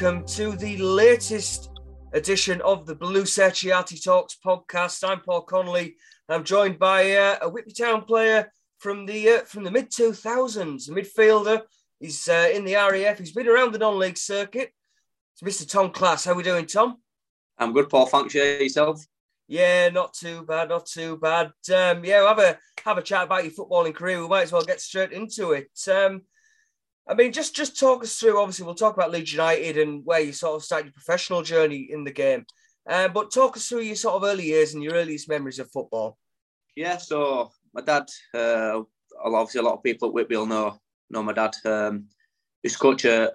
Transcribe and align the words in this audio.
Welcome 0.00 0.26
to 0.26 0.52
the 0.52 0.76
latest 0.76 1.70
edition 2.12 2.60
of 2.60 2.86
the 2.86 2.94
Blue 2.94 3.24
Secchiati 3.24 4.00
Talks 4.00 4.38
podcast. 4.46 5.02
I'm 5.02 5.18
Paul 5.18 5.42
Connolly. 5.42 5.96
I'm 6.28 6.44
joined 6.44 6.78
by 6.78 7.16
uh, 7.16 7.38
a 7.42 7.48
Whitby 7.48 7.72
Town 7.72 8.02
player 8.04 8.48
from 8.78 9.06
the 9.06 9.28
uh, 9.28 9.40
from 9.40 9.64
the 9.64 9.72
mid 9.72 9.90
2000s, 9.90 10.88
a 10.88 10.92
midfielder. 10.92 11.62
He's 11.98 12.28
uh, 12.28 12.48
in 12.54 12.64
the 12.64 12.74
RAF. 12.74 13.18
He's 13.18 13.32
been 13.32 13.48
around 13.48 13.72
the 13.72 13.80
non-league 13.80 14.16
circuit. 14.16 14.72
It's 15.32 15.42
Mr. 15.42 15.68
Tom 15.68 15.90
Cliss. 15.90 16.26
How 16.26 16.30
are 16.30 16.36
we 16.36 16.44
doing, 16.44 16.66
Tom? 16.66 16.98
I'm 17.58 17.72
good, 17.72 17.88
Paul. 17.88 18.06
Thanks. 18.06 18.34
You 18.34 18.44
yourself? 18.44 19.04
Yeah, 19.48 19.88
not 19.88 20.14
too 20.14 20.44
bad, 20.44 20.68
not 20.68 20.86
too 20.86 21.16
bad. 21.16 21.46
Um, 21.74 22.04
yeah, 22.04 22.20
we'll 22.20 22.28
have 22.28 22.38
a 22.38 22.58
have 22.84 22.98
a 22.98 23.02
chat 23.02 23.24
about 23.24 23.42
your 23.42 23.52
footballing 23.52 23.96
career. 23.96 24.22
We 24.22 24.28
might 24.28 24.42
as 24.42 24.52
well 24.52 24.62
get 24.62 24.80
straight 24.80 25.10
into 25.10 25.54
it. 25.54 25.72
Um, 25.92 26.22
I 27.08 27.14
mean, 27.14 27.32
just 27.32 27.56
just 27.56 27.78
talk 27.78 28.02
us 28.02 28.18
through. 28.18 28.38
Obviously, 28.38 28.66
we'll 28.66 28.74
talk 28.74 28.94
about 28.94 29.10
Leeds 29.10 29.32
United 29.32 29.78
and 29.78 30.04
where 30.04 30.20
you 30.20 30.32
sort 30.32 30.56
of 30.56 30.64
started 30.64 30.86
your 30.86 30.92
professional 30.92 31.42
journey 31.42 31.88
in 31.90 32.04
the 32.04 32.10
game. 32.12 32.44
Uh, 32.88 33.08
but 33.08 33.32
talk 33.32 33.56
us 33.56 33.68
through 33.68 33.80
your 33.80 33.96
sort 33.96 34.16
of 34.16 34.24
early 34.24 34.44
years 34.44 34.74
and 34.74 34.82
your 34.82 34.94
earliest 34.94 35.28
memories 35.28 35.58
of 35.58 35.70
football. 35.70 36.18
Yeah, 36.76 36.98
so 36.98 37.50
my 37.74 37.80
dad, 37.80 38.08
uh, 38.34 38.82
obviously 39.22 39.60
a 39.60 39.64
lot 39.64 39.74
of 39.74 39.82
people 39.82 40.08
at 40.08 40.14
Whitby 40.14 40.36
will 40.36 40.46
know 40.46 40.78
know 41.10 41.22
my 41.22 41.32
dad. 41.32 41.54
Um, 41.64 42.06
he's 42.62 42.76
coach 42.76 43.04
a, 43.04 43.32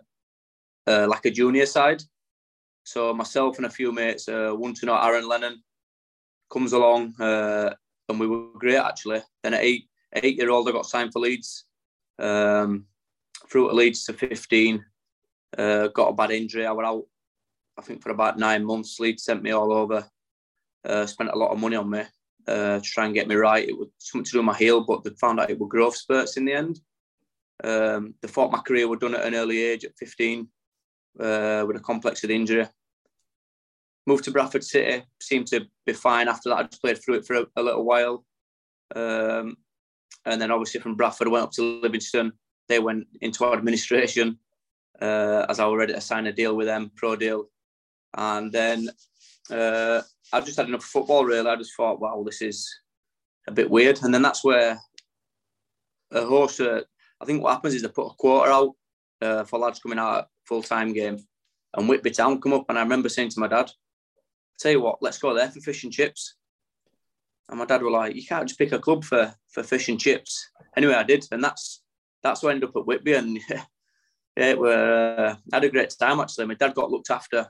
uh, 0.87 1.07
like 1.09 1.25
a 1.25 1.31
junior 1.31 1.65
side. 1.65 2.01
So 2.83 3.13
myself 3.13 3.57
and 3.57 3.65
a 3.65 3.69
few 3.69 3.91
mates, 3.91 4.27
uh, 4.27 4.51
one 4.51 4.73
to 4.75 4.85
know 4.85 4.97
Aaron 4.97 5.27
Lennon, 5.27 5.63
comes 6.51 6.73
along, 6.73 7.15
uh, 7.19 7.73
and 8.09 8.19
we 8.19 8.27
were 8.27 8.47
great 8.59 8.75
actually. 8.75 9.21
Then 9.41 9.55
at 9.55 9.63
eight 9.63 9.89
eight 10.15 10.37
year 10.37 10.51
old, 10.51 10.69
I 10.69 10.71
got 10.71 10.85
signed 10.85 11.11
for 11.11 11.19
Leeds. 11.19 11.65
Um, 12.19 12.85
through 13.49 13.69
to 13.69 13.75
Leeds 13.75 14.05
to 14.05 14.13
15. 14.13 14.83
Uh, 15.57 15.87
got 15.87 16.09
a 16.09 16.13
bad 16.13 16.31
injury. 16.31 16.65
I 16.65 16.71
was 16.71 16.85
out, 16.85 17.03
I 17.77 17.81
think, 17.81 18.01
for 18.01 18.09
about 18.09 18.39
nine 18.39 18.65
months. 18.65 18.99
Leeds 18.99 19.23
sent 19.23 19.43
me 19.43 19.51
all 19.51 19.71
over. 19.71 20.07
Uh, 20.85 21.05
spent 21.05 21.29
a 21.29 21.37
lot 21.37 21.51
of 21.51 21.59
money 21.59 21.75
on 21.75 21.89
me 21.89 22.01
uh, 22.47 22.79
to 22.79 22.81
try 22.81 23.05
and 23.05 23.13
get 23.13 23.27
me 23.27 23.35
right. 23.35 23.67
It 23.67 23.77
was 23.77 23.89
something 23.99 24.25
to 24.25 24.31
do 24.31 24.37
with 24.39 24.45
my 24.45 24.57
heel, 24.57 24.85
but 24.85 25.03
they 25.03 25.11
found 25.11 25.39
out 25.39 25.49
it 25.49 25.59
were 25.59 25.67
growth 25.67 25.95
spurts 25.95 26.37
in 26.37 26.45
the 26.45 26.53
end. 26.53 26.79
Um, 27.63 28.15
they 28.21 28.27
thought 28.27 28.51
my 28.51 28.59
career 28.59 28.87
was 28.87 28.99
done 28.99 29.15
at 29.15 29.25
an 29.25 29.35
early 29.35 29.61
age 29.61 29.85
at 29.85 29.97
15 29.97 30.47
uh, 31.19 31.63
with 31.67 31.77
a 31.77 31.81
complex 31.81 32.23
of 32.23 32.31
injury. 32.31 32.67
Moved 34.05 34.25
to 34.25 34.31
Bradford 34.31 34.63
City, 34.63 35.05
seemed 35.21 35.47
to 35.47 35.65
be 35.85 35.93
fine 35.93 36.27
after 36.27 36.49
that. 36.49 36.57
I 36.57 36.63
just 36.63 36.81
played 36.81 37.01
through 37.01 37.15
it 37.15 37.25
for 37.25 37.35
a, 37.35 37.45
a 37.55 37.63
little 37.63 37.85
while. 37.85 38.25
Um, 38.95 39.55
and 40.25 40.41
then 40.41 40.51
obviously 40.51 40.81
from 40.81 40.95
Bradford, 40.95 41.27
I 41.27 41.31
went 41.31 41.43
up 41.43 41.51
to 41.53 41.79
Livingston, 41.81 42.33
they 42.69 42.79
went 42.79 43.07
into 43.21 43.45
administration 43.45 44.39
uh, 45.01 45.45
as 45.49 45.59
I 45.59 45.65
was 45.65 45.77
ready 45.77 45.93
to 45.93 46.01
sign 46.01 46.27
a 46.27 46.33
deal 46.33 46.55
with 46.55 46.67
them, 46.67 46.91
pro 46.95 47.15
deal. 47.15 47.45
And 48.15 48.51
then 48.51 48.89
uh, 49.49 50.01
I 50.31 50.41
just 50.41 50.57
had 50.57 50.67
enough 50.67 50.83
football, 50.83 51.25
really. 51.25 51.49
I 51.49 51.55
just 51.55 51.75
thought, 51.75 51.99
wow, 51.99 52.23
this 52.25 52.41
is 52.41 52.73
a 53.47 53.51
bit 53.51 53.69
weird. 53.69 54.01
And 54.03 54.13
then 54.13 54.21
that's 54.21 54.43
where 54.43 54.79
a 56.11 56.25
host, 56.25 56.61
uh, 56.61 56.81
I 57.19 57.25
think 57.25 57.43
what 57.43 57.53
happens 57.53 57.73
is 57.73 57.81
they 57.81 57.87
put 57.89 58.07
a 58.07 58.15
quarter 58.15 58.51
out 58.51 58.71
uh, 59.21 59.43
for 59.43 59.59
lads 59.59 59.79
coming 59.79 59.99
out 59.99 60.27
full 60.45 60.63
time 60.63 60.93
game. 60.93 61.17
And 61.75 61.89
Whitby 61.89 62.11
Town 62.11 62.39
come 62.39 62.53
up, 62.53 62.65
and 62.69 62.77
I 62.77 62.83
remember 62.83 63.09
saying 63.09 63.29
to 63.29 63.39
my 63.39 63.47
dad, 63.47 63.71
tell 64.59 64.71
you 64.71 64.81
what, 64.81 65.01
let's 65.01 65.17
go 65.17 65.33
there 65.33 65.49
for 65.49 65.59
fish 65.59 65.83
and 65.83 65.91
chips. 65.91 66.35
And 67.49 67.59
my 67.59 67.65
dad 67.65 67.81
were 67.81 67.91
like, 67.91 68.15
you 68.15 68.25
can't 68.25 68.47
just 68.47 68.59
pick 68.59 68.71
a 68.71 68.79
club 68.79 69.03
for, 69.03 69.33
for 69.49 69.63
fish 69.63 69.89
and 69.89 69.99
chips. 69.99 70.49
Anyway, 70.77 70.93
I 70.93 71.03
did. 71.03 71.25
And 71.31 71.43
that's 71.43 71.82
that's 72.23 72.41
why 72.41 72.49
I 72.49 72.53
ended 72.53 72.69
up 72.69 72.75
at 72.75 72.85
Whitby, 72.85 73.13
and 73.13 73.39
yeah, 73.49 73.63
it 74.35 74.57
were 74.57 75.15
uh, 75.17 75.35
I 75.51 75.55
had 75.55 75.63
a 75.63 75.69
great 75.69 75.93
time 75.99 76.19
actually. 76.19 76.45
My 76.45 76.55
dad 76.55 76.73
got 76.73 76.91
looked 76.91 77.11
after. 77.11 77.47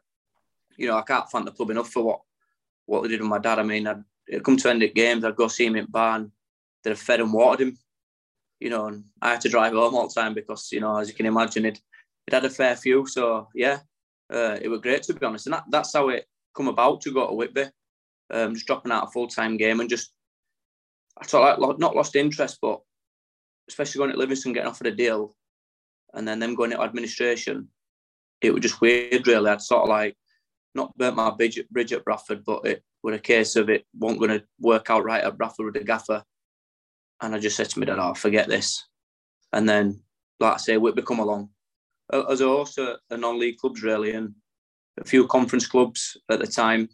You 0.77 0.87
know, 0.87 0.97
I 0.97 1.03
can't 1.03 1.29
thank 1.29 1.45
the 1.45 1.51
club 1.51 1.69
enough 1.69 1.89
for 1.89 2.03
what 2.03 2.21
what 2.85 3.03
they 3.03 3.09
did 3.09 3.21
with 3.21 3.29
my 3.29 3.39
dad. 3.39 3.59
I 3.59 3.63
mean, 3.63 3.87
I'd 3.87 4.03
it'd 4.27 4.43
come 4.43 4.57
to 4.57 4.69
end 4.69 4.83
at 4.83 4.95
games, 4.95 5.23
I'd 5.23 5.35
go 5.35 5.47
see 5.47 5.65
him 5.65 5.75
in 5.75 5.85
barn. 5.85 6.31
They'd 6.83 6.91
have 6.91 6.99
fed 6.99 7.21
and 7.21 7.33
watered 7.33 7.67
him. 7.67 7.77
You 8.59 8.69
know, 8.69 8.87
and 8.87 9.05
I 9.21 9.31
had 9.31 9.41
to 9.41 9.49
drive 9.49 9.73
home 9.73 9.93
all 9.93 10.07
the 10.07 10.13
time 10.13 10.33
because 10.33 10.71
you 10.71 10.79
know, 10.79 10.97
as 10.97 11.07
you 11.09 11.13
can 11.13 11.25
imagine, 11.25 11.65
it 11.65 11.79
it 12.27 12.33
had 12.33 12.45
a 12.45 12.49
fair 12.49 12.75
few. 12.75 13.05
So 13.05 13.49
yeah, 13.53 13.79
uh, 14.33 14.57
it 14.61 14.69
was 14.69 14.81
great 14.81 15.03
to 15.03 15.13
be 15.13 15.25
honest, 15.25 15.47
and 15.47 15.53
that, 15.53 15.65
that's 15.69 15.93
how 15.93 16.09
it 16.09 16.25
come 16.55 16.67
about 16.67 17.01
to 17.01 17.13
go 17.13 17.27
to 17.27 17.33
Whitby. 17.33 17.65
Um, 18.31 18.53
just 18.55 18.65
dropping 18.65 18.91
out 18.91 19.07
a 19.07 19.11
full 19.11 19.27
time 19.27 19.57
game 19.57 19.79
and 19.79 19.89
just 19.89 20.11
I 21.19 21.25
thought 21.25 21.59
like 21.59 21.77
not 21.77 21.95
lost 21.95 22.15
interest, 22.15 22.57
but 22.61 22.81
especially 23.67 23.99
going 23.99 24.11
to 24.11 24.17
Livingston, 24.17 24.53
getting 24.53 24.69
offered 24.69 24.87
a 24.87 24.91
deal, 24.95 25.35
and 26.13 26.27
then 26.27 26.39
them 26.39 26.55
going 26.55 26.71
into 26.71 26.83
administration, 26.83 27.69
it 28.41 28.53
was 28.53 28.61
just 28.61 28.81
weird, 28.81 29.25
really. 29.27 29.49
I'd 29.49 29.61
sort 29.61 29.83
of 29.83 29.89
like 29.89 30.15
not 30.75 30.95
burnt 30.97 31.15
my 31.15 31.31
bridge, 31.31 31.59
bridge 31.71 31.93
at 31.93 32.03
Bradford, 32.03 32.43
but 32.45 32.65
it 32.65 32.83
was 33.01 33.15
a 33.15 33.19
case 33.19 33.55
of 33.55 33.69
it 33.69 33.85
wasn't 33.97 34.19
going 34.19 34.39
to 34.39 34.45
work 34.59 34.89
out 34.89 35.05
right 35.05 35.23
at 35.23 35.37
Bradford 35.37 35.65
with 35.65 35.75
the 35.75 35.83
gaffer. 35.83 36.23
And 37.21 37.33
I 37.33 37.39
just 37.39 37.55
said 37.55 37.69
to 37.69 37.79
my 37.79 37.85
dad, 37.85 37.99
oh, 37.99 38.13
forget 38.13 38.47
this. 38.47 38.83
And 39.53 39.67
then, 39.69 40.01
like 40.39 40.53
I 40.53 40.57
say, 40.57 40.77
Whitby 40.77 41.03
come 41.03 41.19
along. 41.19 41.49
As 42.11 42.41
a 42.41 42.47
host 42.47 42.77
of 42.79 42.97
non-league 43.11 43.57
clubs, 43.57 43.81
really, 43.81 44.11
and 44.11 44.33
a 44.99 45.05
few 45.05 45.25
conference 45.27 45.65
clubs 45.65 46.17
at 46.29 46.39
the 46.39 46.47
time, 46.47 46.89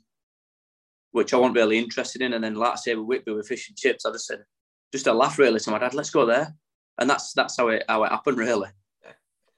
which 1.12 1.34
I 1.34 1.38
wasn't 1.38 1.56
really 1.56 1.80
interested 1.80 2.22
in. 2.22 2.34
And 2.34 2.44
then, 2.44 2.56
like 2.56 2.74
I 2.74 2.76
say, 2.76 2.96
with 2.96 3.08
Whitby 3.08 3.32
with 3.32 3.48
fish 3.48 3.70
and 3.70 3.78
chips, 3.78 4.06
I 4.06 4.12
just 4.12 4.28
said, 4.28 4.44
just 4.92 5.08
a 5.08 5.14
laugh 5.14 5.38
really 5.38 5.60
to 5.60 5.72
my 5.72 5.80
dad. 5.80 5.94
Let's 5.94 6.10
go 6.10 6.26
there, 6.26 6.54
and 6.98 7.10
that's 7.10 7.34
that's 7.34 7.58
how 7.58 7.70
it 7.70 7.84
how 7.88 8.04
it 8.04 8.12
happened 8.12 8.38
really. 8.38 8.70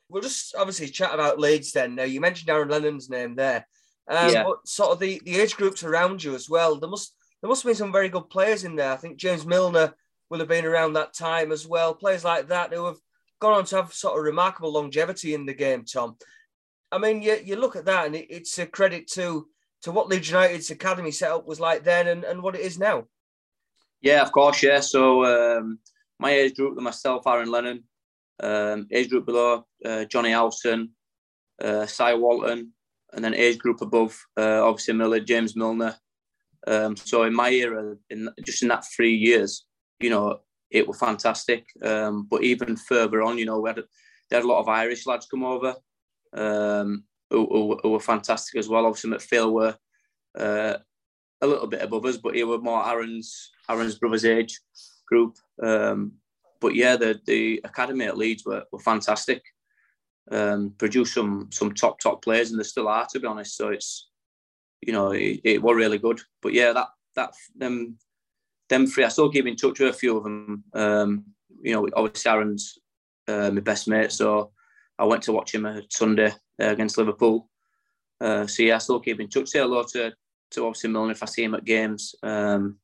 We'll 0.10 0.22
just 0.22 0.56
obviously 0.56 0.88
chat 0.88 1.14
about 1.14 1.40
Leeds 1.40 1.72
then. 1.72 1.96
Now 1.96 2.04
you 2.04 2.20
mentioned 2.20 2.50
Aaron 2.50 2.70
Lennon's 2.70 3.10
name 3.10 3.36
there, 3.36 3.66
um, 4.10 4.32
yeah. 4.32 4.44
but 4.44 4.68
sort 4.68 4.92
of 4.92 5.00
the, 5.00 5.22
the 5.24 5.40
age 5.40 5.56
groups 5.56 5.84
around 5.84 6.24
you 6.24 6.36
as 6.36 6.50
well. 6.50 6.76
There 6.76 6.90
must 6.90 7.16
there 7.42 7.50
must 7.50 7.64
have 7.64 7.70
been 7.70 7.78
some 7.78 7.92
very 7.92 8.10
good 8.10 8.30
players 8.30 8.64
in 8.64 8.76
there. 8.76 8.92
I 8.92 8.98
think 8.98 9.18
James 9.18 9.46
Milner 9.46 9.94
will 10.30 10.40
have 10.40 10.48
been 10.48 10.66
around 10.66 10.94
that 10.94 11.14
time 11.14 11.52
as 11.52 11.66
well. 11.66 11.94
Players 11.94 12.24
like 12.24 12.48
that 12.50 12.74
who 12.74 12.86
have 12.86 12.98
gone 13.40 13.54
on 13.54 13.66
to 13.66 13.78
have 13.78 13.94
sort 13.94 14.18
of 14.18 14.24
remarkable 14.24 14.72
longevity 14.72 15.34
in 15.34 15.46
the 15.46 15.54
game. 15.54 15.84
Tom, 15.84 16.18
I 16.92 16.98
mean, 16.98 17.22
you, 17.22 17.38
you 17.44 17.56
look 17.56 17.76
at 17.76 17.86
that 17.86 18.06
and 18.06 18.16
it, 18.16 18.28
it's 18.30 18.58
a 18.60 18.66
credit 18.66 19.08
to 19.12 19.48
to 19.84 19.92
what 19.92 20.08
Leeds 20.10 20.30
United's 20.30 20.70
academy 20.70 21.12
setup 21.12 21.48
was 21.48 21.60
like 21.60 21.84
then 21.84 22.08
and, 22.08 22.24
and 22.24 22.44
what 22.44 22.56
it 22.56 22.62
is 22.62 22.78
now. 22.78 23.06
Yeah, 24.02 24.22
of 24.22 24.32
course. 24.32 24.64
Yeah. 24.64 24.80
So 24.80 25.26
um, 25.26 25.80
my 26.20 26.32
age 26.32 26.56
group, 26.56 26.78
myself, 26.80 27.28
Aaron 27.28 27.52
Lennon, 27.52 27.84
um, 28.42 28.88
age 28.92 29.10
group 29.10 29.26
below, 29.26 29.66
uh, 29.86 30.06
Johnny 30.06 30.32
Howson, 30.32 30.90
uh, 31.62 31.86
Cy 31.86 32.14
Walton, 32.16 32.74
and 33.14 33.24
then 33.24 33.34
age 33.34 33.60
group 33.60 33.82
above, 33.82 34.18
uh, 34.38 34.66
obviously 34.66 34.94
Miller, 34.94 35.20
James 35.20 35.56
Milner. 35.56 35.96
Um, 36.68 36.96
so 36.96 37.24
in 37.24 37.34
my 37.34 37.50
era, 37.50 37.96
in 38.10 38.30
just 38.46 38.62
in 38.62 38.70
that 38.70 38.86
three 38.96 39.16
years, 39.16 39.66
you 40.00 40.10
know, 40.10 40.40
it 40.70 40.88
was 40.88 40.98
fantastic. 40.98 41.68
Um, 41.84 42.28
but 42.30 42.44
even 42.44 42.76
further 42.78 43.22
on, 43.22 43.38
you 43.38 43.46
know, 43.46 43.60
we 43.60 43.70
had 43.70 43.84
they 44.30 44.38
had 44.38 44.46
a 44.46 44.48
lot 44.48 44.60
of 44.60 44.70
Irish 44.70 45.06
lads 45.06 45.28
come 45.28 45.44
over 45.44 45.76
um, 46.34 47.04
who, 47.30 47.46
who, 47.48 47.80
who, 47.84 47.90
were 47.90 48.00
fantastic 48.00 48.58
as 48.58 48.70
well. 48.70 48.86
Obviously, 48.86 49.12
McPhail 49.12 49.52
were 49.52 49.76
uh, 50.38 50.78
a 51.42 51.48
little 51.48 51.68
bit 51.68 51.82
above 51.82 52.06
us, 52.06 52.18
but 52.18 52.36
he 52.36 52.44
were 52.44 52.60
more 52.60 52.88
Aaron's 52.88 53.52
Aaron's 53.72 53.98
brother's 53.98 54.26
age 54.26 54.60
group. 55.08 55.38
Um, 55.62 56.14
but 56.60 56.76
yeah, 56.76 56.96
the 56.96 57.20
the 57.26 57.62
academy 57.64 58.06
at 58.06 58.18
Leeds 58.18 58.46
were, 58.46 58.64
were 58.72 58.80
fantastic. 58.80 59.44
Um, 60.30 60.74
produced 60.78 61.14
some 61.14 61.50
some 61.52 61.74
top 61.74 62.00
top 62.00 62.24
players, 62.24 62.52
and 62.52 62.60
they 62.60 62.64
still 62.64 62.88
are 62.88 63.08
to 63.12 63.20
be 63.20 63.28
honest. 63.28 63.58
So 63.58 63.70
it's 63.70 64.10
you 64.82 64.94
know 64.94 65.12
it, 65.12 65.42
it 65.44 65.62
was 65.62 65.76
really 65.76 65.98
good. 65.98 66.22
But 66.42 66.54
yeah, 66.54 66.72
that 66.74 66.88
that 67.16 67.34
them 67.56 67.98
them 68.70 68.88
three, 68.88 69.04
I 69.04 69.10
still 69.10 69.32
keep 69.32 69.48
in 69.48 69.56
touch 69.56 69.80
with 69.80 69.90
a 69.90 69.94
few 69.94 70.18
of 70.18 70.24
them. 70.24 70.64
Um, 70.74 71.26
you 71.62 71.74
know, 71.74 71.88
obviously 71.96 72.32
Aaron's 72.32 72.78
uh, 73.28 73.52
my 73.52 73.60
best 73.60 73.88
mate, 73.88 74.12
so 74.12 74.52
I 74.98 75.06
went 75.06 75.24
to 75.24 75.34
watch 75.34 75.54
him 75.54 75.66
at 75.66 75.92
Sunday 75.92 76.32
uh, 76.62 76.70
against 76.70 76.98
Liverpool. 76.98 77.50
Uh, 78.20 78.46
so 78.46 78.64
yeah, 78.64 78.76
I 78.76 78.78
still 78.78 79.00
keep 79.00 79.20
in 79.20 79.30
touch. 79.30 79.50
Say 79.50 79.60
hello 79.60 79.84
to 79.94 80.14
to 80.52 80.66
obviously 80.66 80.90
Milner 80.90 81.12
if 81.12 81.24
I 81.24 81.26
see 81.26 81.44
him 81.44 81.56
at 81.56 81.66
games. 81.66 82.14
Um, 82.22 82.78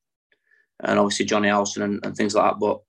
and 0.82 1.00
obviously 1.00 1.26
Johnny 1.26 1.50
Howson 1.50 1.84
and, 1.84 2.06
and 2.06 2.16
things 2.16 2.36
like 2.36 2.52
that. 2.52 2.60
But 2.60 2.82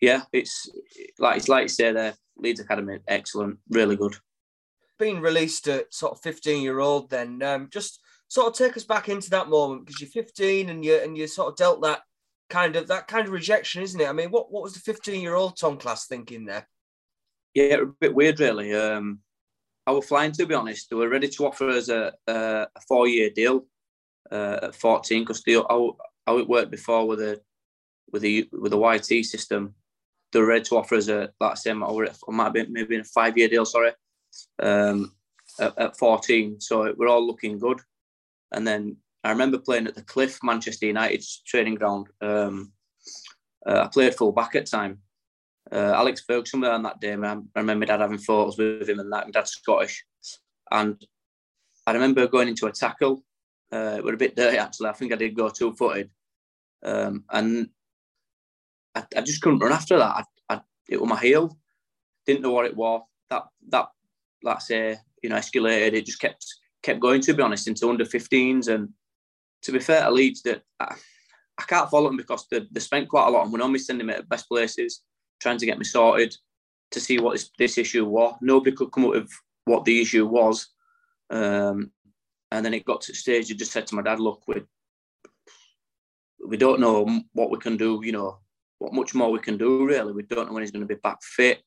yeah, 0.00 0.22
it's 0.32 0.70
like 1.18 1.36
it's 1.36 1.48
like 1.48 1.62
you 1.62 1.68
say 1.68 1.92
there, 1.92 2.14
Leeds 2.36 2.60
Academy, 2.60 2.98
excellent, 3.06 3.58
really 3.70 3.96
good. 3.96 4.16
Being 4.98 5.20
released 5.20 5.68
at 5.68 5.92
sort 5.92 6.12
of 6.12 6.20
15 6.22 6.62
year 6.62 6.80
old, 6.80 7.10
then 7.10 7.42
um, 7.42 7.68
just 7.70 8.00
sort 8.28 8.48
of 8.48 8.54
take 8.54 8.76
us 8.76 8.84
back 8.84 9.08
into 9.08 9.30
that 9.30 9.48
moment 9.48 9.86
because 9.86 10.00
you're 10.00 10.10
15 10.10 10.68
and 10.68 10.84
you 10.84 10.96
and 10.96 11.16
you 11.16 11.26
sort 11.26 11.48
of 11.48 11.56
dealt 11.56 11.82
that 11.82 12.02
kind 12.50 12.76
of 12.76 12.88
that 12.88 13.08
kind 13.08 13.26
of 13.26 13.32
rejection, 13.32 13.82
isn't 13.82 14.00
it? 14.00 14.08
I 14.08 14.12
mean, 14.12 14.30
what 14.30 14.50
what 14.52 14.62
was 14.62 14.74
the 14.74 14.80
15 14.80 15.20
year 15.20 15.34
old 15.34 15.56
Tom 15.56 15.78
Cliss 15.78 16.06
thinking 16.06 16.44
there? 16.44 16.66
Yeah, 17.54 17.78
a 17.82 17.86
bit 17.86 18.14
weird, 18.14 18.40
really. 18.40 18.74
Um, 18.74 19.20
I 19.86 19.92
was 19.92 20.06
flying, 20.06 20.32
to 20.32 20.46
be 20.46 20.54
honest. 20.54 20.90
They 20.90 20.96
were 20.96 21.08
ready 21.08 21.28
to 21.28 21.46
offer 21.46 21.70
us 21.70 21.88
a, 21.88 22.12
a, 22.26 22.66
a 22.76 22.80
four 22.86 23.08
year 23.08 23.30
deal 23.30 23.66
uh, 24.30 24.58
at 24.64 24.74
14 24.74 25.22
because 25.22 25.42
how, 25.46 25.96
how 26.28 26.36
it 26.36 26.48
worked 26.48 26.70
before 26.70 27.08
with 27.08 27.20
the 27.20 27.40
with 28.12 28.22
the 28.22 28.48
with 28.52 28.72
the 28.72 28.78
YT 28.78 29.24
system. 29.24 29.74
They 30.30 30.40
were 30.40 30.46
ready 30.46 30.64
to 30.64 30.76
offer 30.76 30.96
us 30.96 31.08
a 31.08 31.30
like 31.40 31.52
I 31.52 31.54
say, 31.54 31.70
I 31.70 31.74
might 31.74 32.52
been 32.52 32.72
maybe 32.72 32.96
in 32.96 33.00
a 33.00 33.04
five 33.04 33.38
year 33.38 33.48
deal. 33.48 33.64
Sorry, 33.64 33.92
um, 34.62 35.14
at, 35.58 35.78
at 35.78 35.96
14. 35.96 36.60
So 36.60 36.94
we're 36.96 37.08
all 37.08 37.26
looking 37.26 37.58
good. 37.58 37.80
And 38.52 38.66
then 38.66 38.98
I 39.24 39.30
remember 39.30 39.58
playing 39.58 39.86
at 39.86 39.94
the 39.94 40.02
Cliff, 40.02 40.38
Manchester 40.42 40.86
United's 40.86 41.42
training 41.46 41.76
ground. 41.76 42.08
Um, 42.20 42.72
uh, 43.66 43.84
I 43.84 43.88
played 43.88 44.14
full 44.14 44.32
back 44.32 44.54
at 44.54 44.66
time. 44.66 44.98
Uh, 45.72 45.92
Alex 45.94 46.22
Ferguson 46.26 46.60
was 46.60 46.70
on 46.70 46.82
that 46.82 47.00
day. 47.00 47.12
I 47.12 47.36
remember 47.56 47.86
dad 47.86 48.00
having 48.00 48.18
photos 48.18 48.58
with 48.58 48.88
him 48.88 49.00
and 49.00 49.12
that. 49.12 49.26
My 49.26 49.30
dad's 49.30 49.52
Scottish. 49.52 50.04
And 50.70 51.02
I 51.86 51.92
remember 51.92 52.26
going 52.26 52.48
into 52.48 52.66
a 52.66 52.72
tackle. 52.72 53.24
Uh, 53.70 53.96
it 53.98 54.04
was 54.04 54.14
a 54.14 54.18
bit 54.18 54.36
dirty, 54.36 54.56
actually. 54.56 54.88
I 54.88 54.92
think 54.92 55.12
I 55.12 55.16
did 55.16 55.34
go 55.34 55.50
two 55.50 55.74
footed. 55.74 56.10
Um, 56.82 57.24
and 57.30 57.68
I, 58.94 59.04
I, 59.16 59.20
just 59.20 59.42
couldn't 59.42 59.58
run 59.58 59.72
after 59.72 59.98
that. 59.98 60.26
I, 60.48 60.54
I, 60.54 60.60
it 60.88 61.00
was 61.00 61.08
my 61.08 61.18
heel. 61.18 61.56
Didn't 62.26 62.42
know 62.42 62.52
what 62.52 62.66
it 62.66 62.76
was. 62.76 63.02
That, 63.30 63.44
that, 63.70 63.88
let's 64.42 64.68
say, 64.68 64.96
you 65.22 65.30
know, 65.30 65.36
escalated. 65.36 65.94
It 65.94 66.06
just 66.06 66.20
kept 66.20 66.44
kept 66.82 67.00
going, 67.00 67.20
to 67.22 67.34
be 67.34 67.42
honest, 67.42 67.68
into 67.68 67.88
under 67.88 68.04
15s. 68.04 68.68
And 68.68 68.90
to 69.62 69.72
be 69.72 69.80
fair 69.80 70.04
to 70.04 70.10
Leeds, 70.10 70.42
that 70.42 70.62
I, 70.78 70.94
I 71.58 71.62
can't 71.64 71.90
follow 71.90 72.08
them 72.08 72.16
because 72.16 72.46
they, 72.50 72.66
they 72.70 72.80
spent 72.80 73.08
quite 73.08 73.26
a 73.26 73.30
lot 73.30 73.44
of 73.44 73.50
money 73.50 73.64
on 73.64 73.72
me, 73.72 73.78
sending 73.78 74.06
me 74.06 74.14
to 74.14 74.22
best 74.22 74.48
places, 74.48 75.02
trying 75.40 75.58
to 75.58 75.66
get 75.66 75.78
me 75.78 75.84
sorted 75.84 76.34
to 76.92 77.00
see 77.00 77.18
what 77.18 77.32
this, 77.32 77.50
this 77.58 77.78
issue 77.78 78.04
was. 78.04 78.36
Nobody 78.40 78.74
could 78.74 78.92
come 78.92 79.04
up 79.06 79.10
with 79.10 79.30
what 79.64 79.84
the 79.84 80.00
issue 80.00 80.26
was. 80.26 80.68
Um, 81.30 81.90
and 82.50 82.64
then 82.64 82.74
it 82.74 82.84
got 82.84 83.02
to 83.02 83.12
the 83.12 83.16
stage, 83.16 83.52
I 83.52 83.54
just 83.54 83.72
said 83.72 83.86
to 83.88 83.94
my 83.94 84.02
dad, 84.02 84.20
look, 84.20 84.42
we, 84.46 84.62
we 86.46 86.56
don't 86.56 86.80
know 86.80 87.22
what 87.32 87.50
we 87.50 87.58
can 87.58 87.76
do, 87.76 88.00
you 88.04 88.12
know, 88.12 88.38
what 88.78 88.92
much 88.92 89.14
more 89.14 89.30
we 89.30 89.40
can 89.40 89.58
do, 89.58 89.86
really. 89.86 90.12
We 90.12 90.22
don't 90.22 90.46
know 90.46 90.52
when 90.52 90.62
he's 90.62 90.70
going 90.70 90.86
to 90.86 90.94
be 90.94 91.00
back 91.00 91.22
fit. 91.22 91.62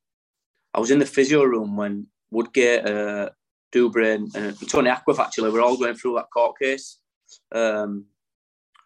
I 0.74 0.80
was 0.80 0.92
in 0.92 1.00
the 1.00 1.06
physio 1.06 1.44
room 1.44 1.76
when 1.76 2.08
Woodgate, 2.32 2.86
uh, 2.86 3.30
and, 3.74 4.36
and 4.36 4.70
Tony 4.70 4.90
Hackworth, 4.90 5.20
actually, 5.20 5.52
we're 5.52 5.62
all 5.62 5.78
going 5.78 5.96
through 5.96 6.16
that 6.16 6.32
court 6.34 6.60
case. 6.60 7.00
Um, 7.52 8.06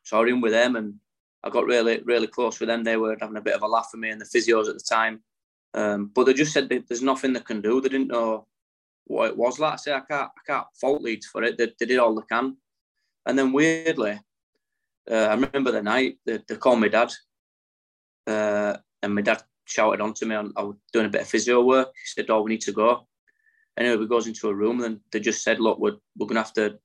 so 0.04 0.18
I 0.18 0.22
was 0.22 0.30
in 0.32 0.42
with 0.42 0.52
them 0.52 0.76
and 0.76 0.96
I 1.44 1.50
got 1.50 1.66
really, 1.66 2.02
really 2.04 2.28
close 2.28 2.60
with 2.60 2.70
them. 2.70 2.84
They 2.84 2.98
were 2.98 3.18
having 3.20 3.38
a 3.38 3.42
bit 3.42 3.56
of 3.56 3.62
a 3.62 3.68
laugh 3.68 3.90
at 3.94 4.00
me 4.00 4.10
and 4.10 4.22
the 4.22 4.26
physios 4.26 4.68
at 4.68 4.76
the 4.76 4.86
time. 4.88 5.22
Um, 5.74 6.12
but 6.14 6.26
they 6.26 6.34
just 6.34 6.54
said 6.54 6.70
there's 6.70 7.02
nothing 7.02 7.34
they 7.34 7.40
can 7.40 7.62
do. 7.62 7.82
They 7.82 7.90
didn't 7.90 8.08
know 8.08 8.48
what 9.06 9.30
it 9.30 9.38
was. 9.38 9.60
Like 9.60 9.74
I 9.74 9.76
say, 9.78 9.94
I 9.94 10.00
can't, 10.00 10.30
I 10.30 10.52
can't 10.52 10.68
fault 10.80 11.02
Leeds 11.02 11.28
for 11.28 11.44
it. 11.44 11.58
They, 11.58 11.72
they 11.80 11.86
did 11.86 12.00
all 12.00 12.16
they 12.16 12.26
can. 12.32 12.58
And 13.26 13.38
then 13.38 13.52
weirdly, 13.52 14.20
uh, 15.10 15.28
I 15.30 15.34
remember 15.34 15.72
the 15.72 15.84
night 15.84 16.18
they, 16.26 16.40
they 16.48 16.56
called 16.56 16.80
my 16.80 16.88
dad, 16.88 17.12
uh, 18.28 18.78
and 19.02 19.16
my 19.16 19.22
dad 19.22 19.44
shouted 19.66 20.02
onto 20.02 20.26
me. 20.26 20.36
On, 20.36 20.54
I 20.56 20.64
was 20.64 20.76
doing 20.94 21.06
a 21.06 21.10
bit 21.10 21.22
of 21.22 21.28
physio 21.28 21.64
work. 21.64 21.90
He 21.94 22.22
said, 22.22 22.30
"Oh, 22.30 22.42
we 22.42 22.52
need 22.52 22.62
to 22.62 22.72
go." 22.72 23.08
Anyway, 23.78 23.98
we 23.98 24.08
goes 24.08 24.28
into 24.28 24.50
a 24.50 24.56
room, 24.56 24.84
and 24.84 25.00
they 25.12 25.20
just 25.20 25.44
said, 25.44 25.60
"Look, 25.60 25.80
we're 25.80 25.98
we're 26.18 26.28
gonna 26.28 26.42
have 26.42 26.54
to 26.54 26.80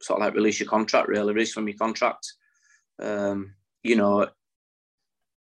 sort 0.00 0.20
of 0.20 0.26
like 0.26 0.34
release 0.34 0.60
your 0.60 0.68
contract, 0.68 1.08
really, 1.08 1.32
release 1.32 1.52
from 1.52 1.68
your 1.68 1.78
contract." 1.78 2.26
Um, 3.00 3.54
you 3.82 3.96
know, 3.96 4.28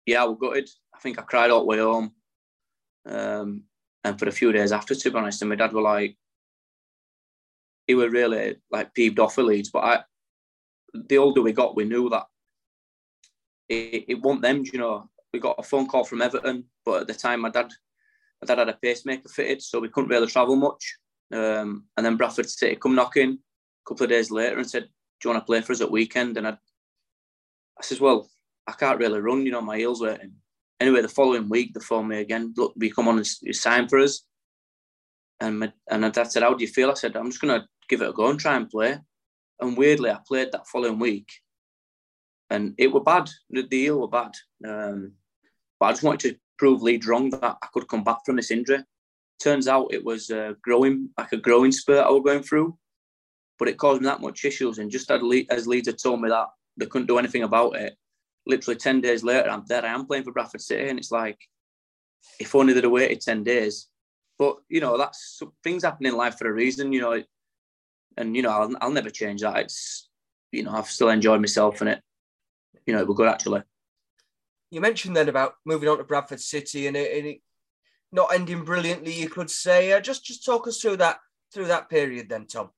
yeah, 0.06 0.24
I 0.24 0.26
was 0.26 0.38
gutted. 0.40 0.70
I 0.94 1.00
think 1.00 1.20
I 1.20 1.24
cried 1.24 1.52
all 1.52 1.62
the 1.62 1.66
way 1.66 1.80
home. 1.80 2.14
Um, 3.06 3.64
and 4.04 4.20
for 4.20 4.28
a 4.28 4.32
few 4.32 4.52
days 4.52 4.72
after, 4.72 4.96
to 4.96 5.12
be 5.12 5.18
honest, 5.18 5.42
and 5.42 5.50
my 5.50 5.56
dad 5.56 5.74
were 5.74 5.82
like, 5.82 6.18
he 7.88 7.96
were 7.96 8.10
really 8.10 8.58
like 8.72 8.94
peeved 8.94 9.20
off 9.20 9.36
for 9.36 9.44
Leeds. 9.44 9.70
But 9.70 9.84
I, 9.84 10.04
the 10.94 11.18
older 11.18 11.42
we 11.42 11.52
got, 11.52 11.76
we 11.76 11.86
knew 11.86 12.10
that 12.10 12.26
it, 13.70 14.06
it 14.08 14.22
wasn't 14.22 14.44
them. 14.44 14.64
You 14.72 14.80
know, 14.80 15.10
we 15.34 15.40
got 15.40 15.56
a 15.58 15.64
phone 15.64 15.88
call 15.88 16.04
from 16.04 16.22
Everton, 16.22 16.66
but 16.86 17.02
at 17.02 17.08
the 17.08 17.14
time, 17.14 17.42
my 17.42 17.50
dad, 17.50 17.72
my 18.42 18.46
dad 18.46 18.60
had 18.60 18.70
a 18.70 18.74
pacemaker 18.82 19.30
fitted, 19.30 19.62
so 19.62 19.80
we 19.80 19.90
couldn't 19.90 20.10
really 20.10 20.28
travel 20.28 20.56
much. 20.56 20.98
Um, 21.32 21.86
and 21.98 22.06
then 22.06 22.18
Bradford 22.18 22.50
City 22.50 22.76
come 22.76 22.96
knocking 22.96 23.32
a 23.32 23.90
couple 23.90 24.04
of 24.04 24.10
days 24.10 24.30
later 24.30 24.58
and 24.58 24.70
said, 24.70 24.84
"Do 24.84 24.90
you 25.30 25.34
want 25.34 25.42
to 25.42 25.46
play 25.46 25.62
for 25.62 25.74
us 25.74 25.82
at 25.82 25.92
weekend?" 25.92 26.38
And 26.38 26.48
I, 26.48 26.52
I 26.52 27.82
says, 27.82 28.00
"Well, 28.00 28.30
I 28.68 28.74
can't 28.74 29.00
really 29.00 29.20
run. 29.20 29.46
You 29.46 29.52
know, 29.52 29.62
my 29.62 29.78
heels 29.78 30.02
hurting." 30.02 30.34
Anyway, 30.80 31.02
the 31.02 31.08
following 31.08 31.50
week, 31.50 31.74
they 31.74 31.80
phoned 31.80 32.10
me 32.10 32.20
again. 32.20 32.54
Look, 32.56 32.74
we 32.76 32.92
come 32.92 33.08
on 33.08 33.18
and 33.18 33.56
sign 33.56 33.88
for 33.88 34.00
us. 34.00 34.26
And 35.40 35.60
my, 35.60 35.74
and 35.90 36.02
my 36.02 36.10
dad 36.10 36.32
said, 36.32 36.44
"How 36.44 36.54
do 36.54 36.64
you 36.64 36.70
feel?" 36.70 36.92
I 36.92 36.94
said, 36.94 37.16
"I'm 37.16 37.30
just 37.30 37.42
gonna 37.42 37.68
give 37.90 38.02
it 38.02 38.10
a 38.10 38.14
go 38.14 38.30
and 38.30 38.40
try 38.40 38.56
and 38.56 38.70
play." 38.70 39.00
And 39.64 39.78
weirdly, 39.78 40.10
I 40.10 40.20
played 40.28 40.52
that 40.52 40.68
following 40.68 41.00
week, 41.00 41.32
and 42.50 42.76
it 42.78 42.92
were 42.92 43.04
bad. 43.04 43.30
The 43.50 43.64
deal 43.64 44.00
were 44.00 44.08
bad. 44.08 44.34
Um, 44.68 45.14
but 45.80 45.86
I 45.86 45.92
just 45.92 46.04
wanted 46.04 46.32
to 46.32 46.40
prove 46.58 46.82
Leeds 46.82 47.08
wrong 47.08 47.30
that 47.30 47.58
I 47.62 47.68
could 47.74 47.88
come 47.88 48.04
back 48.04 48.20
from 48.26 48.36
this 48.36 48.52
injury. 48.52 48.80
Turns 49.42 49.68
out 49.68 49.94
it 49.94 50.04
was 50.04 50.30
a 50.30 50.56
growing, 50.62 51.10
like 51.18 51.32
a 51.32 51.38
growing 51.38 51.72
spurt 51.72 52.06
I 52.06 52.10
was 52.10 52.24
going 52.26 52.44
through, 52.44 52.78
but 53.58 53.68
it 53.68 53.78
caused 53.78 54.02
me 54.02 54.06
that 54.06 54.22
much 54.22 54.46
issues. 54.46 54.80
And 54.80 54.92
just 54.92 55.10
as 55.10 55.68
Leeds 55.68 55.88
had 55.88 55.98
told 55.98 56.22
me 56.22 56.30
that 56.30 56.48
they 56.78 56.86
couldn't 56.86 57.08
do 57.08 57.18
anything 57.18 57.44
about 57.44 57.76
it, 57.78 57.96
literally 58.46 58.78
10 58.78 59.02
days 59.02 59.24
later, 59.24 59.50
I'm 59.50 59.64
there. 59.68 59.86
I 59.86 59.94
am 59.94 60.06
playing 60.06 60.26
for 60.26 60.34
Bradford 60.34 60.62
City. 60.62 60.90
And 60.90 61.00
it's 61.00 61.12
like, 61.12 61.40
if 62.40 62.54
only 62.54 62.74
they'd 62.74 62.84
have 62.84 62.92
waited 62.92 63.22
10 63.22 63.44
days. 63.44 63.88
But, 64.38 64.58
you 64.68 64.82
know, 64.82 64.98
that's 64.98 65.42
things 65.64 65.84
happen 65.84 66.06
in 66.06 66.18
life 66.18 66.38
for 66.38 66.50
a 66.50 66.54
reason, 66.54 66.92
you 66.92 67.02
know. 67.02 67.24
And, 68.18 68.36
you 68.36 68.42
know, 68.42 68.50
I'll, 68.50 68.76
I'll 68.82 68.92
never 68.92 69.10
change 69.10 69.42
that. 69.42 69.58
It's, 69.58 70.10
you 70.52 70.64
know, 70.64 70.72
I've 70.72 70.90
still 70.90 71.10
enjoyed 71.10 71.42
myself 71.42 71.82
in 71.82 71.88
it. 71.88 72.02
You 72.86 72.94
know, 72.94 73.02
it 73.02 73.08
was 73.08 73.18
good 73.18 73.30
actually. 73.30 73.62
You 74.70 74.82
mentioned 74.82 75.16
then 75.16 75.30
about 75.30 75.56
moving 75.66 75.90
on 75.90 75.98
to 75.98 76.04
Bradford 76.04 76.42
City 76.42 76.88
and 76.88 76.98
it, 76.98 77.18
and 77.18 77.28
it 77.28 77.42
not 78.12 78.34
ending 78.34 78.64
brilliantly, 78.64 79.14
you 79.14 79.30
could 79.30 79.50
say. 79.50 79.94
Uh, 79.94 80.00
just 80.00 80.26
just 80.26 80.46
talk 80.46 80.68
us 80.68 80.82
through 80.82 80.98
that 80.98 81.20
through 81.54 81.68
that 81.68 81.90
period 81.90 82.30
then, 82.30 82.46
Tom. 82.46 82.70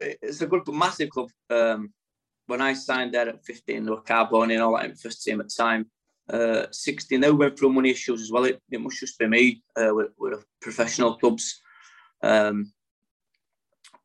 it's 0.00 0.40
a 0.40 0.46
good, 0.46 0.66
massive 0.68 1.10
club. 1.10 1.30
Um, 1.48 1.92
when 2.46 2.60
I 2.60 2.72
signed 2.72 3.14
there 3.14 3.28
at 3.28 3.44
15, 3.44 3.84
there 3.84 3.94
were 3.94 4.02
Carbone 4.02 4.52
and 4.52 4.62
all 4.62 4.76
that 4.76 4.86
in 4.86 4.96
first 4.96 5.22
team 5.22 5.40
at 5.40 5.48
the 5.48 5.54
time. 5.56 5.90
Uh, 6.32 6.66
16, 6.70 7.20
they 7.20 7.30
went 7.30 7.58
through 7.58 7.72
money 7.72 7.90
issues 7.90 8.22
as 8.22 8.30
well. 8.30 8.44
It, 8.44 8.62
it 8.70 8.80
must 8.80 9.00
just 9.00 9.18
be 9.18 9.26
me 9.26 9.62
uh, 9.76 9.92
with, 9.92 10.10
with 10.18 10.44
professional 10.60 11.16
clubs. 11.16 11.60
Um, 12.22 12.72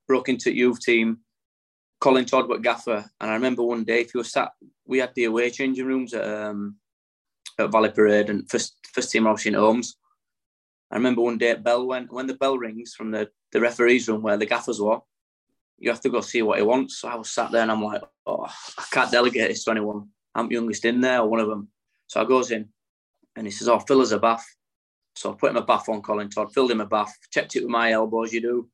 broke 0.08 0.30
into 0.30 0.56
youth 0.56 0.80
team. 0.80 1.20
Colin 2.00 2.26
Todd 2.26 2.48
was 2.50 2.62
gaffer, 2.62 3.06
and 3.20 3.32
I 3.32 3.34
remember 3.34 3.64
one 3.64 3.84
day 3.84 4.02
if 4.02 4.14
you 4.14 4.20
were 4.20 4.26
sat, 4.26 4.52
we 4.86 5.00
had 5.00 5.14
the 5.16 5.26
away 5.26 5.50
changing 5.50 5.86
rooms 5.86 6.14
at 6.14 6.28
um, 6.28 6.76
at 7.58 7.72
Valley 7.72 7.90
Parade 7.90 8.30
and 8.30 8.50
first 8.50 8.76
first 8.94 9.12
team 9.12 9.28
obviously 9.28 9.50
in 9.50 9.56
Holmes. 9.56 9.96
I 10.92 10.98
remember 10.98 11.22
one 11.22 11.38
day 11.38 11.52
at 11.52 11.64
bell 11.64 11.88
when 11.88 12.06
when 12.08 12.28
the 12.28 12.36
bell 12.36 12.58
rings 12.58 12.94
from 12.96 13.12
the 13.12 13.30
the 13.52 13.62
referees 13.62 14.08
room 14.08 14.22
where 14.22 14.38
the 14.38 14.46
gaffers 14.46 14.80
were, 14.80 15.00
you 15.78 15.90
have 15.90 16.02
to 16.02 16.10
go 16.10 16.22
see 16.22 16.42
what 16.42 16.58
he 16.60 16.64
wants. 16.64 17.00
So 17.00 17.08
I 17.08 17.16
was 17.16 17.30
sat 17.30 17.52
there 17.52 17.62
and 17.62 17.72
I'm 17.72 17.84
like, 17.84 18.04
oh, 18.26 18.46
I 18.78 18.84
can't 18.92 19.12
delegate 19.12 19.50
this 19.50 19.64
to 19.64 19.72
anyone. 19.72 20.10
I'm 20.34 20.52
youngest 20.52 20.86
in 20.86 21.02
there, 21.02 21.24
one 21.24 21.40
of 21.40 21.48
them. 21.48 21.70
So 22.08 22.22
I 22.22 22.26
goes 22.26 22.52
in 22.52 22.70
and 23.36 23.48
he 23.48 23.52
says, 23.52 23.68
oh, 23.68 23.80
fill 23.80 24.02
us 24.02 24.12
a 24.12 24.20
bath. 24.20 24.46
So 25.16 25.32
I 25.32 25.36
put 25.36 25.52
him 25.52 25.58
a 25.58 25.62
bath 25.62 25.88
on 25.90 26.02
Colin 26.02 26.30
Todd, 26.30 26.54
filled 26.54 26.72
him 26.72 26.82
a 26.82 26.86
bath, 26.86 27.14
checked 27.32 27.56
it 27.56 27.62
with 27.62 27.70
my 27.70 27.92
elbows, 27.92 28.34
you 28.34 28.42
do. 28.42 28.70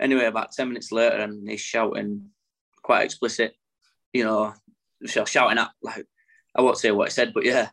Anyway, 0.00 0.24
about 0.24 0.52
10 0.52 0.68
minutes 0.68 0.90
later, 0.90 1.16
and 1.16 1.48
he's 1.48 1.60
shouting 1.60 2.30
quite 2.82 3.04
explicit, 3.04 3.54
you 4.12 4.24
know, 4.24 4.54
shouting 5.06 5.58
at, 5.58 5.70
like, 5.82 6.06
I 6.54 6.62
won't 6.62 6.78
say 6.78 6.90
what 6.90 7.08
he 7.08 7.12
said, 7.12 7.32
but 7.32 7.44
yeah. 7.44 7.68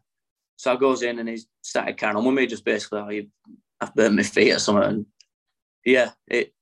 So 0.55 0.71
I 0.71 0.75
goes 0.75 1.01
in 1.01 1.17
and 1.17 1.27
he's 1.27 1.47
started 1.63 1.97
carrying 1.97 2.17
on 2.17 2.25
with 2.25 2.35
me, 2.35 2.45
just 2.45 2.63
basically, 2.63 2.99
oh, 2.99 3.09
you, 3.09 3.27
I've 3.79 3.95
burnt 3.95 4.15
my 4.15 4.23
feet 4.23 4.53
or 4.53 4.59
something. 4.59 4.83
And 4.83 5.05
yeah, 5.83 6.11
it, 6.27 6.53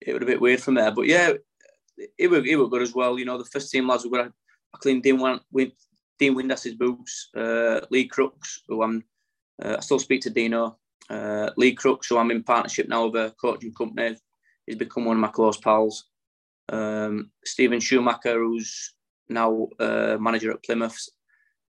it 0.00 0.12
was 0.12 0.22
a 0.22 0.26
bit 0.26 0.40
weird 0.40 0.60
from 0.60 0.74
there. 0.74 0.90
But 0.90 1.06
yeah, 1.06 1.32
it 2.18 2.28
were 2.28 2.44
it 2.44 2.56
were 2.56 2.68
good 2.68 2.82
as 2.82 2.94
well. 2.94 3.18
You 3.18 3.24
know, 3.24 3.38
the 3.38 3.44
first 3.44 3.70
team 3.70 3.88
lads 3.88 4.04
were 4.04 4.10
good. 4.10 4.32
I 4.74 4.78
cleaned 4.78 5.02
Dean, 5.02 5.20
Win, 5.20 5.72
Dean 6.18 6.34
Windass's 6.34 6.74
boots, 6.74 7.30
uh, 7.36 7.80
Lee 7.90 8.06
Crooks, 8.06 8.62
who 8.68 8.82
I'm, 8.82 9.04
uh, 9.62 9.76
I 9.78 9.80
still 9.80 9.98
speak 9.98 10.22
to 10.22 10.30
Dino. 10.30 10.78
Uh, 11.08 11.50
Lee 11.56 11.74
Crooks, 11.74 12.08
who 12.08 12.18
I'm 12.18 12.30
in 12.30 12.42
partnership 12.42 12.88
now 12.88 13.06
with 13.06 13.16
a 13.16 13.34
coaching 13.40 13.72
company, 13.74 14.16
he's 14.66 14.76
become 14.76 15.04
one 15.04 15.16
of 15.16 15.20
my 15.20 15.28
close 15.28 15.56
pals. 15.56 16.04
Um, 16.68 17.30
Steven 17.44 17.80
Schumacher, 17.80 18.38
who's 18.38 18.94
now 19.28 19.68
uh, 19.78 20.16
manager 20.18 20.50
at 20.50 20.64
Plymouth. 20.64 20.98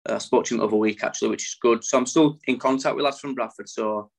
I 0.05 0.17
spoke 0.17 0.45
to 0.45 0.55
him 0.55 0.61
over 0.61 0.75
week 0.75 1.03
actually, 1.03 1.29
which 1.29 1.47
is 1.47 1.57
good. 1.61 1.83
So 1.83 1.97
I'm 1.97 2.05
still 2.05 2.39
in 2.47 2.59
contact 2.59 2.95
with 2.95 3.05
lads 3.05 3.19
from 3.19 3.35
Bradford. 3.35 3.69
So, 3.69 4.11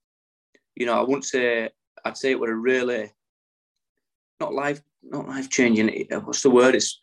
you 0.75 0.87
know, 0.87 0.99
I 0.99 1.03
wouldn't 1.03 1.27
say 1.27 1.69
I'd 2.05 2.17
say 2.17 2.31
it 2.31 2.41
was 2.41 2.51
a 2.51 2.55
really 2.55 3.13
not 4.41 4.55
life 4.55 4.81
not 5.03 5.29
life 5.29 5.51
changing. 5.51 6.07
What's 6.25 6.43
the 6.43 6.51
word? 6.51 6.75
It's 6.75 7.03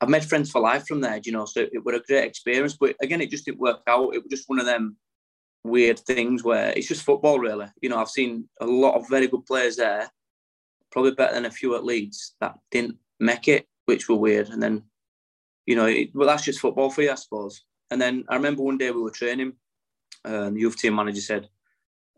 I've 0.00 0.08
made 0.08 0.24
friends 0.24 0.50
for 0.50 0.60
life 0.60 0.86
from 0.86 1.00
there. 1.00 1.20
You 1.24 1.32
know, 1.32 1.44
so 1.44 1.60
it 1.60 1.84
was 1.84 1.96
a 1.96 2.00
great 2.00 2.24
experience. 2.24 2.76
But 2.78 2.96
again, 3.02 3.20
it 3.20 3.30
just 3.30 3.44
didn't 3.44 3.60
work 3.60 3.80
out. 3.86 4.14
It 4.14 4.22
was 4.22 4.30
just 4.30 4.48
one 4.48 4.58
of 4.58 4.66
them 4.66 4.96
weird 5.64 5.98
things 5.98 6.42
where 6.42 6.72
it's 6.76 6.88
just 6.88 7.04
football, 7.04 7.38
really. 7.38 7.66
You 7.82 7.90
know, 7.90 7.98
I've 7.98 8.08
seen 8.08 8.48
a 8.60 8.66
lot 8.66 8.94
of 8.94 9.08
very 9.08 9.26
good 9.26 9.44
players 9.46 9.76
there, 9.76 10.10
probably 10.90 11.12
better 11.12 11.34
than 11.34 11.46
a 11.46 11.50
few 11.50 11.74
at 11.74 11.84
Leeds 11.84 12.34
that 12.40 12.54
didn't 12.70 12.96
make 13.18 13.48
it, 13.48 13.66
which 13.86 14.08
were 14.08 14.16
weird. 14.16 14.48
And 14.48 14.62
then, 14.62 14.84
you 15.66 15.76
know, 15.76 15.86
it, 15.86 16.10
well, 16.14 16.28
that's 16.28 16.44
just 16.44 16.60
football 16.60 16.90
for 16.90 17.02
you, 17.02 17.12
I 17.12 17.16
suppose. 17.16 17.62
And 17.90 18.00
then 18.00 18.24
I 18.28 18.36
remember 18.36 18.62
one 18.62 18.78
day 18.78 18.90
we 18.90 19.02
were 19.02 19.10
training, 19.10 19.54
and 20.24 20.56
the 20.56 20.60
youth 20.60 20.76
team 20.76 20.94
manager 20.94 21.20
said, 21.20 21.48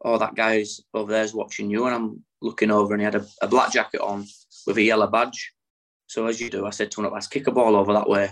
"Oh, 0.04 0.18
that 0.18 0.34
guy's 0.34 0.80
over 0.92 1.10
there's 1.10 1.34
watching 1.34 1.70
you," 1.70 1.86
and 1.86 1.94
I'm 1.94 2.24
looking 2.42 2.70
over, 2.70 2.92
and 2.92 3.00
he 3.00 3.04
had 3.04 3.14
a, 3.14 3.26
a 3.40 3.48
black 3.48 3.72
jacket 3.72 4.00
on 4.00 4.26
with 4.66 4.76
a 4.76 4.82
yellow 4.82 5.06
badge. 5.06 5.52
So 6.12 6.26
as 6.26 6.42
you 6.42 6.50
do, 6.50 6.66
I 6.66 6.70
said 6.70 6.90
to 6.90 7.02
him, 7.02 7.10
"Let's 7.10 7.26
kick 7.26 7.46
a 7.46 7.50
ball 7.50 7.74
over 7.74 7.94
that 7.94 8.06
way." 8.06 8.30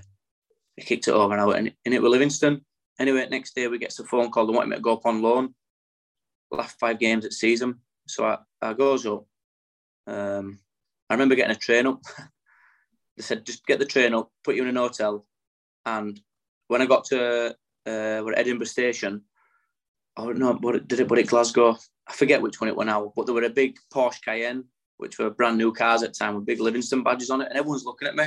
He 0.76 0.82
kicked 0.82 1.08
it 1.08 1.12
over 1.14 1.32
and 1.32 1.40
I 1.40 1.46
went, 1.46 1.74
and 1.86 1.94
it 1.94 2.02
was 2.02 2.10
Livingston. 2.10 2.62
Anyway, 2.98 3.26
next 3.30 3.54
day 3.54 3.68
we 3.68 3.78
get 3.78 3.98
a 3.98 4.04
phone 4.04 4.30
call. 4.30 4.46
They 4.46 4.52
want 4.52 4.68
me 4.68 4.76
to 4.76 4.82
go 4.82 4.92
up 4.92 5.06
on 5.06 5.22
loan. 5.22 5.54
Last 6.50 6.78
five 6.78 6.98
games 6.98 7.24
at 7.24 7.32
season, 7.32 7.80
so 8.06 8.26
I, 8.26 8.36
I 8.60 8.74
goes 8.74 9.06
up. 9.06 9.24
Um, 10.06 10.58
I 11.08 11.14
remember 11.14 11.34
getting 11.36 11.56
a 11.56 11.58
train 11.58 11.86
up. 11.86 12.02
they 13.16 13.22
said 13.22 13.46
just 13.46 13.64
get 13.64 13.78
the 13.78 13.86
train 13.86 14.12
up, 14.12 14.30
put 14.44 14.56
you 14.56 14.62
in 14.62 14.68
an 14.68 14.76
hotel, 14.76 15.24
and 15.86 16.20
when 16.68 16.82
I 16.82 16.86
got 16.86 17.04
to 17.06 17.52
uh, 17.86 18.20
we're 18.22 18.32
at 18.32 18.40
Edinburgh 18.40 18.66
Station, 18.66 19.22
oh 20.18 20.32
no, 20.32 20.52
what 20.52 20.86
did 20.86 21.00
it? 21.00 21.08
What 21.08 21.18
it 21.18 21.28
Glasgow? 21.28 21.78
I 22.06 22.12
forget 22.12 22.42
which 22.42 22.60
one 22.60 22.68
it 22.68 22.76
went 22.76 22.90
out, 22.90 23.14
but 23.16 23.24
there 23.24 23.34
were 23.34 23.44
a 23.44 23.48
big 23.48 23.78
Porsche 23.90 24.20
Cayenne, 24.22 24.64
which 25.00 25.18
were 25.18 25.30
brand 25.30 25.58
new 25.58 25.72
cars 25.72 26.02
at 26.02 26.12
the 26.12 26.18
time 26.18 26.34
with 26.34 26.46
big 26.46 26.60
Livingston 26.60 27.02
badges 27.02 27.30
on 27.30 27.40
it, 27.40 27.48
and 27.48 27.58
everyone's 27.58 27.84
looking 27.84 28.08
at 28.08 28.16
me. 28.16 28.26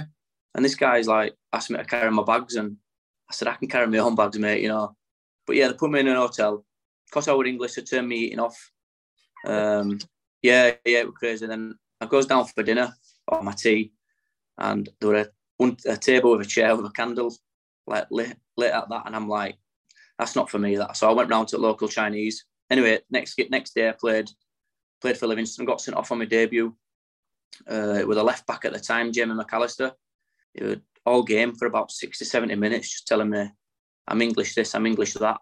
And 0.56 0.64
this 0.64 0.76
guy's 0.76 1.08
like 1.08 1.36
asked 1.52 1.70
me 1.70 1.78
to 1.78 1.86
carry 1.86 2.12
my 2.12 2.24
bags, 2.24 2.56
and 2.56 2.78
I 3.30 3.34
said 3.34 3.48
I 3.48 3.56
can 3.56 3.68
carry 3.68 3.88
my 3.88 3.98
own 4.00 4.16
bags, 4.16 4.38
mate. 4.38 4.62
You 4.62 4.70
know. 4.70 4.96
But 5.46 5.56
yeah, 5.56 5.68
they 5.68 5.74
put 5.74 5.92
me 5.92 6.00
in 6.00 6.08
an 6.08 6.16
hotel. 6.16 6.66
Because 7.06 7.28
I 7.28 7.34
English, 7.34 7.76
they 7.76 7.84
turned 7.84 8.08
me 8.08 8.18
eating 8.18 8.40
off. 8.40 8.72
Um, 9.46 10.00
yeah, 10.42 10.72
yeah, 10.86 11.00
it 11.00 11.06
was 11.06 11.16
crazy. 11.16 11.46
Then 11.46 11.76
I 12.02 12.08
goes 12.08 12.26
down 12.26 12.46
for 12.46 12.64
dinner 12.64 12.94
or 13.28 13.44
my 13.44 13.52
tea, 13.52 13.94
and 14.58 14.90
there 15.00 15.10
were 15.10 15.30
a, 15.60 15.76
a 15.88 15.98
table 15.98 16.32
with 16.32 16.48
a 16.48 16.50
chair 16.50 16.76
with 16.76 16.86
a 16.86 16.92
candle 16.92 17.36
like 17.86 18.08
lit, 18.12 18.38
lit 18.58 18.72
at 18.72 18.90
that, 18.90 19.04
and 19.06 19.16
I'm 19.16 19.28
like, 19.28 19.58
that's 20.18 20.36
not 20.36 20.50
for 20.50 20.60
me. 20.60 20.76
That 20.78 20.98
so 20.98 21.10
I 21.10 21.14
went 21.14 21.30
round 21.30 21.50
to 21.50 21.58
local 21.58 21.88
Chinese. 21.88 22.46
Anyway, 22.70 23.00
next 23.10 23.40
next 23.50 23.76
day 23.76 23.90
I 23.90 23.94
played 23.94 24.30
played 25.04 25.18
for 25.18 25.28
Livingston, 25.28 25.66
got 25.66 25.82
sent 25.82 25.98
off 25.98 26.14
on 26.14 26.20
my 26.20 26.26
debut 26.26 26.74
uh, 27.68 28.04
with 28.08 28.18
a 28.18 28.24
left 28.24 28.48
back 28.48 28.64
at 28.64 28.72
the 28.72 28.80
time, 28.80 29.12
Jamie 29.12 29.34
McAllister. 29.34 29.92
He 30.54 30.64
was 30.64 30.78
all 31.06 31.24
game 31.24 31.54
for 31.54 31.66
about 31.66 31.92
60, 31.92 32.24
70 32.24 32.56
minutes, 32.56 32.90
just 32.90 33.08
telling 33.08 33.30
me 33.30 33.50
I'm 34.08 34.22
English 34.22 34.56
this, 34.56 34.74
I'm 34.74 34.86
English 34.86 35.14
that. 35.16 35.40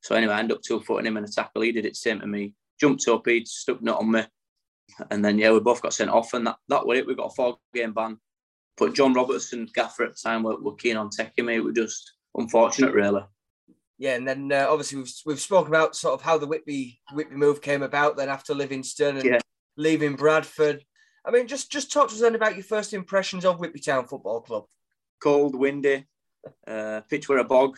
So 0.00 0.14
anyway, 0.14 0.32
I 0.32 0.38
ended 0.38 0.56
up 0.56 0.62
two 0.62 0.80
footing 0.80 1.06
him 1.06 1.18
in 1.18 1.24
a 1.24 1.28
tackle. 1.28 1.62
He 1.62 1.72
did 1.72 1.84
it 1.84 1.96
same 1.96 2.20
to 2.20 2.26
me. 2.26 2.54
Jumped 2.80 3.06
up, 3.08 3.26
he 3.26 3.44
stuck 3.44 3.82
nut 3.82 3.98
on 3.98 4.10
me. 4.10 4.22
And 5.10 5.22
then 5.22 5.38
yeah, 5.38 5.52
we 5.52 5.60
both 5.60 5.82
got 5.82 5.92
sent 5.92 6.10
off, 6.10 6.32
and 6.32 6.46
that, 6.46 6.56
that 6.68 6.86
was 6.86 6.98
it. 6.98 7.06
We 7.06 7.14
got 7.14 7.32
a 7.32 7.34
four 7.34 7.58
game 7.74 7.92
ban. 7.92 8.18
But 8.78 8.94
John 8.94 9.12
Robertson, 9.12 9.68
Gaffer 9.74 10.04
at 10.04 10.14
the 10.14 10.20
time, 10.22 10.44
were, 10.44 10.58
were 10.58 10.76
keen 10.76 10.96
on 10.96 11.10
taking 11.10 11.44
me. 11.44 11.56
It 11.56 11.64
was 11.64 11.74
just 11.74 12.12
unfortunate, 12.34 12.94
really. 12.94 13.22
Yeah, 13.98 14.14
and 14.14 14.26
then 14.26 14.52
uh, 14.52 14.66
obviously 14.68 14.98
we've 14.98 15.12
we've 15.26 15.40
spoken 15.40 15.72
about 15.72 15.96
sort 15.96 16.14
of 16.14 16.22
how 16.22 16.38
the 16.38 16.46
Whitby 16.46 17.00
Whitby 17.12 17.34
move 17.34 17.60
came 17.60 17.82
about. 17.82 18.16
Then 18.16 18.28
after 18.28 18.54
Livingston 18.54 19.16
and 19.16 19.24
yeah. 19.24 19.38
leaving 19.76 20.14
Bradford, 20.14 20.84
I 21.24 21.32
mean, 21.32 21.48
just 21.48 21.70
just 21.70 21.92
talk 21.92 22.08
to 22.08 22.14
us 22.14 22.20
then 22.20 22.36
about 22.36 22.54
your 22.54 22.64
first 22.64 22.94
impressions 22.94 23.44
of 23.44 23.58
Whitby 23.58 23.80
Town 23.80 24.06
Football 24.06 24.42
Club. 24.42 24.64
Cold, 25.20 25.56
windy, 25.56 26.06
uh, 26.66 27.00
pitch 27.10 27.28
were 27.28 27.38
a 27.38 27.44
bog. 27.44 27.76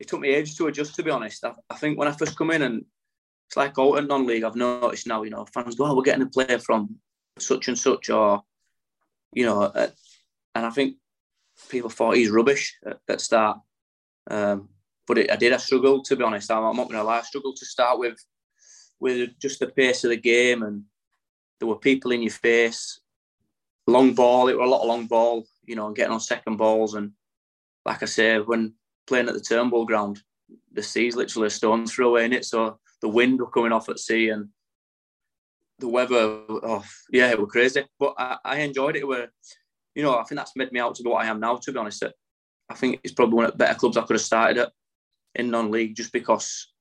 It 0.00 0.08
took 0.08 0.20
me 0.20 0.30
ages 0.30 0.56
to 0.56 0.66
adjust, 0.66 0.96
to 0.96 1.04
be 1.04 1.10
honest. 1.10 1.44
I, 1.44 1.54
I 1.70 1.76
think 1.76 1.98
when 1.98 2.08
I 2.08 2.12
first 2.12 2.36
come 2.36 2.50
in, 2.50 2.62
and 2.62 2.84
it's 3.48 3.56
like 3.56 3.78
Alton 3.78 4.08
non-league, 4.08 4.42
I've 4.42 4.56
noticed 4.56 5.06
now, 5.06 5.22
you 5.22 5.30
know, 5.30 5.46
fans 5.46 5.76
go, 5.76 5.86
"Oh, 5.86 5.94
we're 5.94 6.02
getting 6.02 6.22
a 6.22 6.26
player 6.26 6.58
from 6.58 6.96
such 7.38 7.68
and 7.68 7.78
such," 7.78 8.10
or 8.10 8.42
you 9.32 9.46
know, 9.46 9.62
uh, 9.62 9.88
and 10.56 10.66
I 10.66 10.70
think 10.70 10.96
people 11.70 11.90
thought 11.90 12.16
he's 12.16 12.30
rubbish 12.30 12.76
at, 12.84 12.98
at 13.08 13.20
start. 13.20 13.60
Um, 14.28 14.68
but 15.06 15.18
it, 15.18 15.30
I 15.30 15.36
did. 15.36 15.52
I 15.52 15.58
struggled 15.58 16.04
to 16.06 16.16
be 16.16 16.24
honest. 16.24 16.50
I'm, 16.50 16.76
not 16.76 16.90
to 16.90 17.02
lie. 17.02 17.18
I 17.18 17.22
struggled 17.22 17.56
to 17.56 17.66
start 17.66 17.98
with 17.98 18.18
with 18.98 19.30
just 19.40 19.60
the 19.60 19.66
pace 19.66 20.04
of 20.04 20.10
the 20.10 20.16
game, 20.16 20.62
and 20.62 20.82
there 21.58 21.68
were 21.68 21.78
people 21.78 22.12
in 22.12 22.22
your 22.22 22.32
face. 22.32 23.00
Long 23.86 24.14
ball. 24.14 24.48
It 24.48 24.58
was 24.58 24.66
a 24.66 24.70
lot 24.70 24.82
of 24.82 24.88
long 24.88 25.06
ball. 25.06 25.46
You 25.64 25.76
know, 25.76 25.86
and 25.86 25.96
getting 25.96 26.12
on 26.12 26.20
second 26.20 26.56
balls, 26.56 26.94
and 26.94 27.12
like 27.84 28.02
I 28.02 28.06
say, 28.06 28.38
when 28.38 28.74
playing 29.06 29.28
at 29.28 29.34
the 29.34 29.40
Turnbull 29.40 29.86
ground, 29.86 30.20
the 30.72 30.82
sea's 30.82 31.16
literally 31.16 31.48
a 31.48 31.50
stone's 31.50 31.92
throw 31.92 32.10
away 32.10 32.24
in 32.24 32.32
it. 32.32 32.44
So 32.44 32.78
the 33.00 33.08
wind 33.08 33.40
were 33.40 33.50
coming 33.50 33.72
off 33.72 33.88
at 33.88 33.98
sea, 33.98 34.30
and 34.30 34.48
the 35.78 35.88
weather. 35.88 36.40
Oh, 36.48 36.84
yeah, 37.10 37.30
it 37.30 37.40
was 37.40 37.50
crazy. 37.50 37.84
But 37.98 38.14
I, 38.18 38.38
I 38.44 38.56
enjoyed 38.60 38.96
it. 38.96 39.00
It 39.00 39.08
were, 39.08 39.28
you 39.94 40.02
know, 40.02 40.18
I 40.18 40.24
think 40.24 40.38
that's 40.38 40.56
made 40.56 40.72
me 40.72 40.80
out 40.80 40.94
to 40.96 41.02
be 41.02 41.10
what 41.10 41.24
I 41.24 41.28
am 41.28 41.40
now. 41.40 41.56
To 41.56 41.72
be 41.72 41.78
honest, 41.78 42.04
I 42.68 42.74
think 42.74 43.00
it's 43.04 43.14
probably 43.14 43.36
one 43.36 43.44
of 43.46 43.52
the 43.52 43.58
better 43.58 43.78
clubs 43.78 43.96
I 43.96 44.02
could 44.02 44.14
have 44.14 44.20
started 44.20 44.58
at 44.58 44.72
in 45.36 45.50
non-league 45.50 45.96
just 45.96 46.12
because, 46.12 46.72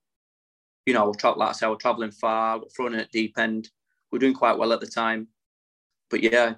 you 0.85 0.93
know, 0.93 1.13
tra- 1.13 1.31
like 1.31 1.50
I 1.50 1.51
said, 1.51 1.67
I 1.67 1.69
was 1.69 1.79
travelling 1.79 2.12
far, 2.12 2.62
thrown 2.75 2.93
in 2.93 3.00
at 3.00 3.12
deep 3.12 3.38
end. 3.38 3.69
We 4.12 4.17
are 4.17 4.19
doing 4.19 4.33
quite 4.33 4.57
well 4.57 4.74
at 4.74 4.79
the 4.79 4.88
time, 4.88 5.27
but 6.09 6.24
yeah, 6.24 6.55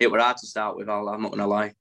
it 0.00 0.10
was 0.10 0.20
hard 0.20 0.36
to 0.38 0.46
start 0.46 0.76
with. 0.76 0.88
I'm 0.88 1.04
not 1.04 1.30
going 1.30 1.38
to 1.38 1.46
lie. 1.46 1.72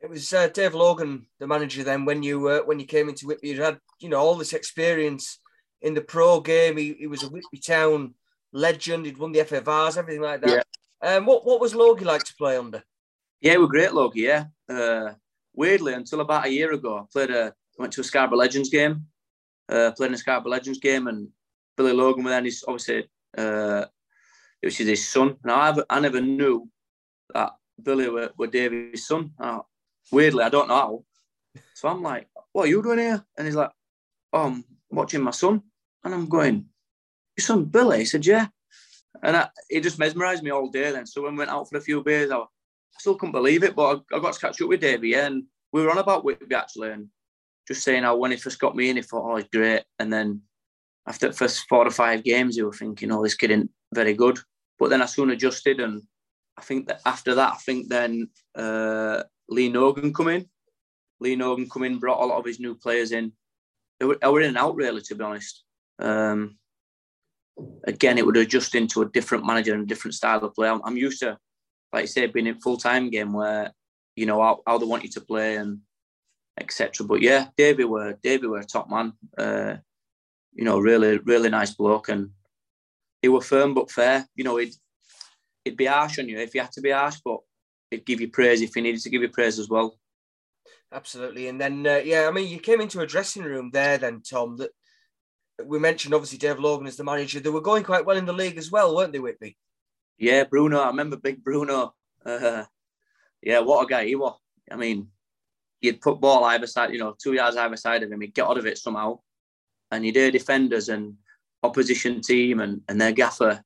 It 0.00 0.08
was 0.08 0.32
uh, 0.32 0.48
Dave 0.48 0.74
Logan, 0.74 1.26
the 1.38 1.46
manager. 1.46 1.84
Then 1.84 2.04
when 2.04 2.22
you 2.22 2.48
uh, 2.48 2.60
when 2.60 2.80
you 2.80 2.86
came 2.86 3.08
into 3.08 3.26
Whitby, 3.26 3.48
you 3.50 3.62
had 3.62 3.78
you 3.98 4.08
know 4.08 4.18
all 4.18 4.34
this 4.34 4.54
experience 4.54 5.38
in 5.82 5.92
the 5.92 6.00
pro 6.00 6.40
game. 6.40 6.78
He, 6.78 6.94
he 6.94 7.06
was 7.06 7.22
a 7.22 7.28
Whitby 7.28 7.58
Town 7.58 8.14
legend. 8.52 9.04
He'd 9.04 9.18
won 9.18 9.32
the 9.32 9.44
FA 9.44 9.60
Vase, 9.60 9.98
everything 9.98 10.22
like 10.22 10.40
that. 10.40 10.64
Yeah. 11.02 11.16
Um, 11.16 11.26
what 11.26 11.44
what 11.44 11.60
was 11.60 11.74
Logie 11.74 12.04
like 12.04 12.24
to 12.24 12.34
play 12.36 12.56
under? 12.56 12.82
Yeah, 13.40 13.52
we 13.56 13.58
were 13.58 13.68
great, 13.68 13.92
Logie. 13.92 14.20
Yeah. 14.20 14.44
Uh, 14.68 15.14
weirdly, 15.54 15.92
until 15.92 16.20
about 16.20 16.46
a 16.46 16.50
year 16.50 16.72
ago, 16.72 16.98
I 16.98 17.04
played 17.12 17.30
a 17.30 17.54
went 17.80 17.92
to 17.94 18.02
a 18.02 18.04
Scarborough 18.04 18.38
Legends 18.38 18.68
game, 18.68 19.06
uh, 19.68 19.90
in 19.98 20.14
a 20.14 20.18
Scarborough 20.18 20.50
Legends 20.50 20.78
game, 20.78 21.06
and 21.06 21.28
Billy 21.76 21.92
Logan 21.92 22.24
was 22.24 22.32
then 22.32 22.44
he's 22.44 22.64
obviously 22.66 23.08
uh, 23.36 23.84
it 24.62 24.66
was 24.66 24.76
his 24.76 25.08
son. 25.08 25.36
Now 25.44 25.54
I, 25.54 25.96
I 25.96 26.00
never 26.00 26.20
knew 26.20 26.68
that 27.32 27.52
Billy 27.82 28.08
were, 28.08 28.30
were 28.36 28.46
son. 29.06 29.32
Now, 29.38 29.66
weirdly, 30.12 30.44
I 30.44 30.48
don't 30.48 30.68
know 30.68 30.74
how. 30.74 31.04
So 31.74 31.88
I'm 31.88 32.02
like, 32.02 32.28
"What 32.52 32.64
are 32.64 32.68
you 32.68 32.82
doing 32.82 32.98
here?" 32.98 33.24
And 33.36 33.46
he's 33.46 33.56
like, 33.56 33.70
"Oh, 34.32 34.46
I'm 34.46 34.64
watching 34.90 35.22
my 35.22 35.30
son." 35.30 35.62
And 36.04 36.14
I'm 36.14 36.28
going, 36.28 36.66
"Your 37.36 37.44
son 37.44 37.64
Billy?" 37.64 38.00
He 38.00 38.04
said, 38.04 38.26
"Yeah." 38.26 38.48
And 39.22 39.36
I, 39.36 39.48
it 39.68 39.82
just 39.82 39.98
mesmerised 39.98 40.42
me 40.42 40.50
all 40.50 40.68
day. 40.68 40.92
Then, 40.92 41.06
so 41.06 41.22
when 41.22 41.32
we 41.32 41.38
went 41.38 41.50
out 41.50 41.68
for 41.68 41.78
a 41.78 41.80
few 41.80 42.02
beers, 42.02 42.30
I, 42.30 42.38
I 42.38 42.46
still 42.98 43.16
couldn't 43.16 43.32
believe 43.32 43.64
it. 43.64 43.74
But 43.74 44.04
I, 44.12 44.16
I, 44.16 44.20
got 44.20 44.34
to 44.34 44.40
catch 44.40 44.60
up 44.60 44.68
with 44.68 44.80
Davy, 44.80 45.10
yeah, 45.10 45.26
and 45.26 45.44
we 45.72 45.82
were 45.82 45.90
on 45.90 45.98
about 45.98 46.24
Whitby 46.24 46.54
actually, 46.54 46.90
and 46.90 47.08
just 47.70 47.84
saying 47.84 48.02
how 48.02 48.16
when 48.16 48.32
he 48.32 48.36
first 48.36 48.58
got 48.58 48.74
me 48.74 48.90
in, 48.90 48.96
he 48.96 49.02
thought, 49.02 49.30
oh, 49.30 49.36
he's 49.36 49.46
great. 49.46 49.84
And 50.00 50.12
then 50.12 50.42
after 51.06 51.28
the 51.28 51.34
first 51.34 51.66
four 51.68 51.86
or 51.86 51.90
five 51.92 52.24
games, 52.24 52.56
you 52.56 52.66
were 52.66 52.72
thinking, 52.72 53.12
oh, 53.12 53.22
this 53.22 53.36
kid 53.36 53.52
isn't 53.52 53.70
very 53.94 54.12
good. 54.12 54.40
But 54.76 54.90
then 54.90 55.00
I 55.00 55.06
soon 55.06 55.30
adjusted. 55.30 55.78
And 55.78 56.02
I 56.58 56.62
think 56.62 56.88
that 56.88 57.00
after 57.06 57.36
that, 57.36 57.52
I 57.52 57.56
think 57.58 57.88
then 57.88 58.28
uh, 58.56 59.22
Lee 59.48 59.68
Nogan 59.68 60.12
come 60.12 60.28
in. 60.28 60.46
Lee 61.20 61.36
Nogan 61.36 61.70
come 61.70 61.84
in, 61.84 61.98
brought 62.00 62.20
a 62.20 62.26
lot 62.26 62.40
of 62.40 62.44
his 62.44 62.58
new 62.58 62.74
players 62.74 63.12
in. 63.12 63.32
They 64.00 64.06
were, 64.06 64.18
were 64.20 64.40
in 64.40 64.48
and 64.48 64.58
out, 64.58 64.74
really, 64.74 65.02
to 65.02 65.14
be 65.14 65.22
honest. 65.22 65.62
Um, 66.00 66.58
again, 67.86 68.18
it 68.18 68.26
would 68.26 68.36
adjust 68.36 68.74
into 68.74 69.02
a 69.02 69.08
different 69.10 69.46
manager 69.46 69.74
and 69.74 69.86
different 69.86 70.14
style 70.14 70.44
of 70.44 70.54
play. 70.54 70.68
I'm, 70.68 70.80
I'm 70.84 70.96
used 70.96 71.20
to, 71.20 71.38
like 71.92 72.02
I 72.02 72.06
say, 72.06 72.26
being 72.26 72.48
in 72.48 72.60
full 72.60 72.78
time 72.78 73.10
game 73.10 73.32
where, 73.32 73.70
you 74.16 74.26
know, 74.26 74.42
how, 74.42 74.60
how 74.66 74.78
they 74.78 74.86
want 74.86 75.04
you 75.04 75.10
to 75.10 75.20
play 75.20 75.54
and 75.54 75.78
etc. 76.60 77.06
But 77.06 77.22
yeah, 77.22 77.48
Davy 77.56 77.84
were 77.84 78.14
Davy 78.22 78.46
were 78.46 78.58
a 78.58 78.64
top 78.64 78.88
man. 78.88 79.12
Uh, 79.36 79.76
you 80.52 80.64
know, 80.64 80.78
really, 80.78 81.18
really 81.18 81.48
nice 81.48 81.74
bloke, 81.74 82.08
and 82.08 82.30
he 83.22 83.28
were 83.28 83.40
firm 83.40 83.74
but 83.74 83.90
fair. 83.90 84.26
You 84.34 84.44
know, 84.44 84.56
he'd 84.56 84.74
he'd 85.64 85.76
be 85.76 85.86
harsh 85.86 86.18
on 86.18 86.28
you 86.28 86.38
if 86.38 86.54
you 86.54 86.60
had 86.60 86.72
to 86.72 86.80
be 86.80 86.90
harsh, 86.90 87.18
but 87.24 87.38
he'd 87.90 88.06
give 88.06 88.20
you 88.20 88.30
praise 88.30 88.60
if 88.60 88.74
he 88.74 88.80
needed 88.80 89.00
to 89.02 89.10
give 89.10 89.22
you 89.22 89.28
praise 89.28 89.58
as 89.58 89.68
well. 89.68 89.98
Absolutely, 90.92 91.48
and 91.48 91.60
then 91.60 91.86
uh, 91.86 92.00
yeah, 92.04 92.26
I 92.28 92.30
mean, 92.30 92.48
you 92.48 92.58
came 92.58 92.80
into 92.80 93.00
a 93.00 93.06
dressing 93.06 93.42
room 93.42 93.70
there, 93.72 93.98
then 93.98 94.22
Tom. 94.22 94.56
That 94.56 94.70
we 95.64 95.78
mentioned 95.78 96.14
obviously 96.14 96.38
Dave 96.38 96.58
Logan 96.58 96.86
as 96.86 96.96
the 96.96 97.04
manager. 97.04 97.40
They 97.40 97.50
were 97.50 97.60
going 97.60 97.84
quite 97.84 98.06
well 98.06 98.16
in 98.16 98.26
the 98.26 98.32
league 98.32 98.58
as 98.58 98.70
well, 98.70 98.94
weren't 98.94 99.12
they, 99.12 99.18
Whitby? 99.18 99.56
Yeah, 100.18 100.44
Bruno. 100.44 100.80
I 100.80 100.88
remember 100.88 101.16
Big 101.16 101.42
Bruno. 101.44 101.94
Uh, 102.24 102.64
yeah, 103.42 103.60
what 103.60 103.84
a 103.84 103.86
guy 103.86 104.06
he 104.06 104.16
was. 104.16 104.38
I 104.70 104.76
mean, 104.76 105.08
you'd 105.80 106.00
put 106.00 106.20
ball 106.20 106.44
either 106.44 106.66
side, 106.66 106.92
you 106.92 106.98
know, 106.98 107.14
two 107.20 107.32
yards 107.32 107.56
either 107.56 107.76
side 107.76 108.02
of 108.02 108.12
him, 108.12 108.20
he'd 108.20 108.34
get 108.34 108.46
out 108.46 108.58
of 108.58 108.66
it 108.66 108.78
somehow. 108.78 109.18
And 109.90 110.04
you'd 110.04 110.16
hear 110.16 110.30
defenders 110.30 110.88
and 110.88 111.14
opposition 111.62 112.20
team 112.20 112.60
and, 112.60 112.82
and 112.88 113.00
their 113.00 113.12
gaffer 113.12 113.62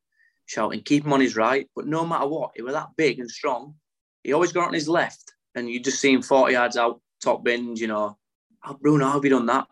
shouting, 0.46 0.82
keep 0.82 1.04
him 1.04 1.12
on 1.12 1.20
his 1.20 1.36
right. 1.36 1.68
But 1.74 1.86
no 1.86 2.06
matter 2.06 2.26
what, 2.26 2.52
he 2.54 2.62
was 2.62 2.74
that 2.74 2.96
big 2.96 3.18
and 3.18 3.30
strong. 3.30 3.74
He 4.22 4.32
always 4.32 4.52
got 4.52 4.68
on 4.68 4.74
his 4.74 4.88
left. 4.88 5.32
And 5.54 5.68
you 5.70 5.80
just 5.80 6.00
see 6.00 6.12
him 6.12 6.22
40 6.22 6.52
yards 6.52 6.76
out, 6.76 7.00
top 7.22 7.44
bins, 7.44 7.80
you 7.80 7.86
know. 7.86 8.16
Oh, 8.66 8.74
Bruno, 8.80 9.06
how 9.06 9.12
have 9.12 9.24
you 9.24 9.30
done 9.30 9.46
that? 9.46 9.66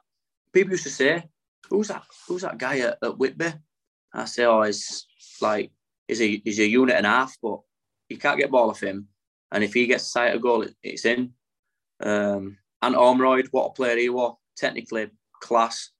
People 0.53 0.73
used 0.73 0.85
to 0.85 0.91
say, 0.91 1.25
who's 1.71 1.89
that 1.89 2.05
Who's 2.29 2.43
that 2.43 2.59
guy 2.59 2.81
at, 2.81 2.99
at 3.03 3.19
Whitby? 3.19 3.53
I 4.13 4.27
say, 4.27 4.45
oh, 4.45 4.63
he's 4.63 5.07
like, 5.41 5.71
he's 6.07 6.21
a, 6.21 6.41
he's 6.45 6.61
a 6.61 6.69
unit 6.69 6.97
and 6.97 7.07
a 7.07 7.11
half, 7.11 7.37
but 7.43 7.61
you 8.09 8.19
can't 8.19 8.39
get 8.39 8.51
ball 8.51 8.71
off 8.71 8.83
him. 8.83 9.09
And 9.51 9.65
if 9.65 9.75
he 9.75 9.87
gets 9.87 10.05
sight 10.05 10.35
of 10.35 10.43
goal, 10.43 10.67
it's 10.83 11.05
in. 11.05 11.33
Um, 12.03 12.59
and 12.83 12.97
Ormroyd, 12.97 13.49
what 13.53 13.67
a 13.67 13.73
player 13.73 13.97
he 13.97 14.09
was, 14.09 14.37
technically 14.57 15.11
class. 15.41 15.91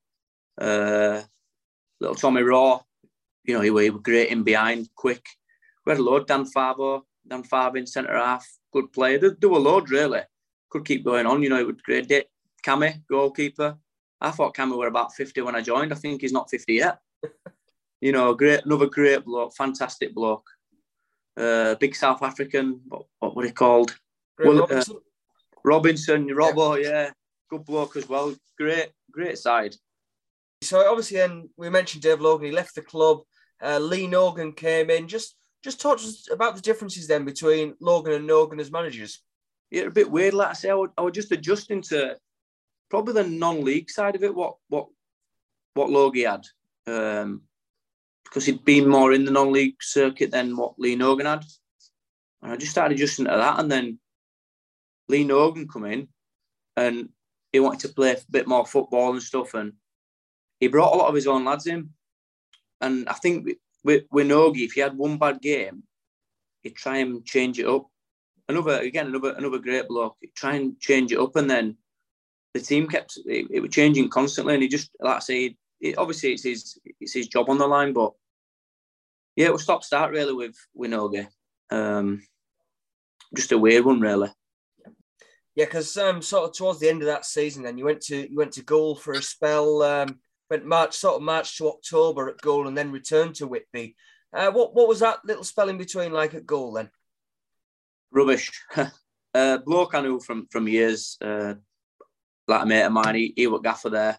Uh, 0.59 1.21
little 1.99 2.15
Tommy 2.15 2.41
Raw, 2.41 2.81
you 3.45 3.53
know, 3.53 3.61
he, 3.61 3.83
he 3.83 3.89
was 3.89 4.01
great 4.01 4.29
in 4.29 4.43
behind, 4.43 4.89
quick. 4.95 5.25
We 5.85 5.91
had 5.91 5.99
a 5.99 6.03
load, 6.03 6.27
Dan 6.27 6.45
Favo, 6.45 7.01
Dan 7.27 7.43
Farvin, 7.43 7.87
centre 7.87 8.17
half, 8.17 8.47
good 8.71 8.91
player. 8.91 9.17
They 9.17 9.29
do 9.39 9.55
a 9.55 9.57
load, 9.57 9.89
really. 9.89 10.21
Could 10.69 10.85
keep 10.85 11.05
going 11.05 11.25
on, 11.25 11.43
you 11.43 11.49
know, 11.49 11.59
it 11.59 11.65
would 11.65 11.83
great 11.83 12.11
it. 12.11 12.29
Cammy, 12.65 13.03
goalkeeper. 13.09 13.77
I 14.21 14.31
thought 14.31 14.55
Cammy 14.55 14.77
were 14.77 14.87
about 14.87 15.13
50 15.13 15.41
when 15.41 15.55
I 15.55 15.61
joined. 15.61 15.91
I 15.91 15.95
think 15.95 16.21
he's 16.21 16.31
not 16.31 16.49
50 16.49 16.73
yet. 16.73 16.99
you 18.01 18.11
know, 18.11 18.33
great, 18.33 18.65
another 18.65 18.87
great 18.87 19.25
bloke, 19.25 19.53
fantastic 19.55 20.13
bloke. 20.15 20.47
Uh, 21.35 21.75
big 21.75 21.95
South 21.95 22.21
African, 22.21 22.81
what, 22.87 23.05
what 23.19 23.35
were 23.35 23.45
he 23.45 23.51
called? 23.51 23.95
Well, 24.39 24.67
Uh, 24.71 24.83
Robinson, 25.63 26.27
Robbo, 26.27 26.81
yeah. 26.81 26.89
yeah. 26.89 27.09
Good 27.49 27.65
bloke 27.65 27.95
as 27.95 28.09
well. 28.09 28.35
Great, 28.57 28.89
great 29.11 29.37
side. 29.37 29.75
So 30.61 30.87
obviously, 30.89 31.17
then 31.17 31.49
we 31.57 31.69
mentioned 31.69 32.03
Dave 32.03 32.21
Logan. 32.21 32.47
He 32.47 32.51
left 32.51 32.75
the 32.75 32.81
club. 32.81 33.21
Uh, 33.61 33.79
Lee 33.79 34.07
Nogan 34.07 34.53
came 34.53 34.89
in. 34.89 35.07
Just 35.07 35.35
just 35.63 35.79
talk 35.79 35.97
to 35.99 36.05
us 36.05 36.27
about 36.31 36.55
the 36.55 36.61
differences 36.61 37.07
then 37.07 37.25
between 37.25 37.75
Logan 37.79 38.13
and 38.13 38.27
Nogan 38.27 38.59
as 38.59 38.71
managers. 38.71 39.21
Yeah, 39.71 39.83
a 39.83 39.91
bit 39.91 40.11
weird. 40.11 40.33
Like 40.33 40.49
I 40.49 40.53
say, 40.53 40.69
I, 40.69 40.73
would, 40.73 40.91
I 40.97 41.01
was 41.01 41.13
just 41.13 41.31
adjusting 41.31 41.81
to 41.83 42.17
probably 42.89 43.13
the 43.13 43.23
non-league 43.23 43.89
side 43.89 44.15
of 44.15 44.23
it. 44.23 44.35
What 44.35 44.55
what 44.69 44.87
what 45.73 45.89
Logie 45.89 46.23
had, 46.23 46.45
um, 46.87 47.41
because 48.23 48.45
he'd 48.45 48.65
been 48.65 48.87
more 48.87 49.13
in 49.13 49.25
the 49.25 49.31
non-league 49.31 49.81
circuit 49.81 50.31
than 50.31 50.55
what 50.55 50.77
Lee 50.77 50.95
Nogan 50.95 51.25
had, 51.25 51.45
and 52.41 52.51
I 52.51 52.55
just 52.57 52.71
started 52.71 52.95
adjusting 52.95 53.25
to 53.25 53.31
that. 53.31 53.59
And 53.59 53.71
then 53.71 53.99
Lee 55.09 55.23
Nogan 55.23 55.67
come 55.67 55.85
in, 55.85 56.07
and 56.75 57.09
he 57.51 57.59
wanted 57.59 57.87
to 57.87 57.93
play 57.93 58.11
a 58.11 58.17
bit 58.29 58.47
more 58.47 58.65
football 58.65 59.11
and 59.11 59.21
stuff, 59.21 59.53
and 59.53 59.73
he 60.59 60.67
brought 60.67 60.93
a 60.93 60.97
lot 60.97 61.09
of 61.09 61.15
his 61.15 61.27
own 61.27 61.45
lads 61.45 61.67
in. 61.67 61.89
And 62.81 63.07
I 63.07 63.13
think 63.13 63.47
with, 63.83 64.03
with 64.11 64.27
Nogi, 64.27 64.63
if 64.63 64.73
he 64.73 64.81
had 64.81 64.97
one 64.97 65.17
bad 65.17 65.41
game, 65.41 65.83
he'd 66.61 66.75
try 66.75 66.97
and 66.97 67.23
change 67.25 67.59
it 67.59 67.67
up. 67.67 67.87
Another 68.49 68.79
again, 68.79 69.07
another 69.07 69.33
another 69.37 69.59
great 69.59 69.87
bloke. 69.87 70.17
He'd 70.19 70.35
try 70.35 70.55
and 70.55 70.79
change 70.79 71.11
it 71.13 71.19
up, 71.19 71.35
and 71.35 71.49
then 71.49 71.77
the 72.53 72.59
team 72.59 72.87
kept 72.87 73.17
it, 73.25 73.47
it 73.49 73.59
was 73.61 73.71
changing 73.71 74.09
constantly. 74.09 74.53
And 74.53 74.63
he 74.63 74.69
just 74.69 74.91
like 74.99 75.17
I 75.17 75.19
say, 75.19 75.57
it, 75.79 75.97
obviously 75.97 76.33
it's 76.33 76.43
his 76.43 76.77
it's 76.99 77.13
his 77.13 77.27
job 77.27 77.49
on 77.49 77.57
the 77.57 77.67
line, 77.67 77.93
but 77.93 78.13
yeah, 79.35 79.47
it 79.47 79.53
was 79.53 79.63
stop 79.63 79.83
start 79.83 80.11
really 80.11 80.33
with 80.33 80.55
with 80.73 80.91
Nogi. 80.91 81.27
Um, 81.69 82.21
just 83.35 83.51
a 83.51 83.57
weird 83.57 83.85
one, 83.85 83.99
really. 83.99 84.29
Yeah, 85.55 85.65
because 85.65 85.95
um, 85.97 86.21
sort 86.21 86.49
of 86.49 86.55
towards 86.55 86.79
the 86.79 86.89
end 86.89 87.01
of 87.01 87.07
that 87.07 87.25
season, 87.25 87.63
then 87.63 87.77
you 87.77 87.85
went 87.85 88.01
to 88.01 88.29
you 88.29 88.37
went 88.37 88.53
to 88.53 88.63
Goole 88.63 88.95
for 88.95 89.13
a 89.13 89.21
spell. 89.21 89.83
Um, 89.83 90.19
went 90.49 90.65
March, 90.65 90.95
sort 90.95 91.15
of 91.15 91.21
March 91.21 91.57
to 91.57 91.67
October 91.67 92.29
at 92.29 92.41
Goole, 92.41 92.67
and 92.67 92.77
then 92.77 92.91
returned 92.91 93.35
to 93.35 93.47
Whitby. 93.47 93.95
Uh, 94.33 94.51
what 94.51 94.73
what 94.73 94.87
was 94.87 94.99
that 95.01 95.19
little 95.25 95.43
spell 95.43 95.69
in 95.69 95.77
between 95.77 96.11
like 96.11 96.33
at 96.33 96.47
Goole 96.47 96.73
then? 96.73 96.89
Rubbish. 98.11 98.51
uh, 99.33 99.57
bloke 99.59 99.93
I 99.93 100.01
knew 100.01 100.19
from 100.19 100.47
from 100.47 100.67
years, 100.67 101.17
uh, 101.21 101.53
like 102.47 102.63
a 102.63 102.65
mate 102.65 102.83
of 102.83 102.91
mine. 102.91 103.15
He, 103.15 103.33
he 103.35 103.57
gaffer 103.61 103.89
there. 103.89 104.17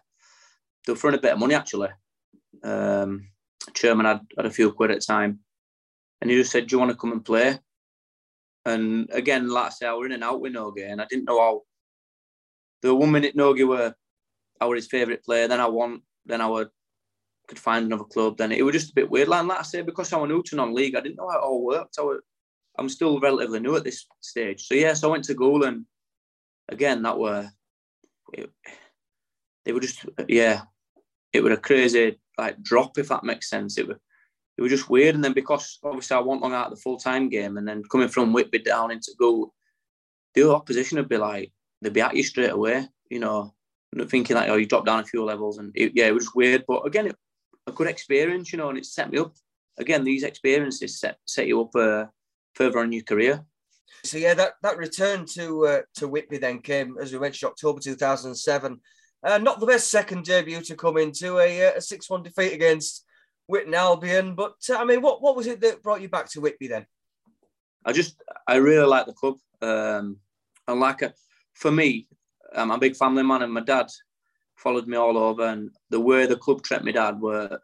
They 0.85 0.93
were 0.93 0.97
throwing 0.97 1.17
a 1.17 1.21
bit 1.21 1.33
of 1.33 1.39
money 1.39 1.55
actually. 1.55 1.89
Um, 2.63 3.27
chairman 3.73 4.05
had, 4.05 4.21
had 4.37 4.45
a 4.45 4.51
few 4.51 4.71
quid 4.71 4.91
at 4.91 4.99
the 4.99 5.05
time, 5.05 5.39
and 6.21 6.31
he 6.31 6.37
just 6.37 6.51
said, 6.51 6.67
"Do 6.67 6.75
you 6.75 6.79
want 6.79 6.91
to 6.91 6.97
come 6.97 7.11
and 7.11 7.25
play?" 7.25 7.59
And 8.65 9.09
again, 9.11 9.49
like 9.49 9.67
I 9.67 9.69
said, 9.69 9.89
I 9.89 9.93
was 9.93 10.07
in 10.07 10.13
and 10.13 10.23
out 10.23 10.41
with 10.41 10.53
Nogi, 10.53 10.83
and 10.83 11.01
I 11.01 11.05
didn't 11.09 11.25
know 11.25 11.39
how. 11.39 11.61
The 12.81 12.93
one 12.93 13.11
minute 13.11 13.35
Nogi 13.35 13.63
were, 13.63 13.93
I 14.59 14.65
was 14.65 14.83
his 14.83 14.87
favourite 14.87 15.23
player. 15.23 15.47
Then 15.47 15.59
I 15.59 15.67
want 15.67 16.03
then 16.25 16.41
I 16.41 16.65
could 17.47 17.59
find 17.59 17.85
another 17.85 18.03
club. 18.03 18.37
Then 18.37 18.51
it 18.51 18.63
was 18.63 18.73
just 18.73 18.91
a 18.91 18.95
bit 18.95 19.09
weird. 19.09 19.27
Like, 19.27 19.45
like 19.45 19.59
I 19.59 19.63
say, 19.63 19.81
because 19.81 20.11
I'm 20.11 20.27
new 20.27 20.41
to 20.43 20.55
non-league, 20.55 20.95
I 20.95 21.01
didn't 21.01 21.17
know 21.17 21.29
how 21.29 21.37
it 21.37 21.43
all 21.43 21.63
worked. 21.63 21.95
I 21.99 22.01
was, 22.01 22.21
I'm 22.77 22.89
still 22.89 23.19
relatively 23.19 23.59
new 23.59 23.75
at 23.75 23.83
this 23.83 24.05
stage. 24.21 24.67
So 24.67 24.75
yes, 24.75 24.81
yeah, 24.83 24.93
so 24.93 25.09
I 25.09 25.11
went 25.11 25.23
to 25.25 25.33
Goole 25.33 25.65
and 25.65 25.85
again 26.69 27.03
that 27.03 27.17
were 27.17 27.49
it, 28.33 28.51
they 29.63 29.71
were 29.71 29.79
just 29.79 30.05
yeah, 30.27 30.61
it 31.31 31.43
was 31.43 31.53
a 31.53 31.57
crazy 31.57 32.19
like 32.37 32.61
drop 32.61 32.97
if 32.97 33.09
that 33.09 33.23
makes 33.23 33.49
sense. 33.49 33.77
It 33.77 33.87
was 33.87 33.97
it 34.57 34.61
was 34.61 34.71
just 34.71 34.89
weird. 34.89 35.15
And 35.15 35.23
then 35.23 35.33
because 35.33 35.79
obviously 35.83 36.15
I 36.15 36.19
wasn't 36.19 36.43
long 36.43 36.53
out 36.53 36.71
of 36.71 36.75
the 36.75 36.81
full 36.81 36.97
time 36.97 37.29
game, 37.29 37.57
and 37.57 37.67
then 37.67 37.83
coming 37.91 38.07
from 38.07 38.33
Whitby 38.33 38.59
down 38.59 38.91
into 38.91 39.13
Goole, 39.19 39.53
the 40.33 40.51
opposition 40.51 40.97
would 40.97 41.09
be 41.09 41.17
like 41.17 41.51
they'd 41.81 41.93
be 41.93 42.01
at 42.01 42.15
you 42.15 42.23
straight 42.23 42.51
away. 42.51 42.87
You 43.09 43.19
know, 43.19 43.53
thinking 44.07 44.35
like, 44.35 44.49
oh, 44.49 44.55
you 44.55 44.65
drop 44.65 44.85
down 44.85 44.99
a 44.99 45.05
few 45.05 45.23
levels, 45.23 45.57
and 45.57 45.71
it, 45.75 45.91
yeah, 45.95 46.07
it 46.07 46.13
was 46.13 46.33
weird. 46.33 46.63
But 46.67 46.85
again, 46.85 47.07
it, 47.07 47.15
a 47.67 47.71
good 47.71 47.87
experience, 47.87 48.51
you 48.51 48.57
know, 48.57 48.69
and 48.69 48.77
it 48.77 48.85
set 48.85 49.11
me 49.11 49.19
up. 49.19 49.33
Again, 49.77 50.03
these 50.03 50.23
experiences 50.23 50.99
set 50.99 51.17
set 51.25 51.47
you 51.47 51.61
up 51.61 51.75
uh, 51.75 52.05
further 52.53 52.79
on 52.79 52.91
your 52.91 53.03
career. 53.03 53.45
So 54.03 54.17
yeah, 54.17 54.33
that 54.33 54.53
that 54.63 54.77
return 54.77 55.25
to 55.33 55.65
uh, 55.65 55.81
to 55.95 56.07
Whitby 56.07 56.37
then 56.37 56.59
came, 56.59 56.97
as 57.01 57.13
we 57.13 57.19
mentioned, 57.19 57.51
October 57.51 57.79
two 57.79 57.95
thousand 57.95 58.31
and 58.31 58.37
seven. 58.37 58.81
Uh, 59.23 59.37
not 59.37 59.59
the 59.59 59.65
best 59.65 59.89
second 59.89 60.23
debut 60.23 60.61
to 60.61 60.75
come 60.75 60.97
into 60.97 61.39
a, 61.39 61.67
uh, 61.67 61.71
a 61.77 61.81
six-one 61.81 62.21
defeat 62.21 62.53
against 62.53 63.04
Witton 63.47 63.73
Albion, 63.73 64.35
but 64.35 64.55
uh, 64.69 64.75
I 64.75 64.85
mean, 64.85 65.01
what 65.01 65.21
what 65.21 65.35
was 65.35 65.47
it 65.47 65.61
that 65.61 65.83
brought 65.83 66.01
you 66.01 66.09
back 66.09 66.29
to 66.31 66.41
Whitby 66.41 66.67
then? 66.67 66.85
I 67.85 67.91
just 67.91 68.21
I 68.47 68.55
really 68.55 68.87
like 68.87 69.05
the 69.05 69.13
club, 69.13 69.37
um, 69.61 70.17
and 70.67 70.79
like 70.79 71.01
a, 71.01 71.13
for 71.53 71.71
me, 71.71 72.07
I'm 72.55 72.71
a 72.71 72.77
big 72.77 72.95
family 72.95 73.23
man, 73.23 73.43
and 73.43 73.53
my 73.53 73.61
dad 73.61 73.87
followed 74.55 74.87
me 74.87 74.97
all 74.97 75.17
over. 75.17 75.43
And 75.43 75.69
the 75.89 75.99
way 75.99 76.25
the 76.25 76.37
club 76.37 76.63
treated 76.63 76.85
my 76.85 76.91
dad 76.91 77.19
were, 77.19 77.59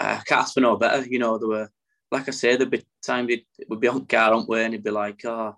I 0.00 0.22
can't 0.26 0.42
ask 0.42 0.54
for 0.54 0.60
no 0.60 0.76
better. 0.76 1.06
You 1.06 1.18
know, 1.18 1.36
there 1.36 1.48
were, 1.48 1.70
like 2.10 2.28
I 2.28 2.32
say, 2.32 2.56
there'd 2.56 2.70
be 2.70 2.82
times 3.04 3.30
it 3.30 3.44
would 3.68 3.80
be 3.80 3.88
on 3.88 4.06
car, 4.06 4.32
on 4.32 4.46
way, 4.46 4.64
and 4.64 4.72
he'd 4.72 4.84
be 4.84 4.90
like, 4.90 5.24
"Oh, 5.24 5.56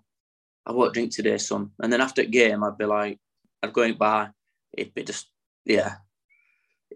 I 0.65 0.71
won't 0.73 0.93
drink 0.93 1.13
today, 1.13 1.37
son." 1.37 1.71
And 1.79 1.93
then 1.93 2.01
after 2.01 2.23
the 2.23 2.29
game, 2.29 2.63
I'd 2.63 2.77
be 2.77 2.85
like, 2.85 3.19
I'd 3.63 3.73
go 3.73 3.81
in 3.83 3.97
by, 3.97 4.29
it'd 4.73 4.93
be 4.93 5.03
just, 5.03 5.27
yeah, 5.65 5.95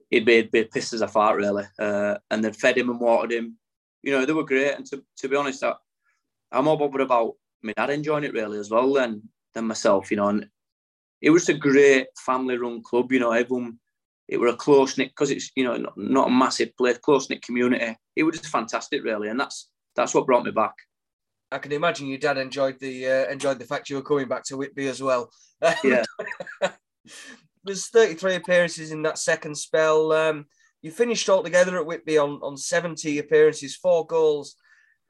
it'd 0.09 0.25
be, 0.25 0.37
it'd 0.37 0.51
be 0.51 0.63
pissed 0.65 0.93
as 0.93 1.01
a 1.01 1.07
fart, 1.07 1.37
really. 1.37 1.65
Uh, 1.79 2.15
and 2.29 2.43
then 2.43 2.53
fed 2.53 2.77
him 2.77 2.89
and 2.89 2.99
watered 2.99 3.31
him. 3.31 3.57
You 4.03 4.11
know, 4.13 4.25
they 4.25 4.33
were 4.33 4.43
great. 4.43 4.73
And 4.73 4.85
to, 4.87 5.03
to 5.17 5.29
be 5.29 5.35
honest, 5.35 5.63
I, 5.63 5.73
I'm 6.51 6.65
more 6.65 6.77
bothered 6.77 7.01
about 7.01 7.33
my 7.61 7.73
dad 7.73 7.89
enjoying 7.89 8.23
it 8.23 8.33
really 8.33 8.59
as 8.59 8.69
well. 8.69 8.91
Then 8.93 9.23
than 9.53 9.67
myself, 9.67 10.11
you 10.11 10.17
know. 10.17 10.29
And 10.29 10.47
it 11.21 11.29
was 11.29 11.49
a 11.49 11.53
great 11.53 12.07
family-run 12.17 12.83
club, 12.83 13.11
you 13.11 13.19
know. 13.19 13.31
Everyone, 13.31 13.79
it 14.27 14.37
were 14.37 14.47
a 14.47 14.55
close 14.55 14.97
knit 14.97 15.09
because 15.09 15.31
it's 15.31 15.51
you 15.55 15.63
know 15.63 15.75
not, 15.75 15.97
not 15.97 16.27
a 16.27 16.31
massive 16.31 16.75
place, 16.77 16.97
close 16.97 17.29
knit 17.29 17.41
community. 17.41 17.95
It 18.15 18.23
was 18.23 18.39
just 18.39 18.51
fantastic, 18.51 19.03
really, 19.03 19.29
and 19.29 19.39
that's 19.39 19.69
that's 19.95 20.13
what 20.13 20.25
brought 20.25 20.45
me 20.45 20.51
back. 20.51 20.73
I 21.51 21.57
can 21.57 21.73
imagine 21.73 22.07
your 22.07 22.17
dad 22.17 22.37
enjoyed 22.37 22.79
the 22.79 23.07
uh, 23.07 23.31
enjoyed 23.31 23.59
the 23.59 23.65
fact 23.65 23.89
you 23.89 23.97
were 23.97 24.01
coming 24.01 24.27
back 24.27 24.43
to 24.45 24.57
Whitby 24.57 24.87
as 24.87 25.01
well. 25.01 25.29
Yeah. 25.83 26.03
There's 27.63 27.87
33 27.87 28.35
appearances 28.35 28.91
in 28.91 29.03
that 29.03 29.19
second 29.19 29.55
spell. 29.55 30.11
Um, 30.11 30.45
you 30.81 30.91
finished 30.91 31.29
altogether 31.29 31.77
at 31.77 31.85
Whitby 31.85 32.17
on, 32.17 32.39
on 32.41 32.57
70 32.57 33.19
appearances, 33.19 33.75
four 33.75 34.05
goals, 34.05 34.55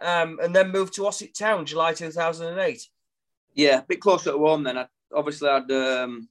um, 0.02 0.40
and 0.42 0.56
then 0.56 0.72
moved 0.72 0.94
to 0.96 1.08
Ossett 1.08 1.34
Town, 1.34 1.66
July 1.66 1.94
2008 1.94 2.82
yeah, 3.54 3.80
a 3.80 3.84
bit 3.84 4.02
closer 4.02 4.32
to 4.32 4.38
home 4.38 4.64
then. 4.64 4.78
I, 4.78 4.88
obviously, 5.14 5.50
I'd 5.50 5.72
um, 5.72 6.28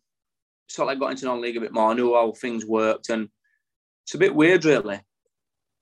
sort 0.68 0.92
of 0.92 0.98
got 0.98 1.10
into 1.10 1.26
non-league 1.26 1.56
a 1.56 1.60
bit 1.60 1.72
more. 1.72 1.90
I 1.90 1.94
knew 1.94 2.14
how 2.14 2.32
things 2.32 2.64
worked, 2.64 3.10
and 3.10 3.28
it's 4.04 4.14
a 4.14 4.18
bit 4.18 4.34
weird, 4.34 4.64
really. 4.64 5.00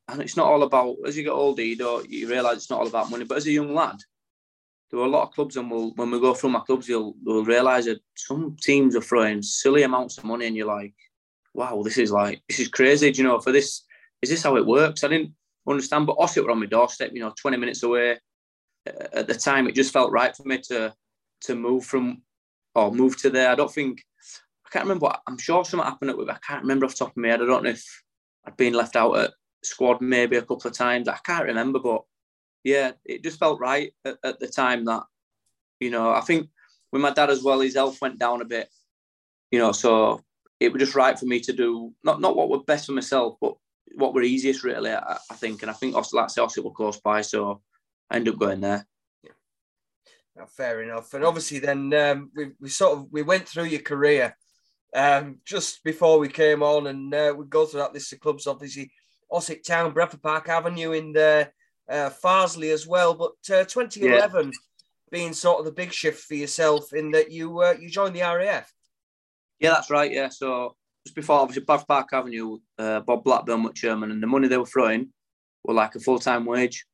And 0.09 0.23
it's 0.23 0.37
not 0.37 0.47
all 0.47 0.63
about 0.63 0.97
as 1.07 1.17
you 1.17 1.25
get 1.25 1.31
older, 1.31 1.63
you 1.63 2.05
you 2.09 2.29
realise 2.29 2.57
it's 2.57 2.71
not 2.71 2.81
all 2.81 2.87
about 2.87 3.11
money. 3.11 3.25
But 3.25 3.39
as 3.39 3.47
a 3.47 3.53
young 3.53 3.75
lad, 3.75 3.97
there 4.91 5.01
were 5.01 5.07
a 5.07 5.11
lot 5.11 5.25
of 5.25 5.35
clubs, 5.35 5.57
and 5.57 5.71
we'll, 5.71 5.91
when 5.97 6.11
we 6.11 6.21
go 6.21 6.35
through 6.35 6.51
my 6.51 6.61
clubs, 6.61 6.89
you'll, 6.89 7.15
you'll 7.25 7.45
realise 7.45 7.85
that 7.85 8.01
some 8.17 8.57
teams 8.61 8.97
are 8.97 9.03
throwing 9.03 9.43
silly 9.43 9.83
amounts 9.83 10.19
of 10.19 10.25
money, 10.25 10.47
and 10.47 10.57
you're 10.57 10.67
like, 10.67 10.95
"Wow, 11.55 11.83
this 11.83 11.99
is 11.99 12.11
like 12.11 12.43
this 12.49 12.61
is 12.61 12.69
crazy." 12.69 13.11
Do 13.11 13.23
you 13.23 13.29
know, 13.29 13.39
for 13.41 13.53
this, 13.53 13.85
is 14.23 14.31
this 14.31 14.43
how 14.43 14.57
it 14.57 14.67
works? 14.67 15.05
I 15.05 15.09
didn't 15.09 15.35
understand, 15.69 16.07
but 16.07 16.17
Ossett 16.19 16.45
were 16.45 16.51
on 16.51 16.61
my 16.61 16.67
doorstep, 16.67 17.11
you 17.13 17.21
know, 17.21 17.35
20 17.41 17.57
minutes 17.57 17.83
away. 17.83 18.19
At 19.13 19.27
the 19.27 19.35
time, 19.35 19.69
it 19.69 19.75
just 19.75 19.93
felt 19.93 20.13
right 20.13 20.35
for 20.35 20.45
me 20.45 20.59
to 20.69 20.95
to 21.43 21.55
move 21.55 21.85
from 21.85 22.23
or 22.75 22.91
move 22.91 23.17
to 23.19 23.31
there. 23.31 23.51
I 23.51 23.55
don't 23.55 23.73
think 23.73 24.03
I 24.67 24.71
can't 24.71 24.85
remember. 24.85 25.05
What, 25.05 25.21
I'm 25.27 25.39
sure 25.39 25.65
something 25.65 25.87
happened 25.87 26.17
with. 26.17 26.31
I 26.31 26.39
can't 26.47 26.63
remember 26.63 26.87
off 26.87 26.93
the 26.93 26.99
top 27.05 27.11
of 27.11 27.17
my 27.17 27.29
head. 27.29 27.43
I 27.43 27.47
don't 27.47 27.65
know 27.65 27.71
if 27.71 27.85
I'd 28.47 28.57
been 28.57 28.75
left 28.75 28.97
out 28.97 29.19
at 29.19 29.33
squad 29.63 30.01
maybe 30.01 30.37
a 30.37 30.43
couple 30.43 30.69
of 30.69 30.73
times. 30.73 31.09
I 31.09 31.19
can't 31.25 31.45
remember, 31.45 31.79
but 31.79 32.03
yeah, 32.65 32.93
it 33.05 33.23
just 33.23 33.39
felt 33.39 33.61
right 33.61 33.93
at, 34.05 34.19
at 34.25 34.41
the 34.41 34.49
time 34.49 34.85
that 34.87 35.05
you 35.81 35.91
know. 35.91 36.11
I 36.13 36.21
think 36.21 36.49
with 36.93 37.03
my 37.03 37.11
dad 37.13 37.31
as 37.31 37.43
well, 37.43 37.61
his 37.61 37.75
health 37.75 38.01
went 38.01 38.19
down 38.19 38.43
a 38.43 38.47
bit. 38.47 38.69
You 39.51 39.59
know, 39.59 39.73
so 39.73 40.23
it 40.61 40.73
was 40.73 40.81
just 40.81 40.95
right 40.95 41.19
for 41.19 41.27
me 41.27 41.41
to 41.41 41.53
do 41.53 41.93
not 42.05 42.21
not 42.21 42.37
what 42.37 42.49
were 42.51 42.61
best 42.65 42.87
for 42.87 42.93
myself, 42.93 43.37
but 43.41 43.55
what 43.95 44.15
were 44.15 44.23
easiest 44.23 44.65
really. 44.65 44.91
I, 44.93 45.19
I 45.31 45.35
think, 45.35 45.63
and 45.63 45.71
I 45.71 45.75
think 45.75 45.95
like 45.95 46.25
I 46.25 46.29
say, 46.29 46.43
Ossett 46.43 46.65
were 46.65 46.71
close 46.73 47.01
by, 47.01 47.23
so 47.23 47.63
I 48.11 48.17
ended 48.17 48.35
up 48.35 48.41
going 48.41 48.61
there 48.61 48.87
Yeah. 50.37 50.47
fair 50.47 50.83
enough. 50.83 51.15
And 51.15 51.25
obviously, 51.25 51.59
then 51.61 51.93
um, 51.95 52.31
we, 52.37 52.51
we 52.61 52.69
sort 52.69 52.99
of 52.99 53.07
we 53.11 53.23
went 53.23 53.49
through 53.49 53.65
your 53.65 53.81
career. 53.83 54.37
um, 54.95 55.39
just 55.45 55.83
before 55.85 56.19
we 56.19 56.29
came 56.29 56.63
on, 56.63 56.87
and 56.87 57.13
uh, 57.15 57.35
we 57.37 57.45
go 57.47 57.67
through 57.67 57.81
that 57.81 57.95
list 57.95 58.13
of 58.13 58.21
clubs. 58.21 58.47
Obviously, 58.47 58.91
Ossett 59.31 59.65
Town, 59.67 59.93
Bradford 59.93 60.23
Park 60.23 60.49
Avenue 60.49 60.93
in 60.93 61.13
there, 61.13 61.53
uh, 61.89 62.11
Farsley 62.11 62.73
as 62.73 62.87
well. 62.87 63.15
But 63.15 63.55
uh, 63.55 63.65
2011 63.65 64.47
yeah. 64.47 64.53
being 65.11 65.33
sort 65.33 65.59
of 65.59 65.65
the 65.65 65.73
big 65.73 65.93
shift 65.93 66.25
for 66.25 66.35
yourself 66.35 66.93
in 66.93 67.11
that 67.13 67.31
you 67.31 67.61
uh, 67.61 67.75
you 67.79 67.89
joined 67.89 68.15
the 68.15 68.23
RAF. 68.23 68.73
Yeah, 69.61 69.71
that's 69.71 69.91
right. 69.91 70.13
Yeah, 70.13 70.29
so 70.29 70.77
just 71.05 71.17
before 71.17 71.41
obviously 71.41 71.65
Bradford 71.65 71.89
Park 71.89 72.09
Avenue, 72.13 72.59
uh, 72.79 73.01
Bob 73.01 73.25
Blackburn 73.25 73.63
was 73.63 73.75
chairman, 73.75 74.11
and 74.11 74.23
the 74.23 74.27
money 74.27 74.49
they 74.49 74.59
were 74.59 74.67
throwing 74.67 75.13
were 75.65 75.75
like 75.75 75.95
a 75.95 76.01
full 76.01 76.19
time 76.19 76.45
wage 76.45 76.85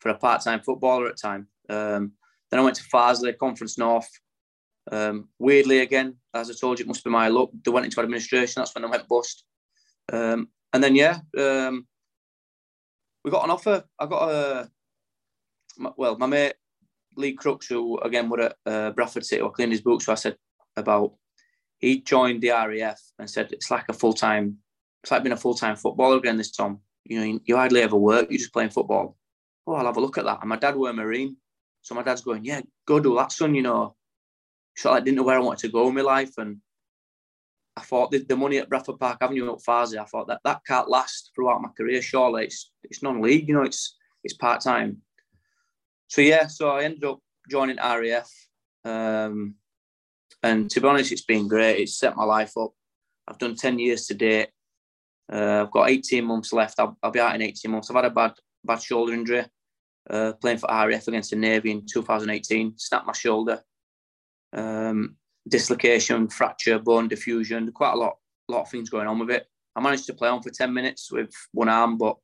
for 0.00 0.10
a 0.10 0.18
part 0.18 0.42
time 0.42 0.60
footballer 0.60 1.06
at 1.06 1.16
the 1.16 1.28
time. 1.28 1.48
Um, 1.68 2.12
then 2.50 2.60
I 2.60 2.62
went 2.62 2.76
to 2.76 2.84
Farsley, 2.84 3.36
Conference 3.36 3.78
North. 3.78 4.08
Um, 4.90 5.28
weirdly, 5.38 5.78
again, 5.78 6.16
as 6.34 6.50
I 6.50 6.54
told 6.54 6.78
you, 6.78 6.84
it 6.84 6.88
must 6.88 7.04
be 7.04 7.10
my 7.10 7.28
luck. 7.28 7.50
They 7.64 7.70
went 7.70 7.86
into 7.86 8.00
administration. 8.00 8.60
That's 8.60 8.74
when 8.74 8.84
I 8.84 8.88
went 8.88 9.08
bust. 9.08 9.44
Um, 10.12 10.48
and 10.72 10.82
then 10.82 10.94
yeah, 10.94 11.20
um, 11.38 11.86
we 13.24 13.30
got 13.30 13.44
an 13.44 13.50
offer. 13.50 13.84
I 13.98 14.06
got 14.06 14.30
a 14.30 14.70
well, 15.96 16.18
my 16.18 16.26
mate 16.26 16.54
Lee 17.16 17.32
Crooks, 17.32 17.66
who 17.66 17.98
again 17.98 18.28
were 18.28 18.40
at 18.40 18.56
uh, 18.66 18.90
Bradford 18.90 19.24
City, 19.24 19.42
or 19.42 19.50
cleaned 19.50 19.72
his 19.72 19.80
books. 19.80 20.06
So 20.06 20.12
I 20.12 20.16
said 20.16 20.36
about 20.76 21.14
he 21.78 22.00
joined 22.00 22.42
the 22.42 22.50
RAF 22.50 23.00
and 23.18 23.28
said 23.28 23.52
it's 23.52 23.70
like 23.70 23.84
a 23.88 23.92
full 23.92 24.12
time, 24.12 24.58
it's 25.02 25.10
like 25.10 25.22
being 25.22 25.32
a 25.32 25.36
full 25.36 25.54
time 25.54 25.76
footballer 25.76 26.16
again. 26.16 26.36
This 26.36 26.50
Tom, 26.50 26.80
you 27.04 27.18
know, 27.18 27.24
you, 27.24 27.40
you 27.44 27.56
hardly 27.56 27.82
ever 27.82 27.96
work. 27.96 28.28
You're 28.30 28.38
just 28.38 28.52
playing 28.52 28.70
football. 28.70 29.16
Oh, 29.66 29.74
I'll 29.74 29.86
have 29.86 29.96
a 29.96 30.00
look 30.00 30.18
at 30.18 30.24
that. 30.24 30.40
And 30.40 30.48
my 30.48 30.56
dad 30.56 30.76
were 30.76 30.90
a 30.90 30.92
marine, 30.92 31.36
so 31.82 31.94
my 31.94 32.02
dad's 32.02 32.22
going, 32.22 32.44
yeah, 32.44 32.60
go 32.86 32.98
do 32.98 33.16
that, 33.16 33.32
son. 33.32 33.54
You 33.54 33.62
know, 33.62 33.96
so 34.76 34.92
I 34.92 35.00
didn't 35.00 35.16
know 35.16 35.22
where 35.22 35.36
I 35.36 35.42
wanted 35.42 35.66
to 35.66 35.72
go 35.72 35.88
in 35.88 35.94
my 35.94 36.00
life, 36.00 36.32
and 36.38 36.58
I 37.76 37.80
thought 37.80 38.10
the, 38.10 38.18
the 38.18 38.36
money 38.36 38.58
at 38.58 38.68
Bradford 38.68 38.98
Park 38.98 39.18
Avenue 39.20 39.52
at 39.52 39.60
Farsley, 39.60 39.98
I 39.98 40.04
thought 40.04 40.28
that 40.28 40.40
that 40.44 40.60
can't 40.66 40.90
last 40.90 41.30
throughout 41.34 41.62
my 41.62 41.70
career. 41.76 42.02
Surely 42.02 42.44
it's 42.44 42.70
it's 42.84 43.02
non-league, 43.02 43.48
you 43.48 43.54
know, 43.54 43.62
it's 43.62 43.96
it's 44.24 44.34
part 44.34 44.60
time. 44.60 44.98
So 46.08 46.20
yeah, 46.20 46.46
so 46.46 46.70
I 46.70 46.84
ended 46.84 47.04
up 47.04 47.20
joining 47.50 47.76
RAF, 47.76 48.30
um, 48.84 49.54
and 50.42 50.70
to 50.70 50.80
be 50.80 50.88
honest, 50.88 51.12
it's 51.12 51.24
been 51.24 51.48
great. 51.48 51.80
It's 51.80 51.98
set 51.98 52.16
my 52.16 52.24
life 52.24 52.52
up. 52.58 52.72
I've 53.26 53.38
done 53.38 53.56
ten 53.56 53.78
years 53.78 54.06
to 54.08 54.14
date. 54.14 54.50
Uh, 55.32 55.62
I've 55.62 55.70
got 55.70 55.88
18 55.88 56.24
months 56.24 56.52
left. 56.52 56.78
I'll, 56.78 56.98
I'll, 57.02 57.10
be 57.10 57.20
out 57.20 57.34
in 57.34 57.40
18 57.40 57.70
months. 57.70 57.88
I've 57.88 57.96
had 57.96 58.04
a 58.04 58.10
bad 58.10 58.32
bad 58.64 58.82
shoulder 58.82 59.14
injury 59.14 59.46
uh, 60.10 60.32
playing 60.34 60.58
for 60.58 60.68
RAF 60.68 61.08
against 61.08 61.30
the 61.30 61.36
Navy 61.36 61.70
in 61.70 61.86
2018. 61.86 62.74
Snapped 62.76 63.06
my 63.06 63.12
shoulder. 63.12 63.62
Um, 64.52 65.16
dislocation, 65.48 66.28
fracture, 66.28 66.78
bone 66.78 67.08
diffusion, 67.08 67.70
quite 67.72 67.92
a 67.92 67.96
lot, 67.96 68.16
lot 68.48 68.62
of 68.62 68.70
things 68.70 68.90
going 68.90 69.06
on 69.06 69.18
with 69.18 69.30
it. 69.30 69.46
I 69.74 69.80
managed 69.80 70.06
to 70.06 70.14
play 70.14 70.28
on 70.28 70.42
for 70.42 70.50
10 70.50 70.72
minutes 70.72 71.10
with 71.10 71.32
one 71.52 71.68
arm, 71.68 71.98
but 71.98 72.16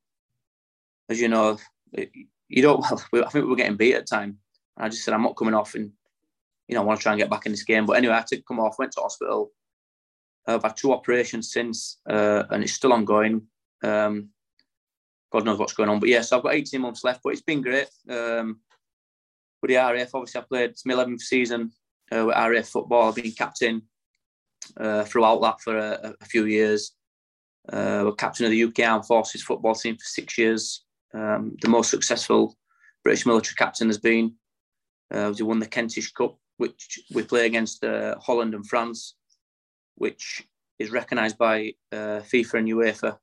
as 1.09 1.21
you 1.21 1.29
know, 1.29 1.59
you 1.93 2.63
don't, 2.63 2.85
well, 3.13 3.25
I 3.25 3.31
think 3.31 3.45
we 3.45 3.51
were 3.51 3.57
getting 3.57 3.77
beat 3.77 3.95
at 3.95 4.07
the 4.07 4.17
time. 4.17 4.39
I 4.77 4.89
just 4.89 5.05
said, 5.05 5.15
I'm 5.15 5.23
not 5.23 5.37
coming 5.37 5.55
off 5.55 5.75
and, 5.75 5.91
you 6.69 6.75
know, 6.75 6.83
I 6.83 6.85
want 6.85 7.01
to 7.01 7.03
try 7.03 7.13
and 7.13 7.21
get 7.21 7.31
back 7.31 7.47
in 7.47 7.53
this 7.53 7.65
game. 7.65 7.87
But 7.87 7.95
anyway, 7.95 8.15
I 8.15 8.19
had 8.19 8.27
to 8.29 8.43
come 8.43 8.61
off, 8.61 8.79
went 8.79 8.93
to 8.93 9.01
hospital. 9.01 9.51
I've 10.47 10.63
had 10.63 10.77
two 10.77 10.93
operations 10.93 11.53
since, 11.53 11.99
uh, 12.09 12.45
and 12.51 12.63
it's 12.63 12.73
still 12.73 12.93
ongoing. 12.93 13.43
Um, 13.83 14.31
God 15.31 15.45
knows 15.45 15.59
what's 15.59 15.75
going 15.75 15.89
on. 15.89 16.01
But 16.01 16.09
yeah, 16.09 16.23
so 16.23 16.37
I've 16.37 16.43
got 16.43 16.55
18 16.55 16.81
months 16.81 17.05
left, 17.05 17.21
but 17.23 17.33
it's 17.33 17.43
been 17.43 17.61
great. 17.61 17.89
Um, 18.09 18.61
with 19.61 19.71
the 19.71 19.77
RAF, 19.77 20.15
obviously, 20.15 20.41
I 20.41 20.45
played 20.45 20.71
it's 20.71 20.87
my 20.87 20.95
11th 20.95 21.21
season 21.21 21.73
uh, 22.13 22.27
with 22.27 22.37
RAF 22.37 22.69
football. 22.69 23.09
I've 23.09 23.15
been 23.15 23.33
captain 23.33 23.83
uh, 24.77 25.05
throughout 25.05 25.41
that 25.43 25.61
for 25.61 25.77
a, 25.77 26.15
a 26.21 26.25
few 26.25 26.45
years. 26.45 26.93
Uh, 27.71 28.03
we're 28.05 28.13
captain 28.13 28.47
of 28.47 28.53
the 28.53 28.65
UK 28.65 28.81
Armed 28.81 29.07
Forces 29.07 29.43
football 29.43 29.75
team 29.75 29.97
for 29.97 30.05
six 30.05 30.39
years. 30.39 30.85
Um, 31.15 31.57
the 31.61 31.69
most 31.69 31.91
successful 31.91 32.57
British 33.05 33.27
military 33.27 33.55
captain 33.57 33.89
has 33.89 33.99
been. 33.99 34.35
Uh, 35.11 35.33
we 35.37 35.45
won 35.45 35.59
the 35.59 35.67
Kentish 35.67 36.13
Cup, 36.13 36.39
which 36.57 37.01
we 37.13 37.23
play 37.23 37.47
against 37.47 37.85
uh, 37.85 38.17
Holland 38.19 38.55
and 38.55 38.67
France, 38.67 39.15
which 39.97 40.47
is 40.79 40.91
recognised 40.91 41.39
by 41.39 41.75
uh, 41.93 42.21
FIFA 42.21 42.55
and 42.55 42.69
UEFA. 42.69 43.19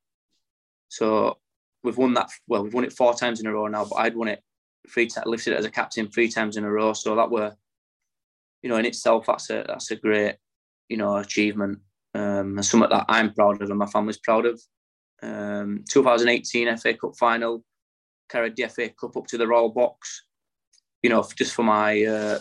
So 0.90 1.38
we've 1.84 1.98
won 1.98 2.14
that. 2.16 2.30
Well, 2.48 2.64
we've 2.64 2.74
won 2.74 2.86
it 2.86 2.94
four 2.94 3.14
times 3.14 3.40
in 3.40 3.48
a 3.48 3.54
row 3.54 3.68
now, 3.68 3.86
but 3.86 3.96
I'd 3.96 4.16
won 4.16 4.28
it 4.28 4.44
three 4.90 5.08
times, 5.08 5.28
lifted 5.28 5.54
it 5.54 5.60
as 5.60 5.66
a 5.66 5.72
captain 5.72 6.08
three 6.08 6.30
times 6.30 6.58
in 6.58 6.64
a 6.64 6.72
row. 6.72 6.94
So 6.94 7.16
that 7.16 7.32
were 7.32 7.56
you 8.66 8.70
know, 8.70 8.78
in 8.78 8.86
itself, 8.88 9.28
that's 9.28 9.52
a 9.52 9.64
that's 9.68 9.92
a 9.92 9.96
great, 9.96 10.38
you 10.90 10.98
know, 10.98 11.18
achievement 11.18 11.78
um, 12.16 12.58
and 12.58 12.66
something 12.66 12.90
that 12.90 13.06
I'm 13.08 13.32
proud 13.32 13.62
of 13.62 13.70
and 13.70 13.78
my 13.78 13.86
family's 13.86 14.18
proud 14.18 14.48
of. 14.48 14.60
Um, 15.22 15.86
2018 15.88 16.76
FA 16.78 16.96
Cup 16.96 17.16
final, 17.16 17.64
carried 18.28 18.56
the 18.56 18.68
FA 18.68 18.90
Cup 18.90 19.16
up 19.16 19.28
to 19.28 19.38
the 19.38 19.48
Royal 19.48 19.70
Box, 19.70 20.26
you 21.04 21.12
know, 21.12 21.24
just 21.38 21.54
for 21.54 21.62
my 21.62 22.06
uh, 22.06 22.40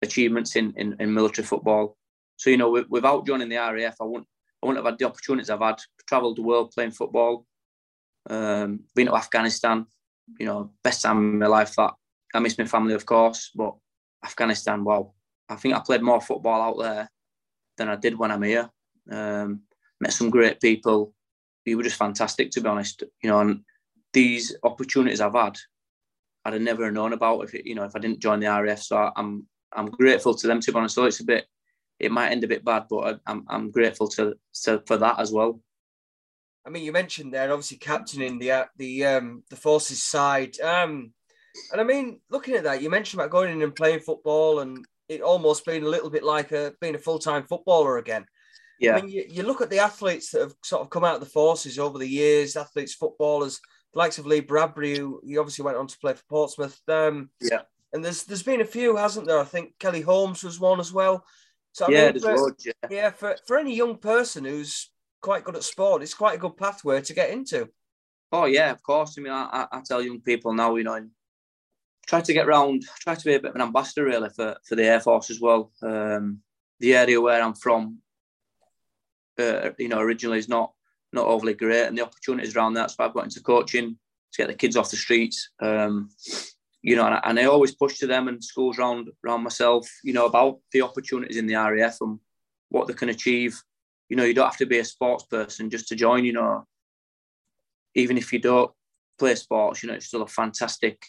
achievements 0.00 0.56
in, 0.56 0.72
in, 0.78 0.96
in 0.98 1.12
military 1.12 1.44
football. 1.44 1.98
So 2.36 2.48
you 2.48 2.56
know, 2.56 2.82
without 2.88 3.26
joining 3.26 3.50
the 3.50 3.56
RAF, 3.56 3.96
I 4.00 4.04
wouldn't 4.04 4.26
I 4.62 4.66
wouldn't 4.66 4.82
have 4.82 4.90
had 4.90 4.98
the 4.98 5.08
opportunities 5.08 5.50
I've 5.50 5.60
had. 5.60 5.78
Travelled 6.08 6.38
the 6.38 6.42
world 6.42 6.72
playing 6.74 6.92
football, 6.92 7.44
um, 8.30 8.80
been 8.94 9.08
to 9.08 9.14
Afghanistan. 9.14 9.84
You 10.40 10.46
know, 10.46 10.70
best 10.82 11.02
time 11.02 11.18
in 11.18 11.38
my 11.38 11.48
life. 11.48 11.76
That 11.76 11.92
I 12.32 12.38
miss 12.38 12.56
my 12.56 12.64
family, 12.64 12.94
of 12.94 13.04
course, 13.04 13.50
but 13.54 13.74
Afghanistan, 14.24 14.84
well, 14.84 15.14
I 15.48 15.56
think 15.56 15.74
I 15.74 15.80
played 15.80 16.02
more 16.02 16.20
football 16.20 16.60
out 16.60 16.82
there 16.82 17.10
than 17.76 17.88
I 17.88 17.96
did 17.96 18.18
when 18.18 18.30
I'm 18.30 18.42
here. 18.42 18.68
Um, 19.10 19.62
met 20.00 20.12
some 20.12 20.30
great 20.30 20.60
people. 20.60 21.14
You 21.64 21.76
were 21.76 21.82
just 21.82 21.98
fantastic, 21.98 22.50
to 22.52 22.60
be 22.60 22.68
honest. 22.68 23.02
You 23.22 23.30
know, 23.30 23.40
and 23.40 23.60
these 24.12 24.56
opportunities 24.62 25.20
I've 25.20 25.34
had, 25.34 25.58
I'd 26.44 26.54
have 26.54 26.62
never 26.62 26.90
known 26.90 27.12
about 27.12 27.42
if 27.42 27.54
it, 27.54 27.66
you 27.66 27.74
know 27.74 27.84
if 27.84 27.96
I 27.96 27.98
didn't 27.98 28.20
join 28.20 28.40
the 28.40 28.46
RAF. 28.46 28.82
So 28.82 29.10
I'm 29.16 29.46
I'm 29.72 29.86
grateful 29.86 30.34
to 30.34 30.46
them, 30.46 30.60
to 30.60 30.72
be 30.72 30.78
honest. 30.78 30.94
So 30.94 31.04
it's 31.04 31.20
a 31.20 31.24
bit, 31.24 31.46
it 31.98 32.12
might 32.12 32.30
end 32.30 32.44
a 32.44 32.48
bit 32.48 32.64
bad, 32.64 32.84
but 32.88 33.20
I'm 33.26 33.44
I'm 33.48 33.70
grateful 33.70 34.08
to, 34.10 34.34
to 34.64 34.82
for 34.86 34.96
that 34.98 35.18
as 35.18 35.32
well. 35.32 35.60
I 36.64 36.70
mean, 36.70 36.82
you 36.82 36.92
mentioned 36.92 37.32
there 37.32 37.52
obviously 37.52 37.76
captaining 37.78 38.38
the 38.38 38.66
the 38.76 39.06
um, 39.06 39.44
the 39.50 39.56
forces 39.56 40.02
side. 40.02 40.58
Um, 40.60 41.12
and 41.72 41.80
I 41.80 41.84
mean, 41.84 42.20
looking 42.30 42.54
at 42.54 42.64
that, 42.64 42.82
you 42.82 42.90
mentioned 42.90 43.20
about 43.20 43.30
going 43.30 43.52
in 43.52 43.62
and 43.62 43.74
playing 43.74 44.00
football 44.00 44.60
and 44.60 44.84
it 45.08 45.20
almost 45.20 45.64
being 45.64 45.84
a 45.84 45.88
little 45.88 46.10
bit 46.10 46.24
like 46.24 46.52
a, 46.52 46.72
being 46.80 46.94
a 46.94 46.98
full 46.98 47.18
time 47.18 47.44
footballer 47.44 47.98
again. 47.98 48.26
Yeah. 48.78 48.96
I 48.96 49.00
mean, 49.00 49.10
you, 49.10 49.24
you 49.28 49.42
look 49.42 49.60
at 49.60 49.70
the 49.70 49.78
athletes 49.78 50.30
that 50.30 50.42
have 50.42 50.54
sort 50.62 50.82
of 50.82 50.90
come 50.90 51.04
out 51.04 51.14
of 51.14 51.20
the 51.20 51.26
forces 51.26 51.78
over 51.78 51.98
the 51.98 52.08
years, 52.08 52.56
athletes, 52.56 52.94
footballers, 52.94 53.60
the 53.92 53.98
likes 53.98 54.18
of 54.18 54.26
Lee 54.26 54.40
Bradbury, 54.40 54.98
who 54.98 55.20
he 55.24 55.38
obviously 55.38 55.64
went 55.64 55.78
on 55.78 55.86
to 55.86 55.98
play 55.98 56.12
for 56.12 56.24
Portsmouth. 56.28 56.78
Um, 56.88 57.30
yeah. 57.40 57.62
And 57.92 58.04
there's 58.04 58.24
there's 58.24 58.42
been 58.42 58.60
a 58.60 58.66
few, 58.66 58.96
hasn't 58.96 59.26
there? 59.26 59.38
I 59.38 59.44
think 59.44 59.78
Kelly 59.78 60.02
Holmes 60.02 60.42
was 60.42 60.60
one 60.60 60.80
as 60.80 60.92
well. 60.92 61.24
So 61.72 61.86
I 61.86 61.90
yeah, 61.90 62.12
mean, 62.12 62.20
for, 62.20 62.56
yeah. 62.64 62.72
yeah, 62.90 63.10
for, 63.10 63.36
for 63.46 63.58
any 63.58 63.74
young 63.74 63.96
person 63.96 64.44
who's 64.44 64.90
quite 65.22 65.44
good 65.44 65.56
at 65.56 65.62
sport, 65.62 66.02
it's 66.02 66.14
quite 66.14 66.34
a 66.34 66.40
good 66.40 66.56
pathway 66.56 67.00
to 67.00 67.14
get 67.14 67.30
into. 67.30 67.68
Oh 68.32 68.44
yeah, 68.46 68.70
of 68.70 68.82
course. 68.82 69.16
I 69.16 69.22
mean, 69.22 69.32
I, 69.32 69.66
I 69.70 69.80
tell 69.84 70.02
young 70.02 70.20
people 70.20 70.52
now, 70.52 70.74
you 70.76 70.84
know, 70.84 71.06
try 72.06 72.20
to 72.20 72.32
get 72.32 72.46
around, 72.46 72.84
try 73.00 73.14
to 73.14 73.24
be 73.24 73.34
a 73.34 73.40
bit 73.40 73.50
of 73.50 73.56
an 73.56 73.62
ambassador 73.62 74.04
really 74.04 74.30
for, 74.30 74.56
for 74.64 74.76
the 74.76 74.84
Air 74.84 75.00
Force 75.00 75.30
as 75.30 75.40
well. 75.40 75.72
Um, 75.82 76.40
the 76.80 76.94
area 76.94 77.20
where 77.20 77.42
I'm 77.42 77.54
from, 77.54 77.98
uh, 79.38 79.70
you 79.78 79.88
know, 79.88 80.00
originally 80.00 80.38
is 80.38 80.48
not 80.48 80.72
not 81.12 81.26
overly 81.26 81.54
great, 81.54 81.86
and 81.86 81.96
the 81.96 82.04
opportunities 82.04 82.56
around 82.56 82.74
that. 82.74 82.90
So 82.90 83.04
I've 83.04 83.14
got 83.14 83.24
into 83.24 83.42
coaching 83.42 83.96
to 84.32 84.42
get 84.42 84.48
the 84.48 84.54
kids 84.54 84.76
off 84.76 84.90
the 84.90 84.96
streets. 84.96 85.50
Um, 85.60 86.10
you 86.82 86.94
know, 86.94 87.06
and, 87.06 87.20
and 87.24 87.38
I 87.38 87.44
always 87.44 87.74
push 87.74 87.98
to 87.98 88.06
them 88.06 88.28
and 88.28 88.42
schools 88.42 88.78
around 88.78 89.08
around 89.24 89.42
myself, 89.42 89.88
you 90.04 90.12
know, 90.12 90.26
about 90.26 90.58
the 90.72 90.82
opportunities 90.82 91.36
in 91.36 91.46
the 91.46 91.54
RAF 91.54 91.96
and 92.00 92.18
what 92.68 92.86
they 92.86 92.94
can 92.94 93.08
achieve. 93.08 93.60
You 94.08 94.16
know, 94.16 94.24
you 94.24 94.34
don't 94.34 94.46
have 94.46 94.58
to 94.58 94.66
be 94.66 94.78
a 94.78 94.84
sports 94.84 95.24
person 95.24 95.70
just 95.70 95.88
to 95.88 95.96
join. 95.96 96.24
You 96.24 96.34
know, 96.34 96.66
even 97.94 98.18
if 98.18 98.32
you 98.32 98.38
don't 98.38 98.70
play 99.18 99.34
sports, 99.34 99.82
you 99.82 99.88
know, 99.88 99.94
it's 99.94 100.06
still 100.06 100.22
a 100.22 100.28
fantastic 100.28 101.02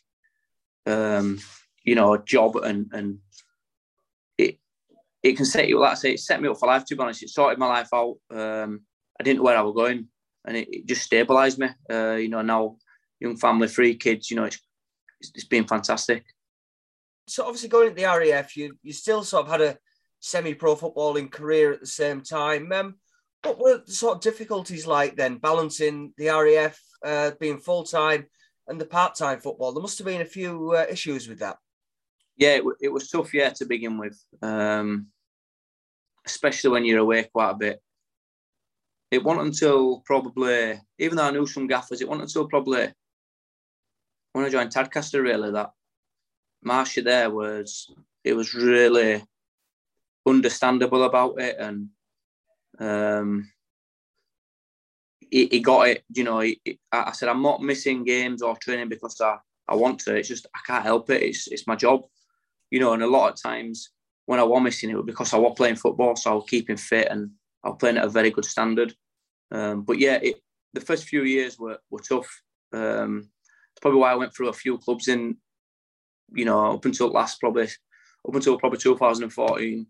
um, 0.88 1.39
you 1.84 1.95
know, 1.95 2.13
a 2.13 2.23
job 2.23 2.56
and 2.56 2.89
and 2.93 3.19
it 4.38 4.58
it 5.21 5.38
can 5.38 5.45
set 5.45 5.67
you 5.67 5.80
like 5.80 5.91
I 5.91 5.95
say, 5.95 6.13
it 6.13 6.19
set 6.19 6.41
me 6.41 6.50
up 6.50 6.58
for 6.58 6.67
life 6.67 6.86
to 6.86 6.95
be 6.95 7.02
honest. 7.02 7.23
It 7.23 7.30
sorted 7.30 7.60
my 7.60 7.67
life 7.67 7.89
out. 7.93 8.17
Um, 8.32 8.82
I 9.19 9.23
didn't 9.23 9.38
know 9.38 9.43
where 9.43 9.58
I 9.58 9.62
was 9.62 9.76
going 9.76 10.08
and 10.45 10.58
it, 10.58 10.67
it 10.71 10.86
just 10.86 11.04
stabilized 11.04 11.60
me. 11.60 11.69
Uh, 11.91 12.15
you 12.15 12.30
know, 12.30 12.41
now 12.41 12.78
young 13.19 13.38
family, 13.38 13.67
three 13.67 13.95
kids, 13.95 14.32
you 14.32 14.38
know, 14.38 14.45
it's 14.45 14.60
it's 15.21 15.45
been 15.45 15.67
fantastic. 15.67 16.26
So 17.28 17.43
obviously 17.43 17.69
going 17.69 17.89
to 17.89 17.95
the 17.95 18.06
RAF, 18.06 18.56
you 18.56 18.78
you 18.82 18.93
still 18.93 19.23
sort 19.23 19.45
of 19.45 19.52
had 19.52 19.62
a 19.62 19.78
semi-pro 20.19 20.76
footballing 20.76 21.30
career 21.30 21.73
at 21.73 21.82
the 21.82 21.88
same 21.88 22.21
time. 22.21 22.71
Um, 22.71 22.95
what 23.43 23.60
were 23.60 23.84
the 23.86 23.91
sort 23.91 24.15
of 24.15 24.21
difficulties 24.21 24.88
like 24.88 25.15
then 25.15 25.38
balancing 25.38 26.13
the 26.17 26.28
RAF 26.28 26.80
uh, 27.06 27.32
being 27.39 27.60
full 27.60 27.84
time 27.84 28.28
and 28.67 28.80
the 28.80 28.86
part-time 28.86 29.39
football. 29.39 29.71
There 29.71 29.82
must 29.82 29.97
have 29.97 30.08
been 30.08 30.21
a 30.21 30.25
few 30.25 30.73
uh, 30.73 30.86
issues 30.89 31.27
with 31.27 31.39
that. 31.39 31.58
Yeah, 32.36 32.56
it, 32.56 32.63
it, 32.82 32.89
was 32.89 33.10
tough. 33.10 33.34
Yeah, 33.34 33.49
to 33.49 33.65
begin 33.65 33.97
with. 33.97 34.19
Um, 34.41 35.08
especially 36.25 36.69
when 36.69 36.86
you're 36.86 36.99
away 36.99 37.23
quite 37.23 37.51
a 37.51 37.56
bit. 37.56 37.82
It 39.10 39.23
wasn't 39.23 39.47
until 39.47 40.01
probably, 40.06 40.80
even 40.99 41.15
though 41.15 41.23
I 41.23 41.32
knew 41.32 41.47
some 41.47 41.67
gaffers, 41.67 42.01
it 42.01 42.08
wasn't 42.08 42.27
until 42.27 42.47
probably 42.47 42.91
when 44.34 44.45
I 44.45 44.49
joined 44.49 44.71
Tadcaster 44.71 45.23
really 45.23 45.51
that 45.51 45.71
Marsha 46.65 47.03
there 47.03 47.32
was, 47.32 47.89
it 48.23 48.34
was 48.34 48.53
really 48.53 49.23
understandable 50.27 51.03
about 51.03 51.39
it 51.39 51.56
and 51.58 51.88
um, 52.80 53.49
he, 55.30 55.48
he 55.48 55.60
got 55.60 55.90
it. 55.90 56.04
You 56.13 56.24
know, 56.24 56.40
he, 56.40 56.60
I 56.92 57.12
said 57.12 57.30
I'm 57.30 57.42
not 57.42 57.62
missing 57.62 58.04
games 58.04 58.42
or 58.42 58.56
training 58.56 58.90
because 58.90 59.20
I, 59.22 59.38
I 59.68 59.76
want 59.76 60.00
to. 60.02 60.16
It's 60.16 60.28
just 60.28 60.48
I 60.56 60.60
can't 60.66 60.84
help 60.84 61.10
it. 61.10 61.24
It's 61.24 61.48
it's 61.48 61.68
my 61.68 61.76
job. 61.76 62.04
You 62.72 62.80
know, 62.80 62.94
and 62.94 63.04
a 63.04 63.08
lot 63.08 63.32
of 63.32 63.42
times 63.42 63.92
when 64.26 64.40
I 64.40 64.44
was 64.44 64.62
missing 64.62 64.90
it 64.90 64.96
was 64.96 65.06
because 65.06 65.34
I 65.34 65.38
was 65.38 65.54
playing 65.56 65.76
football, 65.76 66.16
so 66.16 66.32
I 66.32 66.36
was 66.36 66.46
keeping 66.50 66.78
fit 66.78 67.08
and 67.10 67.32
I 67.63 67.70
was 67.70 67.78
playing 67.80 67.98
at 67.98 68.06
a 68.06 68.10
very 68.10 68.30
good 68.30 68.46
standard. 68.46 68.94
Um, 69.52 69.84
but 69.84 70.00
yeah, 70.00 70.20
it, 70.22 70.36
the 70.74 70.82
first 70.82 71.06
few 71.06 71.24
years 71.24 71.58
were 71.58 71.80
were 71.90 72.00
tough. 72.00 72.30
Um, 72.74 73.30
it's 73.72 73.82
probably 73.82 74.00
why 74.00 74.12
I 74.12 74.16
went 74.16 74.36
through 74.36 74.50
a 74.50 74.54
few 74.54 74.78
clubs 74.78 75.08
in, 75.08 75.38
you 76.34 76.46
know, 76.46 76.74
up 76.74 76.86
until 76.86 77.10
last 77.10 77.40
probably 77.40 77.66
up 77.66 78.36
until 78.36 78.58
probably 78.58 78.80
2014. 78.80 79.88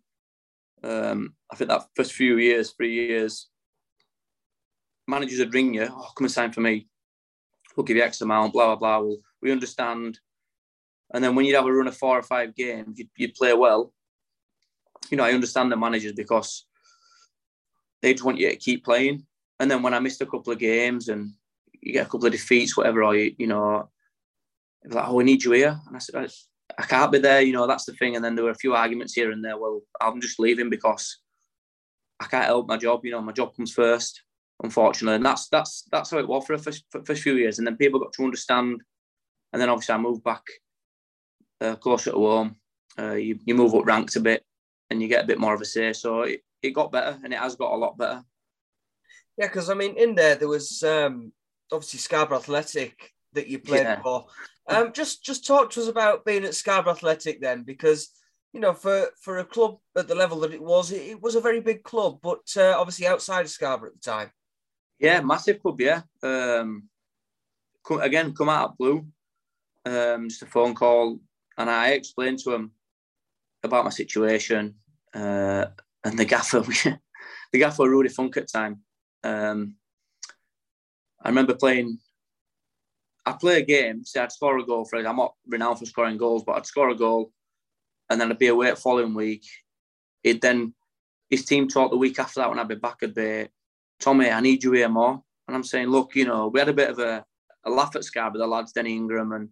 Um, 0.83 1.33
I 1.51 1.55
think 1.55 1.69
that 1.69 1.85
first 1.95 2.13
few 2.13 2.37
years, 2.37 2.71
three 2.71 2.93
years, 2.93 3.49
managers 5.07 5.39
would 5.39 5.53
ring 5.53 5.73
you, 5.73 5.87
oh, 5.89 6.11
come 6.15 6.25
and 6.25 6.31
sign 6.31 6.51
for 6.51 6.61
me. 6.61 6.87
We'll 7.75 7.85
give 7.85 7.97
you 7.97 8.03
X 8.03 8.21
amount, 8.21 8.53
blah, 8.53 8.75
blah, 8.75 8.99
blah. 8.99 9.15
We'll, 9.41 9.51
understand. 9.51 10.19
And 11.13 11.23
then 11.23 11.35
when 11.35 11.45
you'd 11.45 11.55
have 11.55 11.65
a 11.65 11.71
run 11.71 11.87
of 11.87 11.95
four 11.95 12.17
or 12.17 12.23
five 12.23 12.55
games, 12.55 12.99
you'd, 12.99 13.09
you'd 13.15 13.35
play 13.35 13.53
well. 13.53 13.93
You 15.09 15.17
know, 15.17 15.23
I 15.23 15.31
understand 15.31 15.71
the 15.71 15.77
managers 15.77 16.11
because 16.11 16.65
they 18.01 18.13
just 18.13 18.25
want 18.25 18.39
you 18.39 18.49
to 18.49 18.55
keep 18.57 18.83
playing. 18.83 19.25
And 19.59 19.71
then 19.71 19.81
when 19.81 19.93
I 19.93 19.99
missed 19.99 20.21
a 20.21 20.25
couple 20.25 20.51
of 20.51 20.59
games 20.59 21.07
and 21.07 21.31
you 21.81 21.93
get 21.93 22.07
a 22.07 22.09
couple 22.09 22.25
of 22.25 22.33
defeats, 22.33 22.75
whatever, 22.75 23.03
or 23.03 23.15
you, 23.15 23.33
you 23.37 23.47
know, 23.47 23.89
like, 24.85 25.07
oh, 25.07 25.13
we 25.13 25.23
need 25.23 25.43
you 25.43 25.51
here. 25.53 25.79
And 25.87 25.95
I 25.95 25.99
said, 25.99 26.15
I, 26.15 26.27
I 26.77 26.85
can't 26.85 27.11
be 27.11 27.19
there, 27.19 27.41
you 27.41 27.53
know, 27.53 27.67
that's 27.67 27.85
the 27.85 27.93
thing. 27.93 28.15
And 28.15 28.25
then 28.25 28.35
there 28.35 28.43
were 28.43 28.51
a 28.51 28.55
few 28.55 28.73
arguments 28.73 29.13
here 29.13 29.31
and 29.31 29.45
there. 29.45 29.57
Well, 29.57 29.81
I'm 30.01 30.19
just 30.19 30.39
leaving 30.39 30.69
because 30.69 31.19
I 32.19 32.25
can't 32.25 32.45
help 32.45 32.67
my 32.67 32.77
job, 32.77 33.05
you 33.05 33.11
know, 33.11 33.21
my 33.21 33.31
job 33.31 33.55
comes 33.55 33.71
first 33.71 34.23
unfortunately. 34.63 35.15
And 35.15 35.25
that's 35.25 35.47
that's 35.49 35.83
that's 35.91 36.11
how 36.11 36.19
it 36.19 36.27
was 36.27 36.45
for 36.45 36.57
the 36.57 36.63
first, 36.63 36.85
for 36.89 37.03
first 37.03 37.23
few 37.23 37.35
years. 37.35 37.57
And 37.57 37.67
then 37.67 37.77
people 37.77 37.99
got 37.99 38.13
to 38.13 38.23
understand. 38.23 38.81
And 39.53 39.61
then 39.61 39.69
obviously 39.69 39.95
I 39.95 39.99
moved 39.99 40.23
back 40.23 40.43
uh, 41.61 41.75
closer 41.75 42.11
to 42.11 42.17
home. 42.17 42.55
Uh, 42.99 43.13
you, 43.13 43.39
you 43.45 43.55
move 43.55 43.75
up 43.75 43.85
ranks 43.85 44.15
a 44.15 44.21
bit 44.21 44.43
and 44.89 45.01
you 45.01 45.07
get 45.07 45.23
a 45.23 45.27
bit 45.27 45.39
more 45.39 45.53
of 45.53 45.61
a 45.61 45.65
say. 45.65 45.93
So 45.93 46.21
it, 46.21 46.41
it 46.61 46.71
got 46.71 46.91
better 46.91 47.17
and 47.23 47.33
it 47.33 47.39
has 47.39 47.55
got 47.55 47.73
a 47.73 47.77
lot 47.77 47.97
better. 47.97 48.23
Yeah, 49.37 49.47
because 49.47 49.69
I 49.69 49.75
mean, 49.75 49.95
in 49.97 50.15
there, 50.15 50.35
there 50.35 50.47
was 50.47 50.81
um, 50.83 51.31
obviously 51.71 51.99
Scarborough 51.99 52.39
Athletic 52.39 53.13
that 53.33 53.47
you 53.47 53.59
played 53.59 53.83
yeah. 53.83 54.01
for. 54.01 54.25
Um, 54.67 54.91
just 54.91 55.23
just 55.23 55.45
talk 55.45 55.69
to 55.71 55.81
us 55.81 55.87
about 55.87 56.25
being 56.25 56.43
at 56.43 56.55
Scarborough 56.55 56.93
Athletic 56.93 57.39
then, 57.39 57.63
because 57.63 58.09
you 58.51 58.59
know, 58.59 58.73
for 58.73 59.09
for 59.21 59.37
a 59.37 59.45
club 59.45 59.77
at 59.95 60.07
the 60.07 60.15
level 60.15 60.39
that 60.39 60.53
it 60.53 60.61
was, 60.61 60.91
it, 60.91 61.03
it 61.03 61.21
was 61.21 61.35
a 61.35 61.41
very 61.41 61.61
big 61.61 61.83
club, 61.83 62.19
but 62.23 62.41
uh, 62.57 62.75
obviously 62.77 63.05
outside 63.05 63.41
of 63.41 63.49
Scarborough 63.49 63.89
at 63.89 64.01
the 64.01 64.11
time. 64.11 64.31
Yeah, 64.99 65.21
massive 65.21 65.61
club. 65.61 65.79
Yeah. 65.79 66.01
Um, 66.23 66.89
come, 67.85 68.01
again, 68.01 68.33
come 68.33 68.49
out 68.49 68.71
of 68.71 68.77
blue. 68.77 69.05
Um, 69.85 70.29
just 70.29 70.41
a 70.41 70.45
phone 70.45 70.75
call, 70.75 71.19
and 71.57 71.69
I 71.69 71.89
explained 71.89 72.39
to 72.39 72.53
him 72.53 72.71
about 73.63 73.85
my 73.85 73.91
situation. 73.91 74.75
Uh, 75.13 75.67
and 76.03 76.19
the 76.19 76.25
gaffer, 76.25 76.59
the 77.51 77.59
gaffer, 77.59 77.89
Rudy 77.89 78.09
Funk 78.09 78.35
at 78.37 78.51
time. 78.51 78.81
Um, 79.23 79.75
I 81.21 81.29
remember 81.29 81.55
playing. 81.55 81.99
I 83.25 83.33
play 83.33 83.61
a 83.61 83.65
game. 83.65 84.03
Say 84.03 84.19
I'd 84.19 84.31
score 84.31 84.57
a 84.57 84.65
goal 84.65 84.85
for 84.85 84.99
it. 84.99 85.05
I'm 85.05 85.17
not 85.17 85.35
renowned 85.47 85.79
for 85.79 85.85
scoring 85.85 86.17
goals, 86.17 86.43
but 86.43 86.57
I'd 86.57 86.65
score 86.65 86.89
a 86.89 86.95
goal, 86.95 87.31
and 88.09 88.19
then 88.19 88.31
I'd 88.31 88.39
be 88.39 88.47
away 88.47 88.69
the 88.69 88.75
following 88.75 89.13
week. 89.13 89.45
It 90.23 90.41
then 90.41 90.73
his 91.29 91.45
team 91.45 91.67
talked 91.67 91.91
the 91.91 91.97
week 91.97 92.19
after 92.19 92.39
that 92.39 92.49
when 92.49 92.59
I'd 92.59 92.67
be 92.67 92.75
back. 92.75 92.97
I'd 93.03 93.15
be 93.15 93.47
Tommy, 93.99 94.29
I 94.29 94.39
need 94.39 94.63
you 94.63 94.71
here 94.73 94.89
more. 94.89 95.21
And 95.47 95.55
I'm 95.55 95.63
saying, 95.63 95.87
look, 95.87 96.15
you 96.15 96.25
know, 96.25 96.47
we 96.47 96.59
had 96.59 96.69
a 96.69 96.73
bit 96.73 96.89
of 96.89 96.99
a, 96.99 97.25
a 97.63 97.69
laugh 97.69 97.95
at 97.95 98.03
Sky 98.03 98.27
with 98.29 98.41
the 98.41 98.47
lads, 98.47 98.73
Denny 98.73 98.95
Ingram 98.95 99.31
and 99.31 99.49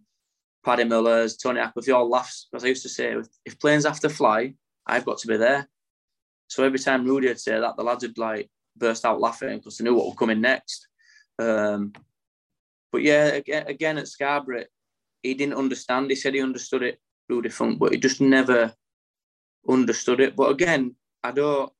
Paddy 0.64 0.84
Millers, 0.84 1.36
Tony 1.36 1.60
Hackworth, 1.60 1.88
all 1.90 2.08
laughs. 2.08 2.48
As 2.54 2.64
I 2.64 2.68
used 2.68 2.82
to 2.82 2.88
say, 2.88 3.16
if 3.44 3.58
planes 3.58 3.86
have 3.86 4.00
to 4.00 4.08
fly, 4.08 4.54
I've 4.86 5.04
got 5.04 5.18
to 5.18 5.28
be 5.28 5.36
there. 5.36 5.68
So 6.48 6.64
every 6.64 6.78
time 6.78 7.04
Rudy 7.04 7.28
would 7.28 7.40
say 7.40 7.58
that, 7.58 7.76
the 7.76 7.82
lads 7.82 8.02
would 8.02 8.18
like 8.18 8.50
burst 8.76 9.04
out 9.04 9.20
laughing 9.20 9.58
because 9.58 9.78
they 9.78 9.84
knew 9.84 9.94
what 9.94 10.06
was 10.06 10.16
coming 10.16 10.40
next. 10.40 10.86
Um, 11.38 11.92
but 12.92 13.02
yeah, 13.02 13.40
again, 13.46 13.98
at 13.98 14.08
Scarborough, 14.08 14.64
he 15.22 15.34
didn't 15.34 15.58
understand. 15.58 16.10
He 16.10 16.16
said 16.16 16.34
he 16.34 16.42
understood 16.42 16.82
it, 16.82 17.00
Rudy 17.28 17.48
Funk, 17.48 17.78
but 17.78 17.92
he 17.92 17.98
just 17.98 18.20
never 18.20 18.72
understood 19.68 20.20
it. 20.20 20.36
But 20.36 20.50
again, 20.50 20.94
I 21.22 21.32
don't 21.32 21.72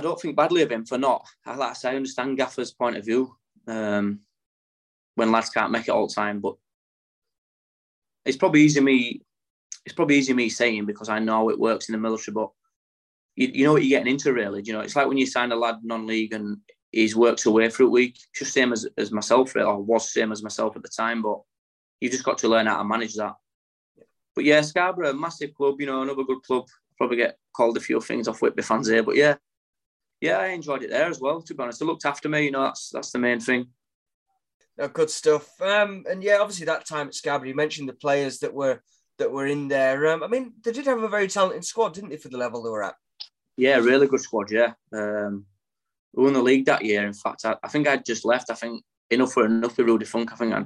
I 0.00 0.02
don't 0.02 0.18
think 0.18 0.34
badly 0.34 0.62
of 0.62 0.72
him 0.72 0.86
for 0.86 0.96
not. 0.96 1.26
I 1.44 1.54
like 1.56 1.70
I 1.70 1.74
say, 1.74 1.90
I 1.90 1.96
understand 1.96 2.38
Gaffer's 2.38 2.72
point 2.72 2.96
of 2.96 3.04
view 3.04 3.36
um, 3.68 4.20
when 5.14 5.30
lads 5.30 5.50
can't 5.50 5.70
make 5.70 5.88
it 5.88 5.90
all 5.90 6.08
the 6.08 6.14
time, 6.14 6.40
but 6.40 6.54
it's 8.24 8.38
probably 8.38 8.62
easy 8.62 8.80
me. 8.80 9.20
It's 9.84 9.94
probably 9.94 10.16
easy 10.16 10.32
me 10.32 10.48
saying 10.48 10.86
because 10.86 11.10
I 11.10 11.18
know 11.18 11.50
it 11.50 11.58
works 11.58 11.88
in 11.88 11.92
the 11.92 11.98
military, 11.98 12.32
but 12.32 12.50
you, 13.36 13.48
you 13.52 13.64
know 13.64 13.74
what 13.74 13.84
you're 13.84 13.98
getting 13.98 14.12
into 14.14 14.32
really. 14.32 14.62
You 14.64 14.72
know, 14.72 14.80
it's 14.80 14.96
like 14.96 15.06
when 15.06 15.18
you 15.18 15.26
sign 15.26 15.52
a 15.52 15.56
lad 15.56 15.76
non-league 15.82 16.32
and 16.32 16.56
he's 16.92 17.14
worked 17.14 17.44
away 17.44 17.68
for 17.68 17.82
a 17.82 17.88
week. 17.88 18.18
Just 18.34 18.54
same 18.54 18.72
as, 18.72 18.86
as 18.96 19.12
myself, 19.12 19.54
really, 19.54 19.66
or 19.66 19.82
was 19.82 20.10
same 20.10 20.32
as 20.32 20.42
myself 20.42 20.76
at 20.76 20.82
the 20.82 20.88
time. 20.88 21.20
But 21.20 21.40
you 22.00 22.08
just 22.08 22.24
got 22.24 22.38
to 22.38 22.48
learn 22.48 22.66
how 22.66 22.78
to 22.78 22.84
manage 22.84 23.16
that. 23.16 23.34
But 24.34 24.44
yeah, 24.44 24.62
Scarborough, 24.62 25.10
a 25.10 25.14
massive 25.14 25.52
club. 25.54 25.78
You 25.78 25.88
know, 25.88 26.00
another 26.00 26.24
good 26.24 26.42
club. 26.42 26.64
Probably 26.96 27.18
get 27.18 27.38
called 27.54 27.76
a 27.76 27.80
few 27.80 28.00
things 28.00 28.28
off 28.28 28.40
Whitby 28.40 28.62
fans 28.62 28.88
here, 28.88 29.02
but 29.02 29.16
yeah, 29.16 29.36
yeah, 30.20 30.38
I 30.38 30.48
enjoyed 30.48 30.82
it 30.82 30.90
there 30.90 31.08
as 31.08 31.20
well. 31.20 31.40
To 31.42 31.54
be 31.54 31.62
honest, 31.62 31.80
they 31.80 31.86
looked 31.86 32.04
after 32.04 32.28
me. 32.28 32.44
You 32.44 32.50
know, 32.50 32.64
that's 32.64 32.90
that's 32.90 33.10
the 33.10 33.18
main 33.18 33.40
thing. 33.40 33.68
No, 34.76 34.88
good 34.88 35.10
stuff. 35.10 35.60
Um, 35.60 36.04
and 36.08 36.22
yeah, 36.22 36.38
obviously 36.38 36.66
that 36.66 36.86
time 36.86 37.08
at 37.08 37.14
Scarborough, 37.14 37.48
you 37.48 37.54
mentioned 37.54 37.88
the 37.88 37.94
players 37.94 38.38
that 38.40 38.54
were 38.54 38.80
that 39.18 39.32
were 39.32 39.46
in 39.46 39.68
there. 39.68 40.08
Um, 40.08 40.22
I 40.22 40.28
mean, 40.28 40.54
they 40.64 40.72
did 40.72 40.86
have 40.86 41.02
a 41.02 41.08
very 41.08 41.28
talented 41.28 41.64
squad, 41.64 41.94
didn't 41.94 42.10
they, 42.10 42.16
for 42.16 42.28
the 42.28 42.38
level 42.38 42.62
they 42.62 42.70
were 42.70 42.82
at? 42.82 42.94
Yeah, 43.56 43.76
really 43.76 44.06
good 44.06 44.20
squad. 44.20 44.50
Yeah, 44.50 44.72
um, 44.92 45.46
we 46.14 46.24
won 46.24 46.32
the 46.32 46.42
league 46.42 46.66
that 46.66 46.84
year. 46.84 47.06
In 47.06 47.12
fact, 47.12 47.44
I, 47.44 47.56
I 47.62 47.68
think 47.68 47.88
I'd 47.88 48.04
just 48.04 48.24
left. 48.24 48.50
I 48.50 48.54
think 48.54 48.84
enough 49.10 49.32
for 49.32 49.46
enough 49.46 49.76
with 49.76 49.86
Rudy 49.86 50.06
Funk. 50.06 50.32
I 50.32 50.36
think 50.36 50.54
I 50.54 50.64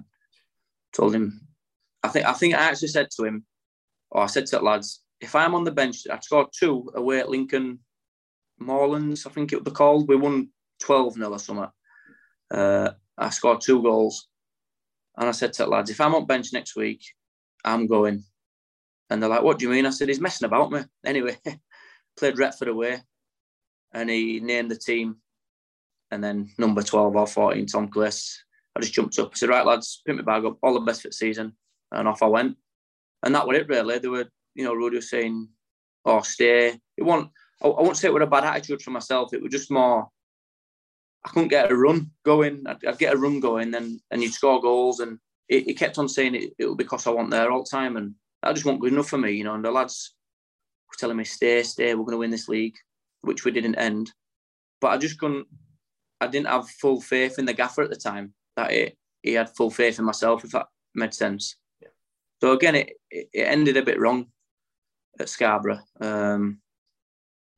told 0.92 1.14
him. 1.14 1.40
I 2.02 2.08
think 2.08 2.26
I 2.26 2.32
think 2.32 2.54
I 2.54 2.58
actually 2.58 2.88
said 2.88 3.08
to 3.16 3.24
him, 3.24 3.44
or 4.10 4.22
I 4.22 4.26
said 4.26 4.46
to 4.46 4.58
the 4.58 4.62
lads, 4.62 5.02
if 5.20 5.34
I'm 5.34 5.54
on 5.54 5.64
the 5.64 5.72
bench, 5.72 6.06
I 6.10 6.18
scored 6.20 6.48
two 6.56 6.90
away 6.94 7.20
at 7.20 7.30
Lincoln 7.30 7.80
Moorlands, 8.64 9.26
I 9.26 9.30
think 9.30 9.52
it 9.52 9.64
was 9.64 9.74
called. 9.74 10.08
We 10.08 10.16
won 10.16 10.48
12 10.80 11.14
0 11.14 11.30
or 11.30 11.38
something. 11.38 11.68
Uh, 12.50 12.90
I 13.16 13.30
scored 13.30 13.60
two 13.60 13.82
goals. 13.82 14.28
And 15.16 15.28
I 15.28 15.32
said 15.32 15.52
to 15.54 15.64
the 15.64 15.70
lads, 15.70 15.90
if 15.90 16.00
I'm 16.00 16.14
on 16.14 16.26
bench 16.26 16.52
next 16.52 16.74
week, 16.74 17.04
I'm 17.64 17.86
going. 17.86 18.24
And 19.10 19.22
they're 19.22 19.30
like, 19.30 19.42
what 19.42 19.58
do 19.58 19.66
you 19.66 19.70
mean? 19.70 19.86
I 19.86 19.90
said, 19.90 20.08
he's 20.08 20.20
messing 20.20 20.46
about 20.46 20.72
me. 20.72 20.80
Anyway, 21.06 21.36
played 22.18 22.38
Retford 22.38 22.68
away 22.68 23.00
and 23.92 24.10
he 24.10 24.40
named 24.40 24.70
the 24.70 24.76
team. 24.76 25.16
And 26.10 26.22
then 26.22 26.50
number 26.58 26.82
12 26.82 27.16
or 27.16 27.26
14, 27.26 27.66
Tom 27.66 27.88
Cliss. 27.88 28.42
I 28.76 28.80
just 28.80 28.92
jumped 28.92 29.18
up. 29.18 29.30
I 29.32 29.36
said, 29.36 29.48
right, 29.48 29.64
lads, 29.64 30.02
pick 30.04 30.16
my 30.16 30.22
bag 30.22 30.44
up, 30.44 30.58
all 30.62 30.74
the 30.74 30.80
best 30.80 31.02
for 31.02 31.08
the 31.08 31.14
season. 31.14 31.52
And 31.92 32.08
off 32.08 32.22
I 32.22 32.26
went. 32.26 32.56
And 33.22 33.34
that 33.34 33.46
was 33.46 33.58
it, 33.58 33.68
really. 33.68 33.98
They 33.98 34.08
were, 34.08 34.26
you 34.54 34.64
know, 34.64 34.74
Rudy 34.74 34.96
was 34.96 35.10
saying, 35.10 35.48
oh, 36.04 36.22
stay. 36.22 36.78
It 36.96 37.02
wasn't, 37.02 37.30
I, 37.62 37.68
I 37.68 37.82
won't 37.82 37.96
say 37.96 38.08
it 38.08 38.14
was 38.14 38.22
a 38.22 38.26
bad 38.26 38.44
attitude 38.44 38.82
for 38.82 38.90
myself. 38.90 39.32
It 39.32 39.42
was 39.42 39.52
just 39.52 39.70
more, 39.70 40.08
I 41.24 41.28
couldn't 41.30 41.48
get 41.48 41.70
a 41.70 41.76
run 41.76 42.10
going. 42.24 42.64
I'd, 42.66 42.84
I'd 42.84 42.98
get 42.98 43.14
a 43.14 43.16
run 43.16 43.40
going, 43.40 43.70
then 43.70 44.00
and 44.10 44.22
you'd 44.22 44.32
score 44.32 44.60
goals. 44.60 45.00
And 45.00 45.18
it, 45.48 45.64
he 45.64 45.74
kept 45.74 45.98
on 45.98 46.08
saying 46.08 46.34
it, 46.34 46.52
it 46.58 46.66
was 46.66 46.76
because 46.76 47.06
I 47.06 47.10
want 47.10 47.30
there 47.30 47.50
all 47.50 47.64
the 47.64 47.70
time. 47.70 47.96
And 47.96 48.14
that 48.42 48.54
just 48.54 48.66
wasn't 48.66 48.82
good 48.82 48.92
enough 48.92 49.08
for 49.08 49.18
me, 49.18 49.32
you 49.32 49.44
know. 49.44 49.54
And 49.54 49.64
the 49.64 49.70
lads 49.70 50.14
were 50.88 50.98
telling 50.98 51.16
me, 51.16 51.24
stay, 51.24 51.62
stay, 51.62 51.94
we're 51.94 52.04
going 52.04 52.12
to 52.12 52.18
win 52.18 52.30
this 52.30 52.48
league, 52.48 52.76
which 53.22 53.44
we 53.44 53.50
didn't 53.50 53.76
end. 53.76 54.12
But 54.80 54.88
I 54.88 54.98
just 54.98 55.18
couldn't, 55.18 55.46
I 56.20 56.26
didn't 56.26 56.48
have 56.48 56.68
full 56.68 57.00
faith 57.00 57.38
in 57.38 57.46
the 57.46 57.52
gaffer 57.52 57.82
at 57.82 57.90
the 57.90 57.96
time 57.96 58.34
that 58.56 58.72
it, 58.72 58.96
he 59.22 59.32
had 59.32 59.54
full 59.56 59.70
faith 59.70 59.98
in 59.98 60.04
myself, 60.04 60.44
if 60.44 60.50
that 60.50 60.66
made 60.94 61.14
sense. 61.14 61.56
Yeah. 61.80 61.88
So 62.42 62.52
again, 62.52 62.74
it, 62.74 62.92
it 63.10 63.28
ended 63.34 63.78
a 63.78 63.82
bit 63.82 63.98
wrong 63.98 64.26
at 65.18 65.30
Scarborough. 65.30 65.80
Um, 66.00 66.60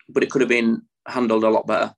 but 0.08 0.22
it 0.22 0.30
could 0.30 0.40
have 0.40 0.48
been 0.48 0.82
handled 1.06 1.44
a 1.44 1.50
lot 1.50 1.66
better. 1.66 1.94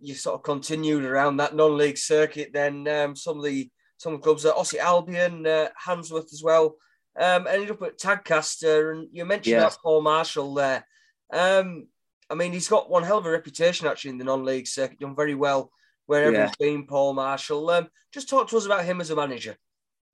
You 0.00 0.14
sort 0.14 0.34
of 0.34 0.42
continued 0.42 1.04
around 1.04 1.38
that 1.38 1.54
non-league 1.54 1.96
circuit. 1.96 2.50
Then 2.52 2.86
um, 2.88 3.16
some 3.16 3.38
of 3.38 3.44
the 3.44 3.70
some 3.96 4.18
clubs, 4.18 4.44
uh, 4.44 4.54
Ossett 4.54 4.80
Albion, 4.80 5.46
uh, 5.46 5.68
Handsworth 5.76 6.32
as 6.32 6.42
well, 6.42 6.76
um, 7.18 7.46
ended 7.46 7.70
up 7.70 7.82
at 7.82 7.98
Tadcaster, 7.98 8.92
and 8.92 9.08
you 9.12 9.24
mentioned 9.24 9.52
yeah. 9.52 9.60
that 9.60 9.78
Paul 9.82 10.02
Marshall 10.02 10.52
there. 10.54 10.84
Um, 11.32 11.86
I 12.28 12.34
mean, 12.34 12.52
he's 12.52 12.68
got 12.68 12.90
one 12.90 13.02
hell 13.02 13.18
of 13.18 13.26
a 13.26 13.30
reputation 13.30 13.86
actually 13.86 14.10
in 14.10 14.18
the 14.18 14.24
non-league 14.24 14.66
circuit. 14.66 14.98
Done 14.98 15.16
very 15.16 15.34
well 15.34 15.70
wherever 16.06 16.32
yeah. 16.32 16.46
he's 16.46 16.56
been. 16.56 16.86
Paul 16.86 17.14
Marshall. 17.14 17.70
Um, 17.70 17.88
just 18.12 18.28
talk 18.28 18.48
to 18.48 18.56
us 18.56 18.66
about 18.66 18.84
him 18.84 19.00
as 19.00 19.10
a 19.10 19.16
manager. 19.16 19.56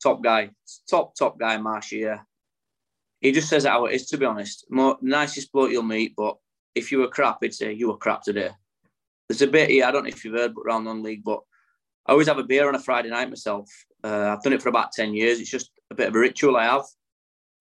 Top 0.03 0.23
guy, 0.23 0.51
top 0.88 1.14
top 1.16 1.38
guy, 1.38 1.57
Marshall. 1.57 1.99
Yeah, 1.99 2.20
he 3.20 3.33
just 3.33 3.49
says 3.49 3.64
it 3.64 3.70
how 3.70 3.87
it 3.87 3.94
is. 3.94 4.07
To 4.09 4.18
be 4.18 4.27
honest, 4.27 4.66
More, 4.70 4.99
nicest 5.01 5.53
bloke 5.53 5.70
you'll 5.70 5.83
meet. 5.83 6.14
But 6.16 6.37
if 6.74 6.92
you 6.92 6.98
were 6.98 7.09
crap, 7.09 7.38
he'd 7.40 7.54
say 7.54 7.72
you 7.72 7.88
were 7.88 7.96
crap 7.96 8.22
today. 8.22 8.50
There's 9.28 9.42
a 9.42 9.46
bit 9.46 9.70
here. 9.70 9.85
I 9.85 9.90
don't 9.90 10.04
know 10.04 10.09
if 10.09 10.24
you've 10.24 10.35
heard 10.35 10.54
but 10.54 10.62
around 10.62 10.85
non-league, 10.85 11.24
but 11.24 11.40
I 12.06 12.12
always 12.12 12.28
have 12.28 12.38
a 12.38 12.44
beer 12.44 12.68
on 12.68 12.74
a 12.74 12.80
Friday 12.80 13.11
night 13.11 13.28
myself. 13.28 13.68
Uh, 14.02 14.35
I've 14.35 14.42
done 14.42 14.52
it 14.52 14.62
for 14.62 14.68
about 14.70 14.92
ten 14.92 15.14
years. 15.14 15.40
It's 15.40 15.50
just 15.50 15.70
a 15.90 15.94
bit 15.94 16.09
of 16.09 16.14
a 16.14 16.18
ritual 16.18 16.56
I 16.56 16.64
have. 16.64 16.85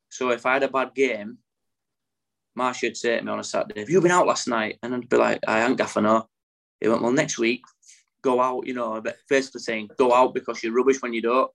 So 0.09 0.31
if 0.31 0.45
I 0.45 0.53
had 0.53 0.63
a 0.63 0.67
bad 0.67 0.95
game, 0.95 1.37
Marsh 2.55 2.83
would 2.83 2.97
say 2.97 3.17
to 3.17 3.23
me 3.23 3.31
on 3.31 3.39
a 3.39 3.43
Saturday, 3.43 3.79
Have 3.79 3.89
you 3.89 4.01
been 4.01 4.11
out 4.11 4.27
last 4.27 4.47
night? 4.47 4.77
And 4.81 4.95
I'd 4.95 5.09
be 5.09 5.17
like, 5.17 5.39
I 5.47 5.65
ain't 5.65 5.77
gaffer 5.77 6.01
no. 6.01 6.27
He 6.81 6.87
went, 6.87 7.01
Well, 7.01 7.11
next 7.11 7.37
week, 7.37 7.61
go 8.21 8.41
out, 8.41 8.67
you 8.67 8.73
know, 8.73 9.01
basically 9.29 9.61
saying, 9.61 9.89
Go 9.97 10.13
out 10.13 10.33
because 10.33 10.63
you're 10.63 10.73
rubbish 10.73 11.01
when 11.01 11.13
you 11.13 11.21
don't. 11.21 11.51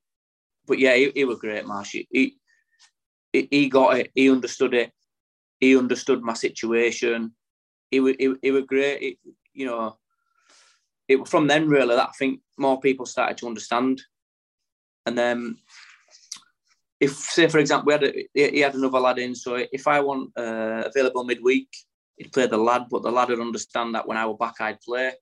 But 0.67 0.79
yeah, 0.79 0.95
he, 0.95 1.13
he 1.15 1.25
was 1.25 1.39
great, 1.39 1.67
Marsh. 1.67 1.97
He, 2.11 2.37
he, 3.33 3.49
he 3.51 3.69
got 3.69 3.99
it, 3.99 4.13
he 4.15 4.31
understood 4.31 4.75
it, 4.75 4.93
he 5.61 5.77
understood 5.77 6.23
my 6.23 6.35
situation. 6.35 7.35
He 7.95 8.01
was, 8.01 8.15
he 8.43 8.51
was 8.51 8.65
great. 8.67 9.03
It, 9.03 9.19
you 9.53 9.67
know, 9.67 9.97
it 11.09 11.29
from 11.29 11.47
then 11.47 11.69
really 11.69 11.95
that 11.95 12.09
I 12.09 12.13
think 12.19 12.41
more 12.59 12.81
people 12.81 13.07
started 13.07 13.39
to 13.39 13.47
understand. 13.47 14.03
And 15.07 15.17
then 15.17 15.57
if 16.99 17.13
say 17.13 17.49
for 17.49 17.59
example 17.59 17.87
we 17.87 17.93
had 17.93 18.05
a, 18.05 18.29
he 18.35 18.61
had 18.61 18.75
another 18.75 19.01
lad 19.01 19.19
in, 19.19 19.35
so 19.35 19.65
if 19.73 19.87
I 19.87 20.01
want 20.01 20.33
uh, 20.37 20.85
available 20.87 21.25
midweek, 21.25 21.69
he'd 22.17 22.33
play 22.33 22.47
the 22.47 22.57
lad, 22.57 22.87
but 22.91 23.03
the 23.03 23.13
lad 23.13 23.29
would 23.29 23.41
understand 23.41 23.95
that 23.95 24.09
when 24.09 24.17
I 24.17 24.27
were 24.27 24.37
back, 24.37 24.61
I'd 24.61 24.81
play. 24.81 25.13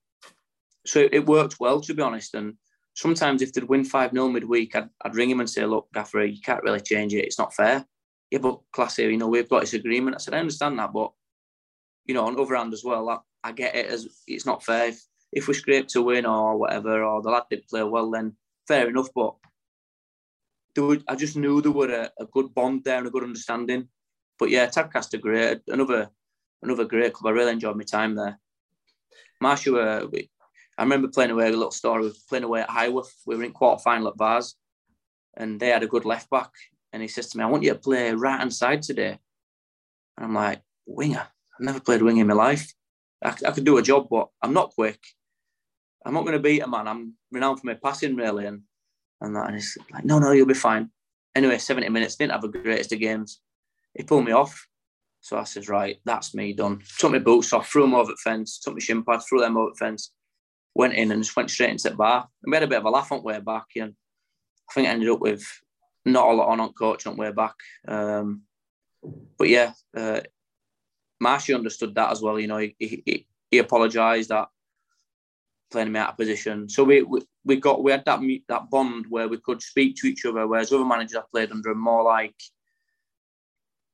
So 0.85 0.99
it, 0.99 1.13
it 1.13 1.25
worked 1.25 1.59
well, 1.59 1.81
to 1.81 1.93
be 1.93 2.01
honest. 2.01 2.33
And 2.33 2.55
sometimes 2.93 3.41
if 3.41 3.53
they'd 3.53 3.63
win 3.63 3.85
five 3.85 4.11
0 4.11 4.29
midweek, 4.29 4.75
I'd, 4.75 4.89
I'd 5.03 5.15
ring 5.15 5.29
him 5.29 5.39
and 5.39 5.49
say, 5.49 5.65
"Look, 5.65 5.87
Gaffer, 5.93 6.25
you 6.25 6.41
can't 6.41 6.63
really 6.63 6.81
change 6.81 7.13
it. 7.13 7.25
It's 7.25 7.39
not 7.39 7.53
fair." 7.53 7.85
Yeah, 8.31 8.39
but 8.39 8.61
classy, 8.71 9.03
you 9.03 9.17
know, 9.17 9.27
we've 9.27 9.49
got 9.49 9.61
this 9.61 9.73
agreement. 9.73 10.15
I 10.15 10.19
said, 10.19 10.33
I 10.33 10.39
understand 10.39 10.79
that, 10.79 10.91
but 10.91 11.11
you 12.05 12.13
know, 12.13 12.25
on 12.25 12.35
the 12.35 12.41
other 12.41 12.55
hand 12.55 12.73
as 12.73 12.83
well, 12.83 13.09
I, 13.09 13.17
I 13.43 13.51
get 13.51 13.75
it 13.75 13.87
as 13.87 14.07
it's 14.27 14.45
not 14.45 14.63
fair. 14.63 14.89
If, 14.89 15.03
if 15.31 15.47
we 15.47 15.53
scrape 15.53 15.87
to 15.89 16.01
win 16.01 16.25
or 16.25 16.57
whatever, 16.57 17.03
or 17.03 17.21
the 17.21 17.29
lad 17.29 17.43
did 17.49 17.67
play 17.67 17.83
well, 17.83 18.11
then 18.11 18.35
fair 18.67 18.87
enough. 18.87 19.09
But 19.15 19.35
there 20.75 20.83
were, 20.83 20.99
I 21.07 21.15
just 21.15 21.37
knew 21.37 21.61
there 21.61 21.71
were 21.71 21.91
a, 21.91 22.11
a, 22.19 22.25
good 22.25 22.53
bond 22.53 22.83
there 22.83 22.97
and 22.97 23.07
a 23.07 23.11
good 23.11 23.23
understanding. 23.23 23.87
But 24.37 24.49
yeah, 24.49 24.67
Tadcaster 24.67 25.19
great. 25.19 25.61
Another 25.67 26.09
another 26.61 26.85
great 26.85 27.13
club. 27.13 27.31
I 27.31 27.37
really 27.37 27.51
enjoyed 27.51 27.77
my 27.77 27.83
time 27.83 28.15
there. 28.15 28.39
Marshall, 29.41 29.77
uh, 29.77 30.07
I 30.77 30.83
remember 30.83 31.07
playing 31.09 31.31
away 31.31 31.47
a 31.47 31.51
little 31.51 31.71
story. 31.71 32.01
We 32.01 32.07
were 32.09 32.15
playing 32.29 32.45
away 32.45 32.61
at 32.61 32.69
Highworth. 32.69 33.13
We 33.25 33.35
were 33.35 33.43
in 33.43 33.51
quarter 33.51 33.81
final 33.81 34.07
at 34.07 34.17
Vase, 34.17 34.55
and 35.35 35.59
they 35.59 35.69
had 35.69 35.83
a 35.83 35.87
good 35.87 36.05
left 36.05 36.29
back. 36.29 36.49
And 36.91 37.01
he 37.01 37.07
says 37.07 37.27
to 37.29 37.37
me, 37.37 37.43
"I 37.43 37.47
want 37.47 37.63
you 37.63 37.73
to 37.73 37.79
play 37.79 38.11
right 38.13 38.39
hand 38.39 38.53
side 38.53 38.81
today." 38.81 39.19
And 40.17 40.25
I'm 40.25 40.33
like, 40.33 40.61
"Winger? 40.85 41.27
I've 41.55 41.65
never 41.65 41.79
played 41.79 42.01
wing 42.01 42.17
in 42.17 42.27
my 42.27 42.33
life. 42.33 42.73
I, 43.23 43.35
I 43.47 43.51
could 43.51 43.65
do 43.65 43.77
a 43.77 43.81
job, 43.81 44.07
but 44.09 44.29
I'm 44.41 44.53
not 44.53 44.71
quick. 44.71 44.99
I'm 46.05 46.13
not 46.13 46.25
going 46.25 46.33
to 46.33 46.39
beat 46.39 46.61
a 46.61 46.67
man. 46.67 46.87
I'm 46.87 47.13
renowned 47.31 47.59
for 47.59 47.67
my 47.67 47.75
passing, 47.75 48.15
really." 48.15 48.45
And 48.45 48.63
and 49.23 49.35
that. 49.35 49.47
And 49.47 49.55
he's 49.55 49.77
like, 49.91 50.05
no, 50.05 50.19
no, 50.19 50.31
you'll 50.31 50.45
be 50.45 50.53
fine. 50.53 50.89
Anyway, 51.35 51.57
70 51.57 51.89
minutes, 51.89 52.15
didn't 52.15 52.33
have 52.33 52.41
the 52.41 52.49
greatest 52.49 52.91
of 52.93 52.99
games. 52.99 53.41
He 53.95 54.03
pulled 54.03 54.25
me 54.25 54.31
off. 54.31 54.67
So 55.21 55.37
I 55.37 55.45
says, 55.45 55.69
right, 55.69 55.97
that's 56.05 56.35
me 56.35 56.53
done. 56.53 56.81
Took 56.99 57.13
my 57.13 57.19
boots 57.19 57.53
off, 57.53 57.69
threw 57.69 57.83
them 57.83 57.95
over 57.95 58.11
the 58.11 58.17
fence, 58.23 58.59
took 58.59 58.73
my 58.73 58.79
shin 58.79 59.03
pads, 59.03 59.25
threw 59.25 59.39
them 59.39 59.57
over 59.57 59.71
the 59.71 59.77
fence, 59.77 60.11
went 60.75 60.93
in 60.93 61.11
and 61.11 61.23
just 61.23 61.35
went 61.35 61.49
straight 61.49 61.69
into 61.69 61.89
the 61.89 61.95
bar. 61.95 62.27
And 62.43 62.51
we 62.51 62.55
had 62.55 62.63
a 62.63 62.67
bit 62.67 62.79
of 62.79 62.85
a 62.85 62.89
laugh 62.89 63.11
on 63.11 63.19
the 63.19 63.23
way 63.23 63.39
back. 63.39 63.65
And 63.77 63.93
I 64.69 64.73
think 64.73 64.87
I 64.87 64.91
ended 64.91 65.09
up 65.09 65.21
with 65.21 65.45
not 66.05 66.27
a 66.27 66.33
lot 66.33 66.49
on 66.49 66.59
on 66.59 66.73
coach 66.73 67.07
on 67.07 67.15
the 67.15 67.21
way 67.21 67.31
back. 67.31 67.55
Um, 67.87 68.41
but 69.37 69.47
yeah, 69.47 69.71
uh, 69.95 70.21
Marshy 71.23 71.53
understood 71.53 71.95
that 71.95 72.11
as 72.11 72.21
well. 72.21 72.39
You 72.39 72.47
know, 72.47 72.57
he, 72.57 72.75
he, 72.77 73.25
he 73.49 73.57
apologised 73.57 74.29
that 74.29 74.47
playing 75.71 75.91
me 75.91 75.99
out 75.99 76.11
of 76.11 76.17
position. 76.17 76.69
So 76.69 76.83
we, 76.83 77.01
we, 77.01 77.21
we 77.43 77.55
got 77.57 77.83
we 77.83 77.91
had 77.91 78.05
that 78.05 78.21
that 78.47 78.69
bond 78.69 79.05
where 79.09 79.27
we 79.27 79.37
could 79.37 79.61
speak 79.61 79.95
to 79.97 80.07
each 80.07 80.25
other. 80.25 80.47
Whereas 80.47 80.71
other 80.71 80.85
managers 80.85 81.17
I 81.17 81.23
played 81.31 81.51
under 81.51 81.71
are 81.71 81.75
more 81.75 82.03
like, 82.03 82.35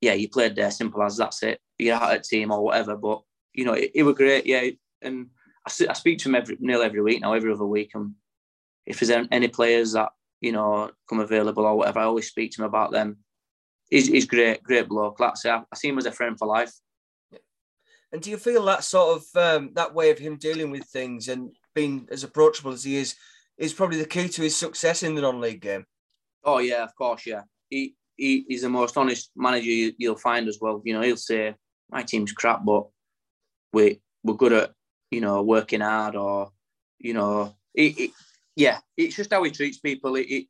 yeah, 0.02 0.13
you 0.13 0.30
played 0.30 0.56
there, 0.56 0.72
simple 0.72 1.02
as 1.02 1.18
that's 1.18 1.42
it. 1.44 1.60
You're 1.78 1.96
out 1.96 2.15
of 2.15 2.24
team 2.24 2.52
or 2.52 2.63
whatever. 2.63 2.96
But 2.96 3.22
you 3.54 3.65
know, 3.65 3.74
it, 3.74 3.92
it 3.96 4.04
was 4.04 4.15
great. 4.15 4.46
Yeah, 4.46 4.70
and 5.02 5.28
I, 5.65 5.72
I 5.89 5.94
speak 5.94 6.20
to 6.20 6.30
him 6.30 6.36
every 6.36 6.58
nearly 6.60 6.86
every 6.86 7.02
week 7.02 7.22
now, 7.22 7.34
every 7.34 7.52
other 7.52 7.65
week. 7.65 7.92
And 7.96 8.13
if 8.86 9.00
there's 9.00 9.28
any 9.32 9.48
players 9.48 9.94
that 9.94 10.10
you 10.42 10.52
know 10.52 10.92
come 11.08 11.22
available 11.22 11.65
or 11.65 11.78
whatever, 11.78 12.00
I 12.00 12.04
always 12.04 12.28
speak 12.28 12.52
to 12.52 12.62
him 12.62 12.68
about 12.68 12.92
them. 12.92 13.18
He's, 13.89 14.08
he's 14.08 14.26
great, 14.26 14.62
great 14.62 14.88
bloke. 14.88 15.20
Like 15.20 15.32
I 15.32 15.36
say, 15.36 15.50
I, 15.50 15.58
I 15.58 15.76
see 15.76 15.89
him 15.89 15.98
as 15.98 16.06
a 16.06 16.12
friend 16.12 16.38
for 16.38 16.48
life. 16.48 16.72
And 18.12 18.22
do 18.22 18.30
you 18.30 18.38
feel 18.38 18.65
that 18.65 18.84
sort 18.84 19.17
of 19.17 19.24
um, 19.36 19.72
that 19.76 19.93
way 19.93 20.10
of 20.10 20.17
him 20.17 20.38
dealing 20.38 20.72
with 20.72 20.86
things 20.86 21.28
and 21.28 21.52
being 21.76 22.08
as 22.12 22.24
approachable 22.24 22.72
as 22.72 22.84
he 22.84 22.98
is 22.98 23.15
is 23.58 23.74
probably 23.74 23.98
the 23.98 24.08
key 24.08 24.28
to 24.30 24.41
his 24.41 24.56
success 24.56 25.04
in 25.04 25.15
the 25.15 25.22
non-league 25.22 25.62
game. 25.62 25.86
Oh 26.43 26.60
yeah, 26.60 26.84
of 26.84 26.95
course, 26.95 27.26
yeah. 27.26 27.41
He, 27.69 27.95
he 28.15 28.45
he's 28.48 28.63
the 28.63 28.69
most 28.69 28.98
honest 28.98 29.32
manager 29.36 29.69
you, 29.69 29.93
will 30.00 30.15
find 30.15 30.48
as 30.48 30.58
well. 30.62 30.82
You 30.86 30.93
know, 30.93 31.02
he'll 31.02 31.17
say 31.17 31.56
my 31.91 32.04
team's 32.04 32.32
crap, 32.32 32.65
but 32.65 32.88
we 33.74 34.02
we're 34.24 34.34
good 34.34 34.54
at 34.54 34.72
you 35.12 35.22
know 35.22 35.43
working 35.43 35.82
hard 35.82 36.15
or 36.15 36.52
you 37.00 37.13
know, 37.13 37.56
it, 37.74 38.00
it, 38.00 38.12
yeah, 38.56 38.80
it's 38.98 39.15
just 39.15 39.32
how 39.32 39.43
he 39.43 39.52
treats 39.52 39.80
people. 39.80 40.15
It, 40.15 40.28
it, 40.30 40.45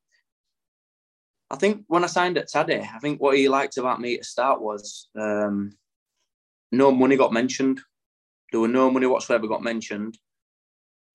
I 1.52 1.56
think 1.56 1.84
when 1.88 2.04
I 2.04 2.08
signed 2.08 2.38
at 2.38 2.50
Taddy, 2.50 2.80
I 2.80 3.00
think 3.00 3.22
what 3.22 3.38
he 3.38 3.50
liked 3.50 3.78
about 3.78 4.02
me 4.02 4.15
at 4.15 4.26
start 4.26 4.62
was 4.62 5.10
um, 5.17 5.78
no 6.72 6.92
money 6.92 7.18
got 7.18 7.34
mentioned. 7.34 7.82
There 8.52 8.62
were 8.62 8.68
no 8.68 8.90
money 8.90 9.06
whatsoever 9.06 9.48
got 9.48 9.64
mentioned. 9.64 10.18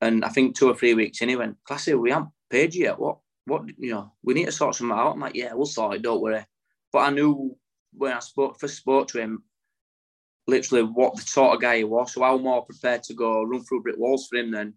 And 0.01 0.25
I 0.25 0.29
think 0.29 0.57
two 0.57 0.69
or 0.69 0.75
three 0.75 0.95
weeks 0.95 1.21
in, 1.21 1.29
he 1.29 1.37
went, 1.37 1.57
Classy, 1.64 1.95
we 1.95 2.11
haven't 2.11 2.31
paid 2.51 2.75
you 2.75 2.85
yet. 2.85 2.99
What, 2.99 3.19
what, 3.47 3.62
you 3.79 3.90
know, 3.93 4.12
we 4.23 4.35
need 4.35 4.47
to 4.47 4.53
sort 4.53 4.75
something 4.75 4.97
out. 4.97 5.12
I'm 5.12 5.21
like, 5.21 5.35
yeah, 5.35 5.55
we'll 5.55 5.67
sort 5.67 5.97
it, 5.97 6.03
don't 6.03 6.21
worry. 6.21 6.45
But 6.93 6.99
I 7.01 7.11
knew 7.11 7.57
when 7.93 8.12
I 8.12 8.19
spoke, 8.21 8.59
first 8.61 8.77
spoke 8.77 9.09
to 9.09 9.21
him, 9.21 9.43
literally 10.47 10.85
what 10.85 11.17
the 11.17 11.23
sort 11.23 11.55
of 11.55 11.61
guy 11.61 11.79
he 11.79 11.85
was. 11.85 12.12
So 12.12 12.23
I'm 12.23 12.43
more 12.43 12.64
prepared 12.64 13.03
to 13.05 13.14
go 13.14 13.43
run 13.45 13.64
through 13.64 13.83
brick 13.83 13.97
walls 13.97 14.27
for 14.29 14.37
him 14.37 14.51
than 14.51 14.75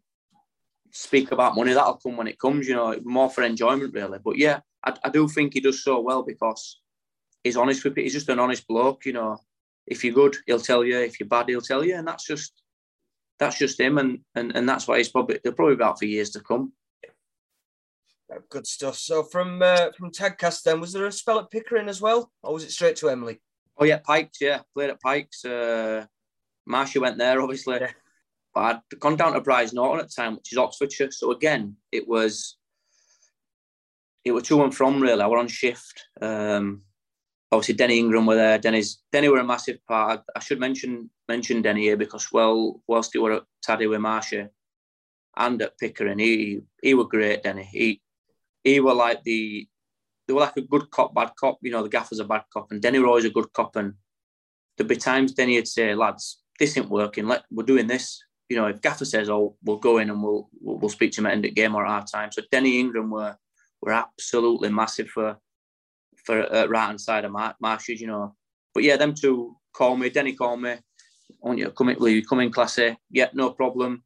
speak 0.92 1.32
about 1.32 1.56
money. 1.56 1.74
That'll 1.74 1.98
come 1.98 2.18
when 2.18 2.28
it 2.28 2.40
comes, 2.40 2.68
you 2.68 2.76
know, 2.76 2.96
more 3.04 3.30
for 3.30 3.44
enjoyment, 3.44 3.94
really. 3.94 4.20
But 4.24 4.38
yeah, 4.38 4.62
I, 4.84 4.94
I 5.04 5.10
do 5.10 5.28
think 5.28 5.54
he 5.54 5.60
does 5.60 5.84
so 5.84 6.00
well 6.00 6.24
because 6.24 6.80
he's 7.44 7.58
honest 7.58 7.84
with 7.84 7.98
it. 7.98 8.04
He's 8.04 8.14
just 8.14 8.30
an 8.30 8.40
honest 8.40 8.68
bloke, 8.68 9.06
you 9.06 9.14
know. 9.14 9.38
If 9.88 10.04
you're 10.04 10.14
good, 10.14 10.36
he'll 10.46 10.60
tell 10.60 10.84
you. 10.84 11.00
If 11.00 11.20
you're 11.20 11.30
bad, 11.30 11.50
he'll 11.50 11.62
tell 11.62 11.84
you. 11.84 11.96
And 11.96 12.08
that's 12.08 12.26
just 12.26 12.54
that's 13.40 13.58
just 13.58 13.80
him, 13.80 13.98
and 13.98 14.20
and, 14.36 14.56
and 14.56 14.68
that's 14.68 14.88
why 14.88 14.98
he's 14.98 15.10
probably 15.10 15.40
they're 15.44 15.54
probably 15.54 15.76
about 15.76 16.00
for 16.00 16.06
years 16.06 16.32
to 16.32 16.42
come. 16.42 16.74
Good 18.50 18.68
stuff. 18.68 18.98
So 18.98 19.24
from 19.24 19.62
uh, 19.62 19.92
from 19.98 20.12
Tadcast, 20.12 20.64
then 20.64 20.82
was 20.82 20.92
there 20.94 21.06
a 21.06 21.12
spell 21.12 21.40
at 21.40 21.50
Pickering 21.50 21.88
as 21.88 22.02
well, 22.02 22.32
or 22.44 22.54
was 22.54 22.64
it 22.64 22.72
straight 22.72 22.98
to 22.98 23.08
Emley? 23.08 23.40
Oh 23.78 23.86
yeah, 23.86 24.00
Pikes. 24.00 24.42
Yeah, 24.42 24.62
played 24.74 24.90
at 24.90 25.02
Pikes. 25.02 25.46
Uh, 25.46 26.06
Marsha 26.70 27.00
went 27.00 27.18
there, 27.18 27.42
obviously. 27.42 27.78
Yeah. 27.80 27.92
But 28.54 28.62
I'd 28.62 29.00
gone 29.00 29.16
down 29.16 29.34
to 29.34 29.42
Brize 29.42 29.74
Norton 29.74 30.02
at 30.02 30.10
the 30.10 30.22
time, 30.22 30.36
which 30.36 30.52
is 30.52 30.58
Oxfordshire. 30.58 31.12
So 31.12 31.32
again, 31.32 31.78
it 31.92 32.08
was 32.08 32.58
it 34.26 34.32
was 34.32 34.44
to 34.44 34.64
and 34.64 34.76
from 34.76 35.02
really. 35.02 35.22
I 35.22 35.28
were 35.28 35.38
on 35.38 35.48
shift. 35.48 36.08
Um, 36.22 36.82
obviously 37.52 37.76
Denny 37.76 38.00
Ingram 38.00 38.26
were 38.26 38.36
there. 38.36 38.58
Denny's 38.58 39.00
Denny 39.12 39.30
were 39.30 39.40
a 39.40 39.44
massive 39.44 39.80
part. 39.88 40.22
I 40.36 40.40
should 40.40 40.60
mention 40.60 41.10
mention 41.28 41.62
Denny 41.62 41.84
here 41.84 41.98
because 41.98 42.32
well, 42.32 42.82
whilst 42.88 43.14
he 43.14 43.20
were 43.20 43.34
at 43.34 43.44
Taddy 43.62 43.88
with 43.88 44.00
Marsha 44.00 44.50
and 45.36 45.62
at 45.62 45.78
Pickering, 45.78 46.20
he 46.20 46.62
he 46.82 46.94
were 46.94 47.08
great. 47.08 47.44
Denny, 47.44 47.64
he 47.72 48.02
he 48.64 48.80
were 48.80 48.94
like 48.94 49.24
the 49.24 49.68
they 50.28 50.34
were 50.34 50.42
like 50.42 50.58
a 50.58 50.62
good 50.62 50.92
cop, 50.92 51.16
bad 51.16 51.32
cop. 51.40 51.60
You 51.62 51.72
know, 51.72 51.84
the 51.84 51.90
gaffer's 51.90 52.20
a 52.20 52.26
bad 52.26 52.44
cop, 52.52 52.72
and 52.72 52.82
Denny 52.82 53.00
were 53.00 53.08
always 53.08 53.26
a 53.26 53.30
good 53.30 53.52
cop. 53.54 53.76
And 53.76 53.94
there'd 54.78 54.88
be 54.88 54.98
times 54.98 55.34
Denny 55.34 55.56
would 55.56 55.68
say, 55.68 55.96
"Lads, 55.96 56.42
this 56.60 56.78
ain't 56.78 56.90
working. 56.90 57.28
Let 57.28 57.46
we're 57.52 57.64
doing 57.64 57.88
this." 57.88 58.22
You 58.50 58.58
know, 58.58 58.68
if 58.68 58.82
Gaffer 58.82 59.06
says, 59.06 59.30
"Oh, 59.30 59.56
we'll 59.64 59.78
go 59.78 59.98
in 60.00 60.10
and 60.10 60.22
we'll 60.22 60.50
we'll, 60.62 60.78
we'll 60.78 60.90
speak 60.90 61.12
to 61.14 61.22
him 61.22 61.28
at 61.28 61.34
end 61.34 61.46
of 61.46 61.56
game 61.56 61.76
or 61.76 61.86
at 61.86 61.92
half 61.92 62.12
time," 62.12 62.32
so 62.32 62.42
Denny 62.52 62.80
Ingram 62.80 63.10
were 63.10 63.38
were 63.82 63.94
absolutely 63.94 64.70
massive 64.70 65.08
for 65.10 65.38
for 66.28 66.54
uh, 66.54 66.68
right 66.68 66.88
hand 66.88 67.02
side 67.02 67.26
of 67.26 67.32
Mar- 67.32 67.56
Marshes, 67.60 68.02
you 68.02 68.08
know. 68.08 68.36
But 68.74 68.84
yeah, 68.84 68.98
them 68.98 69.16
two 69.16 69.56
call 69.74 69.96
me. 69.96 70.10
Denny 70.10 70.34
called 70.34 70.62
me. 70.62 70.76
Want 71.40 71.58
you 71.58 71.72
come 71.72 71.90
in, 71.90 71.98
will 72.00 72.10
you 72.10 72.26
come 72.26 72.42
in, 72.42 72.52
classy? 72.52 72.98
Yeah, 73.10 73.30
no 73.34 73.52
problem. 73.52 74.04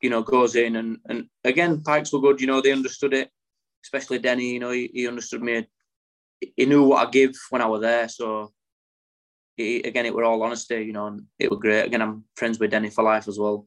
You 0.00 0.10
know, 0.10 0.22
goes 0.22 0.56
in 0.56 0.76
and 0.76 0.98
and 1.08 1.26
again, 1.44 1.82
Pikes 1.82 2.12
were 2.12 2.20
good. 2.20 2.40
You 2.40 2.46
know, 2.46 2.60
they 2.60 2.72
understood 2.72 3.14
it, 3.14 3.30
especially 3.84 4.18
Denny. 4.18 4.54
You 4.54 4.60
know, 4.60 4.70
he, 4.70 4.90
he 4.92 5.06
understood 5.06 5.42
me. 5.42 5.68
He 6.56 6.66
knew 6.66 6.84
what 6.84 7.06
I 7.06 7.10
give 7.10 7.34
when 7.50 7.62
I 7.62 7.66
was 7.66 7.82
there. 7.82 8.08
So 8.08 8.52
again, 9.58 10.06
it 10.06 10.14
were 10.14 10.24
all 10.24 10.42
honesty, 10.42 10.76
you 10.76 10.92
know, 10.92 11.06
and 11.06 11.22
it 11.38 11.50
were 11.50 11.58
great. 11.58 11.86
Again, 11.86 12.02
I'm 12.02 12.24
friends 12.36 12.58
with 12.58 12.70
Denny 12.70 12.90
for 12.90 13.04
life 13.04 13.28
as 13.28 13.38
well. 13.38 13.66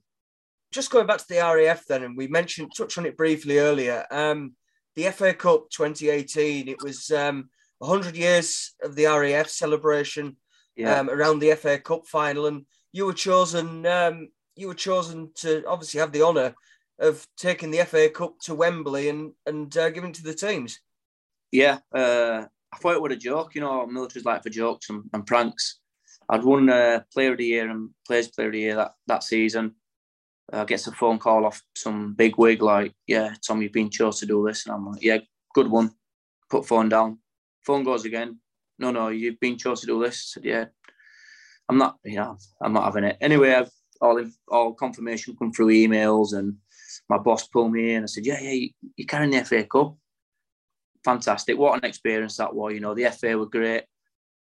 Just 0.71 0.91
going 0.91 1.07
back 1.07 1.19
to 1.19 1.25
the 1.29 1.39
RAF 1.39 1.85
then, 1.85 2.03
and 2.03 2.17
we 2.17 2.27
mentioned, 2.27 2.71
touched 2.75 2.97
on 2.97 3.05
it 3.05 3.15
briefly 3.15 3.59
earlier. 3.59 4.05
Um, 4.11 4.55
the 4.95 5.11
FA 5.11 5.33
Cup 5.33 5.69
2018, 5.69 6.67
it 6.67 6.81
was 6.83 7.09
um, 7.11 7.49
100 7.79 8.15
years 8.15 8.73
of 8.83 8.95
the 8.95 9.05
RAF 9.05 9.49
celebration 9.49 10.37
yeah. 10.75 10.99
um, 10.99 11.09
around 11.09 11.39
the 11.39 11.53
FA 11.55 11.79
Cup 11.79 12.05
final, 12.07 12.47
and 12.47 12.65
you 12.91 13.05
were 13.05 13.13
chosen. 13.13 13.85
Um, 13.85 14.29
you 14.55 14.67
were 14.67 14.73
chosen 14.73 15.31
to 15.35 15.63
obviously 15.67 15.99
have 15.99 16.11
the 16.11 16.23
honour 16.23 16.55
of 16.99 17.27
taking 17.37 17.69
the 17.71 17.85
FA 17.85 18.09
Cup 18.09 18.39
to 18.41 18.55
Wembley 18.55 19.09
and 19.09 19.33
and 19.45 19.75
uh, 19.77 19.89
giving 19.89 20.13
to 20.13 20.23
the 20.23 20.33
teams. 20.33 20.79
Yeah, 21.51 21.79
uh, 21.93 22.45
I 22.73 22.77
thought 22.77 22.95
it 22.95 23.01
was 23.01 23.13
a 23.13 23.17
joke. 23.17 23.55
You 23.55 23.61
know, 23.61 23.85
military's 23.85 24.25
like 24.25 24.43
for 24.43 24.49
jokes 24.49 24.89
and, 24.89 25.03
and 25.13 25.25
pranks. 25.25 25.79
I'd 26.29 26.43
won 26.43 26.69
uh, 26.69 27.01
Player 27.13 27.31
of 27.31 27.37
the 27.37 27.45
Year 27.45 27.69
and 27.69 27.89
Players 28.05 28.27
Player 28.27 28.47
of 28.47 28.53
the 28.53 28.59
Year 28.59 28.75
that, 28.75 28.91
that 29.07 29.23
season. 29.23 29.75
I 30.51 30.59
uh, 30.59 30.63
gets 30.63 30.87
a 30.87 30.91
phone 30.91 31.19
call 31.19 31.45
off 31.45 31.61
some 31.75 32.13
big 32.13 32.37
wig 32.37 32.61
like, 32.61 32.93
"Yeah, 33.05 33.33
Tom, 33.45 33.61
you've 33.61 33.73
been 33.73 33.89
chosen 33.89 34.27
to 34.27 34.33
do 34.33 34.45
this," 34.47 34.65
and 34.65 34.75
I'm 34.75 34.85
like, 34.85 35.01
"Yeah, 35.01 35.19
good 35.53 35.69
one." 35.69 35.91
Put 36.49 36.65
phone 36.65 36.87
down. 36.87 37.19
Phone 37.67 37.83
goes 37.83 38.05
again. 38.05 38.39
No, 38.79 38.91
no, 38.91 39.09
you've 39.09 39.39
been 39.39 39.57
chosen 39.57 39.87
to 39.87 39.93
do 39.93 40.03
this. 40.03 40.15
I 40.15 40.27
said, 40.33 40.45
"Yeah, 40.45 40.65
I'm 41.69 41.77
not. 41.77 41.97
You 42.03 42.15
know, 42.15 42.37
I'm 42.61 42.73
not 42.73 42.85
having 42.85 43.03
it." 43.03 43.17
Anyway, 43.21 43.53
I've 43.53 43.71
all 44.01 44.23
all 44.47 44.73
confirmation 44.73 45.35
come 45.37 45.51
through 45.51 45.67
emails, 45.67 46.33
and 46.33 46.55
my 47.09 47.19
boss 47.19 47.47
pulled 47.47 47.73
me 47.73 47.93
in. 47.93 48.03
I 48.03 48.07
said, 48.07 48.25
"Yeah, 48.25 48.39
yeah, 48.41 48.67
you're 48.95 49.05
carrying 49.05 49.31
the 49.31 49.45
FA 49.45 49.63
Cup." 49.63 49.97
fantastic. 51.07 51.57
What 51.57 51.77
an 51.77 51.89
experience 51.89 52.35
that 52.37 52.53
was. 52.53 52.73
You 52.73 52.81
know, 52.81 52.93
the 52.93 53.09
FA 53.11 53.37
were 53.37 53.45
great. 53.45 53.83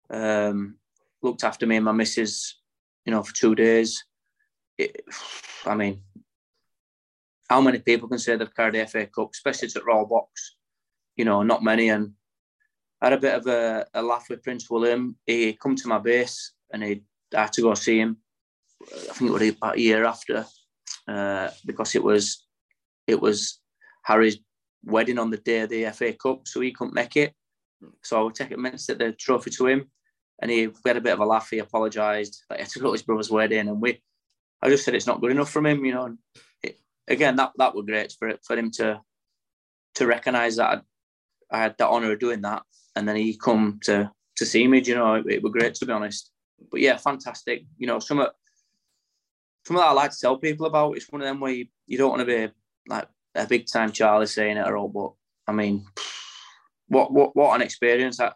Um, 0.10 0.78
looked 1.22 1.46
after 1.46 1.66
me 1.66 1.78
and 1.78 1.86
my 1.86 1.94
missus, 1.94 2.60
you 3.06 3.12
know, 3.12 3.24
for 3.24 3.34
two 3.34 3.56
days. 3.56 4.04
It, 4.78 5.02
I 5.66 5.76
mean, 5.76 6.02
how 7.50 7.62
many 7.62 7.80
people 7.80 8.10
can 8.10 8.20
say 8.20 8.36
they've 8.36 8.56
carried 8.56 8.76
the 8.76 8.86
FA 8.88 9.06
Cup, 9.08 9.30
especially 9.34 9.70
at 9.74 9.86
Royal 9.86 10.06
Box? 10.06 10.58
You 11.16 11.26
know, 11.26 11.44
not 11.44 11.64
many. 11.64 11.90
And 11.90 12.14
I 13.02 13.06
had 13.08 13.14
a 13.14 13.18
bit 13.18 13.36
of 13.36 13.48
a, 13.48 13.86
a 13.94 14.02
laugh 14.02 14.28
with 14.30 14.44
Prince 14.44 14.70
William. 14.70 15.16
He 15.26 15.54
come 15.54 15.76
to 15.76 15.88
my 15.88 16.00
base 16.00 16.54
and 16.72 16.84
he 16.84 17.04
I 17.36 17.42
had 17.42 17.54
to 17.54 17.62
go 17.62 17.74
see 17.74 18.00
him. 18.00 18.18
I 18.82 19.14
think 19.14 19.30
it 19.30 19.34
was 19.34 19.50
about 19.50 19.76
a 19.76 19.82
year 19.82 20.06
after, 20.06 20.46
uh, 21.08 21.50
because 21.66 21.96
it 21.96 22.04
was 22.04 22.46
it 23.08 23.20
was 23.20 23.60
Harry's 24.04 24.40
wedding 24.84 25.20
on 25.20 25.30
the 25.30 25.38
day 25.38 25.62
of 25.62 25.70
the 25.70 25.86
FA 25.92 26.14
Cup, 26.14 26.48
so 26.48 26.62
he 26.62 26.72
couldn't 26.72 26.94
make 26.94 27.16
it. 27.18 27.34
So 28.04 28.20
I 28.20 28.24
would 28.24 28.36
take 28.36 28.58
meant 28.58 28.80
to 28.80 28.96
the 28.96 29.12
trophy 29.14 29.52
to 29.52 29.68
him, 29.68 29.92
and 30.42 30.50
he 30.50 30.70
had 30.86 30.98
a 30.98 31.02
bit 31.02 31.14
of 31.14 31.20
a 31.20 31.26
laugh. 31.26 31.50
He 31.50 31.60
apologised 31.60 32.44
that 32.50 32.60
he 32.60 32.64
had 32.64 32.72
to 32.72 32.80
go 32.80 32.88
to 32.88 32.94
his 32.94 33.04
brother's 33.04 33.32
wedding, 33.32 33.68
and 33.68 33.82
we. 33.82 34.02
I 34.62 34.70
just 34.70 34.84
said 34.84 34.94
it's 34.94 35.08
not 35.08 35.22
good 35.22 35.32
enough 35.32 35.50
from 35.50 35.66
him, 35.66 35.86
you 35.86 35.94
know. 35.94 36.18
It, 36.64 36.80
again, 37.08 37.36
that 37.38 37.52
that 37.58 37.76
was 37.76 37.86
great 37.86 38.14
for 38.18 38.28
it 38.28 38.40
for 38.46 38.58
him 38.58 38.72
to 38.72 39.02
to 39.96 40.08
recognise 40.08 40.58
that 40.58 40.84
I, 41.52 41.58
I 41.58 41.62
had 41.62 41.76
the 41.78 41.88
honour 41.88 42.14
of 42.14 42.20
doing 42.20 42.42
that, 42.42 42.64
and 43.00 43.08
then 43.08 43.16
he 43.16 43.38
come 43.38 43.80
to 43.84 44.12
to 44.36 44.46
see 44.46 44.68
me. 44.68 44.82
You 44.82 44.96
know, 44.96 45.16
it, 45.16 45.26
it 45.28 45.44
was 45.44 45.54
great 45.54 45.74
to 45.76 45.86
be 45.86 45.94
honest. 45.94 46.32
But 46.70 46.82
yeah, 46.82 46.98
fantastic. 46.98 47.64
You 47.78 47.88
know, 47.88 48.00
some 48.00 48.20
of 48.20 48.30
some 49.66 49.78
of 49.78 49.82
that 49.82 49.90
I 49.90 49.94
like 49.94 50.12
to 50.12 50.20
tell 50.20 50.38
people 50.38 50.66
about. 50.66 50.98
It's 50.98 51.10
one 51.10 51.22
of 51.22 51.28
them 51.28 51.40
where 51.40 51.54
you, 51.54 51.68
you 51.88 51.98
don't 51.98 52.10
want 52.10 52.22
to 52.22 52.26
be 52.26 52.54
like 52.88 53.08
a 53.36 53.48
big 53.48 53.68
time 53.68 53.92
Charlie 53.92 54.28
saying 54.28 54.58
it 54.58 54.68
or 54.68 54.78
all, 54.78 54.90
but 54.90 55.14
I 55.48 55.56
mean, 55.56 55.86
what 56.88 57.12
what 57.12 57.36
what 57.36 57.56
an 57.56 57.62
experience! 57.62 58.20
I 58.20 58.34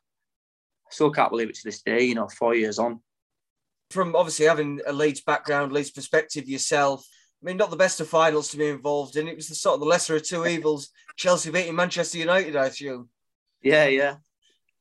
still 0.89 1.11
can't 1.11 1.29
believe 1.29 1.49
it 1.49 1.55
to 1.55 1.65
this 1.65 1.81
day. 1.81 2.03
You 2.03 2.15
know, 2.15 2.27
four 2.27 2.55
years 2.55 2.79
on. 2.79 3.01
From 3.91 4.15
obviously 4.15 4.45
having 4.45 4.79
a 4.87 4.93
Leeds 4.93 5.21
background, 5.21 5.71
Leeds 5.71 5.91
perspective 5.91 6.47
yourself. 6.47 7.05
I 7.41 7.45
mean, 7.45 7.57
not 7.57 7.71
the 7.71 7.75
best 7.75 7.99
of 7.99 8.07
finals 8.07 8.49
to 8.49 8.57
be 8.57 8.67
involved 8.67 9.17
in. 9.17 9.27
It 9.27 9.35
was 9.35 9.49
the 9.49 9.55
sort 9.55 9.73
of 9.73 9.81
the 9.81 9.85
lesser 9.85 10.15
of 10.15 10.23
two 10.23 10.47
evils. 10.47 10.89
Chelsea 11.17 11.51
beating 11.51 11.75
Manchester 11.75 12.17
United, 12.17 12.55
I 12.55 12.67
assume. 12.67 13.09
Yeah, 13.61 13.87
yeah. 13.87 14.15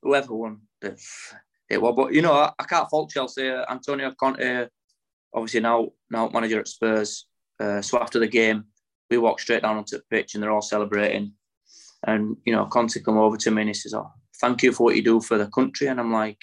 Whoever 0.02 0.34
won, 0.34 0.60
it, 0.82 1.80
was. 1.80 1.94
But 1.96 2.12
you 2.12 2.22
know, 2.22 2.32
I, 2.32 2.52
I 2.58 2.64
can't 2.64 2.88
fault 2.90 3.10
Chelsea. 3.10 3.48
Antonio 3.48 4.12
Conte, 4.18 4.68
obviously 5.32 5.60
now 5.60 5.90
now 6.10 6.28
manager 6.28 6.60
at 6.60 6.68
Spurs. 6.68 7.26
Uh, 7.60 7.80
so 7.80 7.98
after 8.00 8.18
the 8.18 8.26
game, 8.26 8.64
we 9.10 9.18
walked 9.18 9.42
straight 9.42 9.62
down 9.62 9.76
onto 9.76 9.96
the 9.96 10.02
pitch 10.10 10.34
and 10.34 10.42
they're 10.42 10.50
all 10.50 10.62
celebrating. 10.62 11.34
And, 12.04 12.36
you 12.44 12.52
know, 12.52 12.66
Conte 12.66 12.98
come 13.00 13.18
over 13.18 13.36
to 13.36 13.50
me 13.50 13.62
and 13.62 13.68
he 13.68 13.74
says, 13.74 13.94
Oh, 13.94 14.10
thank 14.40 14.62
you 14.62 14.72
for 14.72 14.84
what 14.84 14.96
you 14.96 15.02
do 15.02 15.20
for 15.20 15.38
the 15.38 15.46
country. 15.46 15.86
And 15.86 16.00
I'm 16.00 16.12
like, 16.12 16.40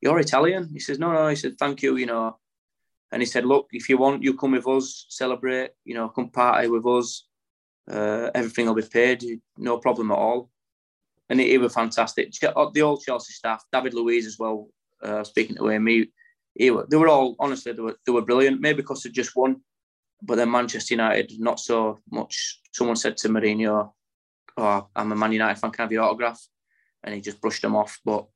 You're 0.00 0.20
Italian? 0.20 0.68
He 0.72 0.80
says, 0.80 0.98
No, 0.98 1.12
no. 1.12 1.28
He 1.28 1.36
said, 1.36 1.58
Thank 1.58 1.82
you, 1.82 1.96
you 1.96 2.06
know. 2.06 2.38
And 3.10 3.22
he 3.22 3.26
said, 3.26 3.44
Look, 3.44 3.68
if 3.72 3.88
you 3.88 3.98
want, 3.98 4.22
you 4.22 4.34
come 4.34 4.52
with 4.52 4.68
us, 4.68 5.06
celebrate, 5.08 5.70
you 5.84 5.94
know, 5.94 6.08
come 6.08 6.30
party 6.30 6.68
with 6.68 6.86
us. 6.86 7.26
Uh, 7.90 8.30
everything 8.34 8.66
will 8.66 8.74
be 8.74 8.82
paid, 8.82 9.24
no 9.56 9.78
problem 9.78 10.12
at 10.12 10.18
all. 10.18 10.50
And 11.30 11.40
it, 11.40 11.48
it 11.48 11.58
was 11.58 11.72
fantastic. 11.72 12.34
Uh, 12.42 12.70
the 12.74 12.82
old 12.82 13.02
Chelsea 13.02 13.32
staff, 13.32 13.64
David 13.72 13.94
Luiz 13.94 14.26
as 14.26 14.38
well, 14.38 14.68
uh, 15.02 15.24
speaking 15.24 15.56
to 15.56 15.68
him, 15.68 15.86
he, 15.86 16.10
he, 16.54 16.70
they 16.90 16.96
were 16.96 17.08
all, 17.08 17.36
honestly, 17.38 17.72
they 17.72 17.80
were, 17.80 17.96
they 18.04 18.12
were 18.12 18.20
brilliant. 18.22 18.60
Maybe 18.60 18.82
because 18.82 19.02
they 19.02 19.10
just 19.10 19.34
won 19.34 19.62
but 20.22 20.36
then 20.36 20.50
Manchester 20.50 20.94
United, 20.94 21.32
not 21.38 21.60
so 21.60 22.00
much. 22.10 22.60
Someone 22.72 22.96
said 22.96 23.16
to 23.18 23.28
Mourinho, 23.28 23.92
"Oh, 24.56 24.88
I'm 24.94 25.12
a 25.12 25.16
Man 25.16 25.32
United 25.32 25.58
fan. 25.58 25.70
Can 25.70 25.82
I 25.82 25.84
have 25.84 25.92
your 25.92 26.02
autograph?" 26.02 26.40
And 27.02 27.14
he 27.14 27.20
just 27.20 27.40
brushed 27.40 27.62
them 27.62 27.76
off. 27.76 27.98
But 28.04 28.26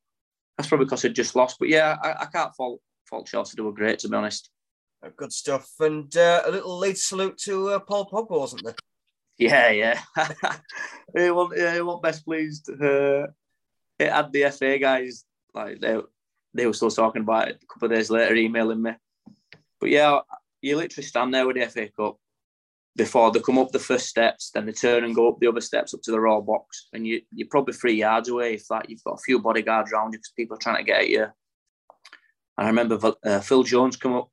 that's 0.57 0.69
probably 0.69 0.87
because 0.87 1.03
they'd 1.03 1.15
just 1.15 1.37
lost. 1.37 1.59
But 1.59 1.69
yeah, 1.69 1.97
I, 2.03 2.23
I 2.23 2.27
can't 2.27 2.55
fault 2.55 2.81
fault 3.05 3.27
Chelsea. 3.27 3.55
They 3.57 3.63
were 3.63 3.73
great, 3.73 3.99
to 4.01 4.09
be 4.09 4.17
honest. 4.17 4.51
Uh, 5.05 5.11
good 5.17 5.33
stuff. 5.33 5.69
And 5.81 6.15
uh, 6.17 6.43
a 6.47 6.51
little 6.51 6.79
late 6.79 6.99
salute 6.99 7.37
to 7.45 7.71
uh, 7.71 7.79
Paul 7.81 8.07
Pogba, 8.07 8.39
wasn't 8.39 8.65
there? 8.65 8.77
Yeah, 9.39 9.71
yeah. 9.71 10.01
it 11.15 11.35
wasn't, 11.35 11.61
yeah, 11.61 11.75
he 11.75 11.81
wasn't 11.81 12.03
best 12.03 12.25
pleased. 12.25 12.71
Uh, 12.71 13.27
it 13.99 14.13
had 14.13 14.33
the 14.33 14.51
FA 14.51 14.79
guys 14.79 15.25
like 15.55 15.81
they 15.81 15.99
they 16.53 16.67
were 16.67 16.73
still 16.73 16.91
talking 16.91 17.23
about 17.23 17.49
it 17.49 17.59
a 17.63 17.67
couple 17.67 17.87
of 17.87 17.93
days 17.93 18.11
later, 18.11 18.35
emailing 18.35 18.83
me. 18.83 18.93
But 19.81 19.91
yeah, 19.91 20.21
you 20.63 20.77
literally 20.77 21.07
stand 21.07 21.35
there 21.35 21.47
with 21.47 21.57
the 21.57 21.67
FA 21.67 21.89
Cup 21.97 22.17
before 22.97 23.33
they 23.33 23.41
come 23.41 23.59
up 23.59 23.73
the 23.73 23.79
first 23.79 24.09
steps, 24.09 24.51
then 24.51 24.67
they 24.67 24.73
turn 24.73 25.05
and 25.05 25.15
go 25.15 25.29
up 25.29 25.41
the 25.41 25.49
other 25.49 25.61
steps 25.61 25.95
up 25.95 26.01
to 26.03 26.13
the 26.13 26.21
Royal 26.21 26.43
Box, 26.43 26.89
and 26.93 27.07
you 27.07 27.23
you're 27.33 27.49
probably 27.51 27.75
three 27.75 27.95
yards 27.95 28.29
away. 28.29 28.55
If 28.55 28.69
that 28.69 28.89
you've 28.89 29.03
got 29.03 29.15
a 29.15 29.25
few 29.25 29.41
bodyguards 29.41 29.93
around 29.93 30.13
you 30.13 30.19
because 30.19 30.33
people 30.37 30.57
are 30.57 30.61
trying 30.61 30.77
to 30.77 30.85
get 30.85 31.01
at 31.01 31.09
you. 31.09 31.23
And 31.23 31.33
I 32.57 32.67
remember 32.69 32.99
uh, 33.25 33.41
Phil 33.41 33.65
Jones 33.65 33.97
come 33.97 34.15
up, 34.15 34.31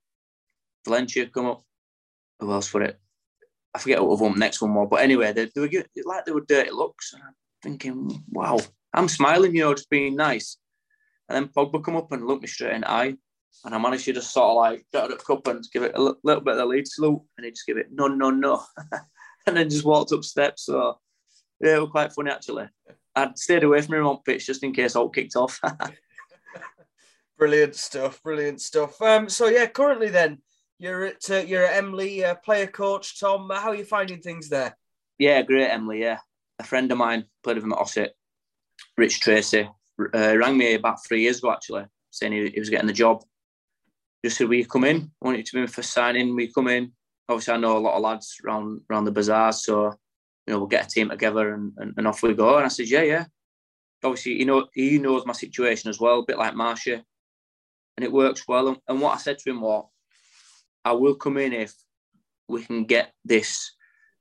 Valencia 0.86 1.26
come 1.28 1.48
up. 1.48 1.64
Who 2.40 2.52
else 2.52 2.68
for 2.68 2.84
it? 2.84 3.01
I 3.74 3.80
forget 3.80 4.04
what 4.04 4.20
one 4.20 4.38
next 4.38 4.62
one 4.62 4.74
was, 4.74 4.88
but 4.90 5.02
anyway, 5.02 5.32
they, 5.32 5.46
they 5.46 5.62
were 5.62 5.70
like 6.06 6.26
they 6.26 6.32
were 6.32 6.46
dirty 6.48 6.72
looks, 6.72 7.14
and 7.14 7.24
I'm 7.24 7.34
thinking, 7.64 8.24
wow, 8.30 8.60
I'm 8.94 9.08
smiling, 9.08 9.56
you 9.56 9.62
know, 9.62 9.74
just 9.74 9.90
being 9.90 10.16
nice. 10.16 10.58
And 11.30 11.36
then 11.36 11.54
Pogba 11.54 11.84
come 11.84 11.96
up 11.96 12.12
and 12.12 12.28
looked 12.28 12.42
me 12.42 12.48
straight 12.48 12.74
in 12.74 12.82
the 12.82 12.92
eye, 12.92 13.16
and 13.64 13.76
I 13.76 13.78
managed 13.78 14.06
to 14.06 14.14
just 14.14 14.34
sort 14.34 14.50
of 14.50 14.56
like 14.58 14.86
get 14.92 15.30
up 15.30 15.48
and 15.48 15.64
give 15.72 15.84
it 15.84 15.96
a 15.96 16.02
little 16.02 16.42
bit 16.42 16.54
of 16.54 16.58
the 16.58 16.66
lead 16.66 16.88
salute, 16.88 17.22
and 17.38 17.46
he 17.46 17.52
just 17.52 17.66
give 17.66 17.78
it 17.78 17.88
no, 17.92 18.08
no, 18.08 18.30
no, 18.30 18.62
and 19.48 19.56
then 19.56 19.70
just 19.70 19.86
walked 19.86 20.12
up 20.12 20.24
steps. 20.24 20.66
So 20.66 21.00
yeah, 21.62 21.78
it 21.78 21.82
was 21.82 21.92
quite 21.92 22.12
funny 22.12 22.32
actually. 22.32 22.68
I'd 23.16 23.38
stayed 23.38 23.64
away 23.64 23.82
from 23.82 23.96
him 23.96 24.08
on 24.08 24.20
pitch 24.26 24.48
just 24.48 24.64
in 24.64 24.74
case 24.74 24.96
all 24.96 25.10
kicked 25.10 25.36
off. 25.36 25.60
brilliant 27.38 27.76
stuff, 27.76 28.22
brilliant 28.24 28.62
stuff. 28.62 29.02
Um, 29.02 29.30
so 29.30 29.48
yeah, 29.48 29.66
currently 29.68 30.10
then 30.10 30.40
you're 30.82 31.06
at 31.06 31.30
uh, 31.30 31.36
you're 31.36 31.66
at 31.66 31.84
Emley, 31.84 32.24
uh, 32.24 32.36
player 32.36 32.68
coach 32.68 33.20
Tom. 33.20 33.50
How 33.54 33.70
are 33.70 33.76
you 33.76 33.86
finding 33.86 34.22
things 34.22 34.50
there? 34.50 34.78
Yeah, 35.18 35.42
great, 35.44 35.70
Emley. 35.70 36.00
Yeah, 36.00 36.18
a 36.60 36.64
friend 36.64 36.92
of 36.92 36.98
mine 36.98 37.26
played 37.44 37.56
with 37.56 37.64
him 37.64 37.74
at 37.74 37.80
Ossett, 37.80 38.16
Rich 38.98 39.22
Tracy, 39.22 39.70
uh, 40.00 40.38
rang 40.38 40.58
me 40.58 40.74
about 40.74 41.06
three 41.06 41.22
years 41.22 41.38
ago 41.40 41.52
actually, 41.52 41.86
saying 42.10 42.34
he, 42.34 42.50
he 42.50 42.60
was 42.60 42.70
getting 42.70 42.88
the 42.88 42.94
job 42.94 43.24
just 44.24 44.38
said, 44.38 44.50
we 44.50 44.64
come 44.66 44.84
in? 44.84 45.12
I 45.22 45.26
want 45.26 45.38
you 45.38 45.44
to 45.44 45.54
be 45.54 45.62
my 45.62 45.68
first 45.68 45.92
signing. 45.92 46.36
We 46.36 46.52
come 46.52 46.68
in. 46.68 46.92
Obviously, 47.28 47.54
I 47.54 47.58
know 47.58 47.78
a 47.78 47.80
lot 47.80 47.96
of 47.96 48.02
lads 48.02 48.38
around 48.46 48.82
around 48.90 49.06
the 49.06 49.12
bazaar, 49.12 49.52
so 49.52 49.86
you 50.46 50.54
know 50.54 50.60
we'll 50.60 50.68
get 50.68 50.86
a 50.86 50.90
team 50.90 51.10
together 51.10 51.54
and, 51.54 51.74
and, 51.78 51.94
and 51.98 52.08
off 52.08 52.22
we 52.22 52.34
go. 52.34 52.58
And 52.58 52.66
I 52.66 52.70
said, 52.70 52.88
yeah, 52.88 53.04
yeah. 53.04 53.26
Obviously, 54.04 54.34
you 54.34 54.46
know 54.46 54.68
he 54.74 55.00
knows 55.00 55.26
my 55.26 55.34
situation 55.34 55.90
as 55.90 56.00
well, 56.00 56.20
a 56.20 56.26
bit 56.26 56.38
like 56.38 56.56
Marcia, 56.56 57.04
and 57.98 58.04
it 58.04 58.12
works 58.12 58.48
well. 58.48 58.68
And, 58.68 58.78
and 58.88 59.02
what 59.02 59.16
I 59.16 59.18
said 59.18 59.38
to 59.40 59.50
him 59.50 59.62
was, 59.62 59.88
I 60.84 60.94
will 60.94 61.16
come 61.16 61.38
in 61.38 61.54
if 61.54 61.74
we 62.48 62.64
can 62.64 62.86
get 62.86 63.14
this 63.24 63.72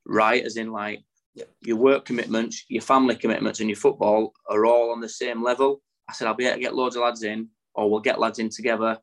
right, 0.07 0.45
as 0.45 0.57
in 0.57 0.73
like 0.73 1.03
yeah. 1.35 1.45
your 1.61 1.77
work 1.77 2.05
commitments, 2.05 2.65
your 2.69 2.83
family 2.83 3.17
commitments, 3.17 3.61
and 3.61 3.69
your 3.69 3.77
football 3.77 4.33
are 4.49 4.67
all 4.67 4.93
on 4.93 5.01
the 5.01 5.09
same 5.09 5.43
level. 5.43 5.83
I 6.09 6.13
said 6.13 6.27
I'll 6.27 6.35
be 6.35 6.47
able 6.47 6.57
to 6.57 6.63
get 6.63 6.75
loads 6.75 6.97
of 6.97 7.03
lads 7.03 7.23
in, 7.23 7.49
or 7.75 7.91
we'll 7.91 8.01
get 8.01 8.21
lads 8.21 8.39
in 8.39 8.51
together 8.51 8.99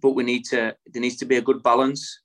but 0.00 0.10
we 0.10 0.22
need 0.22 0.44
to 0.46 0.76
there 0.86 1.02
needs 1.02 1.16
to 1.16 1.24
be 1.24 1.36
a 1.36 1.42
good 1.42 1.62
balance. 1.62 2.20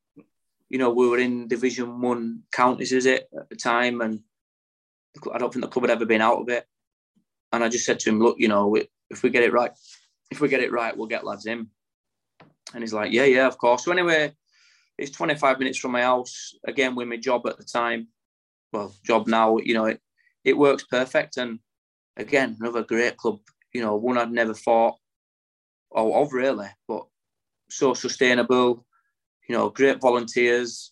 You 0.70 0.80
know, 0.80 0.92
we 0.92 1.08
were 1.08 1.20
in 1.20 1.48
Division 1.48 2.02
One 2.02 2.44
counties, 2.52 2.92
is 2.92 3.06
it 3.06 3.30
at 3.38 3.50
the 3.50 3.56
time, 3.56 4.02
and 4.02 4.22
I 5.34 5.38
don't 5.38 5.54
think 5.54 5.64
the 5.64 5.70
club 5.70 5.84
had 5.84 5.92
ever 5.92 6.06
been 6.06 6.22
out 6.22 6.42
of 6.42 6.50
it. 6.50 6.66
And 7.52 7.64
I 7.64 7.70
just 7.70 7.86
said 7.86 8.00
to 8.00 8.10
him, 8.10 8.20
look, 8.20 8.38
you 8.40 8.48
know, 8.48 8.76
if 9.12 9.22
we 9.22 9.30
get 9.30 9.44
it 9.44 9.54
right, 9.54 9.72
if 10.32 10.42
we 10.42 10.48
get 10.48 10.62
it 10.62 10.72
right, 10.72 10.96
we'll 10.98 11.08
get 11.08 11.26
lads 11.26 11.46
in. 11.46 11.68
And 12.74 12.82
he's 12.82 12.94
like, 12.94 13.12
yeah, 13.12 13.26
yeah, 13.26 13.46
of 13.46 13.60
course. 13.60 13.86
So 13.86 13.92
anyway, 13.92 14.34
it's 14.98 15.12
25 15.12 15.60
minutes 15.60 15.78
from 15.78 15.92
my 15.92 16.02
house. 16.02 16.54
Again, 16.66 16.96
with 16.96 17.08
my 17.08 17.18
job 17.18 17.48
at 17.48 17.58
the 17.58 17.64
time, 17.64 18.08
well, 18.72 18.94
job 19.06 19.28
now, 19.28 19.58
you 19.58 19.74
know, 19.74 19.86
it, 19.86 20.02
it 20.44 20.58
works 20.58 20.84
perfect. 20.84 21.38
And 21.38 21.60
again, 22.18 22.58
another 22.60 22.84
great 22.84 23.18
club, 23.18 23.40
you 23.74 23.82
know, 23.82 23.96
one 23.96 24.18
I'd 24.18 24.32
never 24.32 24.54
thought 24.54 24.98
of 25.92 26.34
really, 26.34 26.68
but 26.88 27.06
so 27.70 27.94
sustainable, 27.94 28.86
you 29.48 29.56
know, 29.56 29.70
great 29.70 30.02
volunteers. 30.02 30.92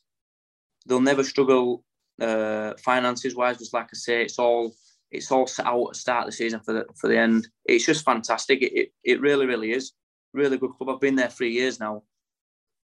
They'll 0.86 1.02
never 1.02 1.24
struggle 1.24 1.84
uh, 2.20 2.74
finances 2.84 3.36
wise. 3.36 3.58
Just 3.58 3.74
like 3.74 3.86
I 3.86 3.96
say, 3.96 4.22
it's 4.24 4.40
all 4.40 4.76
it's 5.12 5.32
all 5.32 5.48
set 5.48 5.66
out 5.66 5.88
at 5.88 5.94
the 5.94 6.00
start 6.00 6.24
of 6.26 6.32
the 6.32 6.38
season 6.38 6.60
for 6.62 6.74
the 6.74 6.86
for 6.96 7.08
the 7.08 7.18
end. 7.18 7.48
It's 7.66 7.86
just 7.86 8.06
fantastic. 8.06 8.62
It, 8.62 8.74
it, 8.74 8.94
it 9.04 9.22
really, 9.22 9.46
really 9.46 9.72
is. 9.72 9.94
Really 10.34 10.58
good 10.58 10.72
club. 10.72 10.90
I've 10.90 11.02
been 11.02 11.16
there 11.16 11.30
three 11.30 11.52
years 11.52 11.80
now. 11.80 12.04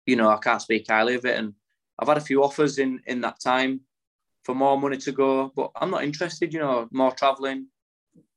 You 0.06 0.16
know, 0.16 0.28
I 0.30 0.38
can't 0.38 0.62
speak 0.62 0.86
highly 0.88 1.16
of 1.16 1.24
it. 1.24 1.38
And 1.38 1.54
I've 1.98 2.08
had 2.08 2.18
a 2.18 2.20
few 2.20 2.42
offers 2.42 2.78
in 2.78 3.00
in 3.06 3.20
that 3.22 3.40
time 3.40 3.80
for 4.44 4.54
more 4.54 4.80
money 4.80 4.96
to 4.96 5.12
go, 5.12 5.52
but 5.56 5.72
I'm 5.74 5.90
not 5.90 6.04
interested, 6.04 6.54
you 6.54 6.60
know, 6.60 6.88
more 6.92 7.10
travelling. 7.10 7.66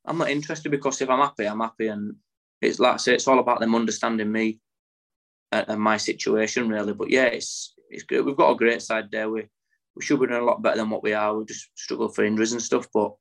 I'm 0.06 0.18
not 0.18 0.32
interested 0.32 0.72
because 0.72 1.02
if 1.02 1.10
I'm 1.10 1.20
happy, 1.20 1.46
I'm 1.46 1.60
happy. 1.60 1.88
And 1.88 2.16
it's 2.62 2.80
like 2.80 2.96
I 2.96 2.98
say, 2.98 3.14
it's 3.14 3.28
all 3.28 3.38
about 3.40 3.60
them 3.60 3.76
understanding 3.76 4.32
me 4.32 4.60
and, 5.52 5.66
and 5.68 5.82
my 5.82 5.98
situation 5.98 6.68
really. 6.68 6.94
But 6.94 7.12
yeah, 7.12 7.26
it's 7.26 7.76
it's 7.90 8.04
good. 8.04 8.26
We've 8.26 8.36
got 8.36 8.52
a 8.52 8.56
great 8.56 8.82
side 8.82 9.12
there. 9.12 9.30
We 9.30 9.48
we 9.96 10.04
should 10.04 10.20
be 10.20 10.28
doing 10.28 10.42
a 10.42 10.46
lot 10.46 10.62
better 10.62 10.78
than 10.78 10.90
what 10.90 11.04
we 11.04 11.14
are. 11.14 11.38
We 11.38 11.46
just 11.46 11.70
struggle 11.76 12.10
for 12.10 12.24
injuries 12.24 12.54
and 12.54 12.62
stuff. 12.62 12.88
But 12.94 13.14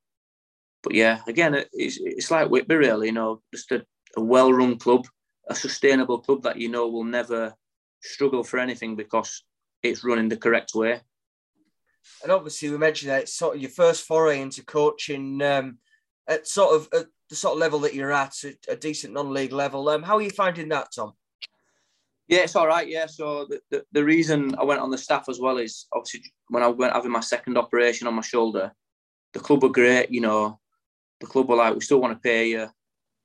but 0.83 0.95
yeah, 0.95 1.21
again, 1.27 1.55
it's 1.73 1.99
it's 2.01 2.31
like 2.31 2.49
Whitby 2.49 2.77
really. 2.77 3.09
You 3.09 3.13
know, 3.13 3.43
just 3.53 3.71
a, 3.73 3.85
a 4.17 4.23
well-run 4.23 4.79
club, 4.79 5.07
a 5.49 5.55
sustainable 5.55 6.21
club 6.21 6.43
that 6.45 6.59
you 6.59 6.69
know 6.69 6.89
will 6.89 7.05
never 7.05 7.55
struggle 8.03 8.45
for 8.45 8.59
anything 8.59 8.97
because 8.97 9.45
it's 9.83 10.05
running 10.05 10.29
the 10.29 10.37
correct 10.37 10.75
way. 10.75 11.01
And 12.23 12.33
obviously, 12.33 12.71
we 12.71 12.79
mentioned 12.79 13.11
that 13.11 13.23
it's 13.23 13.35
sort 13.35 13.57
of 13.57 13.63
your 13.63 13.71
first 13.71 14.05
foray 14.05 14.41
into 14.41 14.65
coaching 14.65 15.41
um, 15.43 15.79
at 16.27 16.47
sort 16.47 16.75
of 16.75 16.89
at 16.93 17.07
the 17.29 17.37
sort 17.37 17.55
of 17.55 17.59
level 17.59 17.81
that 17.81 17.95
you're 17.95 18.13
at, 18.13 18.35
a 18.69 18.77
decent 18.77 19.13
non-league 19.13 19.53
level. 19.53 19.89
Um, 19.89 20.03
how 20.03 20.17
are 20.17 20.23
you 20.23 20.31
finding 20.31 20.69
that, 20.71 20.89
Tom? 20.95 21.13
Yeah, 22.27 22.41
it's 22.41 22.57
all 22.57 22.67
right. 22.67 22.89
Yeah, 22.89 23.07
so 23.07 23.47
the, 23.47 23.61
the, 23.71 23.85
the, 23.93 24.05
reason 24.05 24.55
I 24.59 24.65
went 24.65 24.81
on 24.81 24.91
the 24.91 24.99
staff 24.99 25.29
as 25.29 25.41
well 25.41 25.57
is 25.57 25.87
obviously 25.95 26.31
when 26.49 26.63
I 26.63 26.69
went 26.69 26.93
having 26.93 27.11
my 27.11 27.21
second 27.21 27.57
operation 27.57 28.07
on 28.07 28.15
my 28.15 28.23
shoulder, 28.23 28.73
the 29.33 29.41
club 29.41 29.63
were 29.63 29.71
great. 29.71 30.11
You 30.11 30.21
know, 30.21 30.61
the 31.21 31.27
club 31.27 31.49
were 31.49 31.57
like, 31.57 31.75
we 31.75 31.81
still 31.81 32.01
want 32.01 32.15
to 32.15 32.29
pay 32.29 32.51
you. 32.51 32.69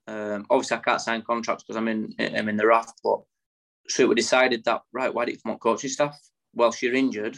Um, 0.08 0.46
obviously, 0.50 0.78
I 0.78 0.82
can't 0.82 1.02
sign 1.02 1.22
contracts 1.22 1.64
because 1.64 1.78
I'm 1.78 1.88
in 1.90 2.14
I'm 2.20 2.48
in 2.48 2.58
the 2.58 2.66
RAF. 2.66 2.92
But 3.04 3.22
so 3.88 4.08
we 4.08 4.16
decided 4.16 4.64
that 4.66 4.82
right, 4.92 5.14
why 5.14 5.26
do 5.26 5.32
you 5.32 5.38
want 5.46 5.60
coaching 5.60 5.90
staff? 5.90 6.20
Well, 6.54 6.74
you're 6.82 6.94
injured, 6.94 7.38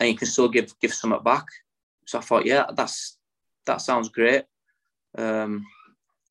and 0.00 0.08
you 0.08 0.16
can 0.16 0.26
still 0.26 0.48
give 0.48 0.78
give 0.80 0.94
some 0.94 1.18
back. 1.22 1.46
So 2.06 2.18
I 2.18 2.22
thought, 2.22 2.46
yeah, 2.46 2.66
that's 2.74 3.18
that 3.66 3.80
sounds 3.80 4.08
great. 4.08 4.44
Um, 5.16 5.64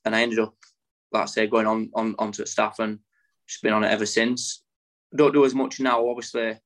and 0.04 0.16
I 0.16 0.22
ended 0.22 0.40
up, 0.40 0.56
like 1.12 1.24
I 1.24 1.26
say, 1.26 1.48
going 1.48 1.68
on 1.68 1.90
on 1.94 2.16
onto 2.20 2.46
staff 2.46 2.80
and 2.80 3.00
just 3.48 3.62
been 3.62 3.74
on 3.74 3.84
it 3.84 3.92
ever 3.92 4.06
since 4.06 4.64
don't 5.16 5.34
do 5.34 5.46
as 5.46 5.56
much 5.56 5.80
now. 5.80 6.08
Obviously, 6.08 6.58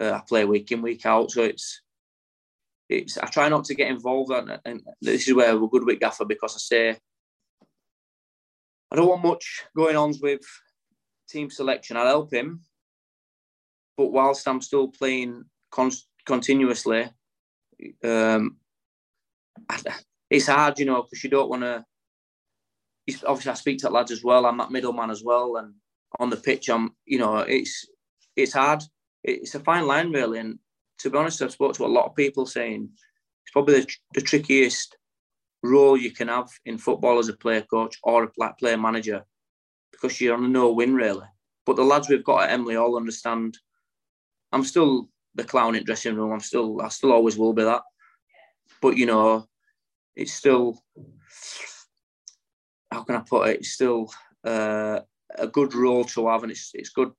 uh, 0.00 0.12
I 0.12 0.22
play 0.26 0.44
week 0.44 0.70
in 0.72 0.82
week 0.82 1.04
out, 1.06 1.30
so 1.30 1.42
it's 1.42 1.82
it's. 2.88 3.18
I 3.18 3.26
try 3.26 3.48
not 3.48 3.64
to 3.66 3.74
get 3.74 3.88
involved, 3.88 4.32
and, 4.32 4.58
and 4.64 4.82
this 5.00 5.28
is 5.28 5.34
where 5.34 5.56
we're 5.56 5.68
good 5.68 5.84
with 5.84 6.00
Gaffer 6.00 6.24
because 6.24 6.54
I 6.56 6.58
say 6.58 6.98
I 8.90 8.96
don't 8.96 9.08
want 9.08 9.24
much 9.24 9.64
going 9.76 9.96
on 9.96 10.14
with 10.20 10.42
team 11.28 11.50
selection. 11.50 11.96
I'll 11.96 12.06
help 12.06 12.32
him, 12.32 12.60
but 13.96 14.12
whilst 14.12 14.46
I'm 14.46 14.60
still 14.60 14.88
playing 14.88 15.44
con- 15.70 15.90
continuously, 16.26 17.08
um, 18.02 18.56
it's 20.30 20.46
hard, 20.46 20.78
you 20.78 20.86
know, 20.86 21.02
because 21.02 21.22
you 21.22 21.30
don't 21.30 21.50
want 21.50 21.62
to. 21.62 21.84
Obviously, 23.26 23.50
I 23.50 23.54
speak 23.54 23.78
to 23.80 23.90
lads 23.90 24.10
as 24.10 24.24
well. 24.24 24.46
I'm 24.46 24.58
that 24.58 24.70
middleman 24.70 25.10
as 25.10 25.22
well, 25.22 25.56
and 25.56 25.74
on 26.18 26.30
the 26.30 26.36
pitch, 26.36 26.68
I'm 26.70 26.94
you 27.04 27.18
know 27.18 27.38
it's 27.38 27.86
it's 28.36 28.52
hard. 28.52 28.82
It's 29.22 29.54
a 29.54 29.60
fine 29.60 29.86
line 29.86 30.10
really, 30.10 30.38
and 30.38 30.58
to 30.98 31.10
be 31.10 31.18
honest, 31.18 31.42
I've 31.42 31.52
spoke 31.52 31.74
to 31.74 31.84
a 31.84 31.86
lot 31.86 32.06
of 32.06 32.16
people 32.16 32.46
saying 32.46 32.88
it's 33.44 33.52
probably 33.52 33.80
the, 33.80 33.94
the 34.14 34.20
trickiest 34.20 34.96
role 35.62 35.96
you 35.96 36.10
can 36.10 36.28
have 36.28 36.48
in 36.66 36.78
football 36.78 37.18
as 37.18 37.28
a 37.28 37.36
player 37.36 37.62
coach 37.62 37.98
or 38.02 38.24
a 38.24 38.54
player 38.58 38.76
manager 38.76 39.24
because 39.94 40.20
you're 40.20 40.36
on 40.36 40.44
a 40.44 40.48
no 40.48 40.72
win 40.72 40.94
really. 40.94 41.26
But 41.66 41.76
the 41.76 41.84
lads 41.84 42.08
we've 42.08 42.24
got 42.24 42.44
at 42.44 42.50
Emley 42.50 42.76
all 42.80 42.96
understand. 42.96 43.58
I'm 44.52 44.64
still 44.64 45.08
the 45.34 45.44
clown 45.44 45.74
in 45.74 45.84
dressing 45.84 46.14
room. 46.14 46.32
I'm 46.32 46.40
still 46.40 46.80
I 46.80 46.88
still 46.88 47.12
always 47.12 47.36
will 47.36 47.52
be 47.52 47.64
that. 47.64 47.82
But 48.80 48.96
you 48.96 49.06
know, 49.06 49.46
it's 50.14 50.32
still 50.32 50.82
how 52.90 53.02
can 53.02 53.16
I 53.16 53.20
put 53.20 53.48
it? 53.48 53.60
It's 53.60 53.72
still 53.72 54.12
uh, 54.44 55.00
a 55.34 55.46
good 55.46 55.74
role 55.74 56.04
to 56.04 56.28
have, 56.28 56.42
and 56.42 56.52
it's 56.52 56.70
it's 56.74 56.90
good. 56.90 57.10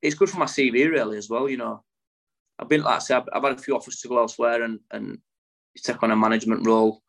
It's 0.00 0.14
good 0.14 0.30
for 0.30 0.38
my 0.38 0.46
CV 0.46 0.90
really 0.90 1.18
as 1.18 1.28
well. 1.28 1.48
You 1.48 1.58
know, 1.58 1.84
I've 2.58 2.68
been 2.68 2.82
like 2.82 2.96
I 2.96 2.98
said, 2.98 3.18
I've, 3.18 3.28
I've 3.32 3.42
had 3.42 3.58
a 3.58 3.62
few 3.62 3.76
offers 3.76 4.00
to 4.00 4.08
go 4.08 4.18
elsewhere 4.18 4.62
and 4.62 4.80
and 4.90 5.18
take 5.76 6.02
on 6.02 6.10
a 6.10 6.16
management 6.16 6.66
role, 6.66 7.02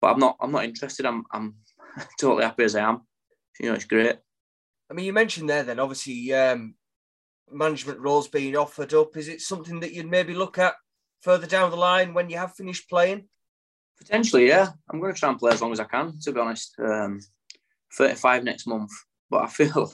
but 0.00 0.12
I'm 0.12 0.18
not 0.18 0.36
I'm 0.40 0.52
not 0.52 0.64
interested. 0.64 1.06
I'm 1.06 1.24
I'm 1.32 1.54
totally 2.20 2.44
happy 2.44 2.64
as 2.64 2.76
I 2.76 2.88
am. 2.88 3.02
You 3.60 3.68
know, 3.68 3.74
it's 3.74 3.84
great. 3.84 4.16
I 4.90 4.94
mean, 4.94 5.06
you 5.06 5.12
mentioned 5.12 5.48
there 5.48 5.62
then 5.62 5.80
obviously 5.80 6.32
um, 6.32 6.74
management 7.50 8.00
roles 8.00 8.28
being 8.28 8.56
offered 8.56 8.94
up. 8.94 9.16
Is 9.16 9.28
it 9.28 9.40
something 9.40 9.80
that 9.80 9.92
you'd 9.92 10.10
maybe 10.10 10.34
look 10.34 10.58
at 10.58 10.74
further 11.20 11.46
down 11.46 11.70
the 11.70 11.76
line 11.76 12.14
when 12.14 12.30
you 12.30 12.38
have 12.38 12.54
finished 12.54 12.88
playing? 12.88 13.28
Potentially, 13.98 14.46
yeah. 14.46 14.68
I'm 14.90 15.00
going 15.00 15.12
to 15.12 15.18
try 15.18 15.30
and 15.30 15.38
play 15.38 15.52
as 15.52 15.62
long 15.62 15.72
as 15.72 15.80
I 15.80 15.84
can. 15.84 16.18
To 16.20 16.32
be 16.32 16.40
honest, 16.40 16.74
um, 16.78 17.20
35 17.94 18.44
next 18.44 18.66
month 18.66 18.92
but 19.30 19.42
I 19.42 19.46
feel 19.46 19.92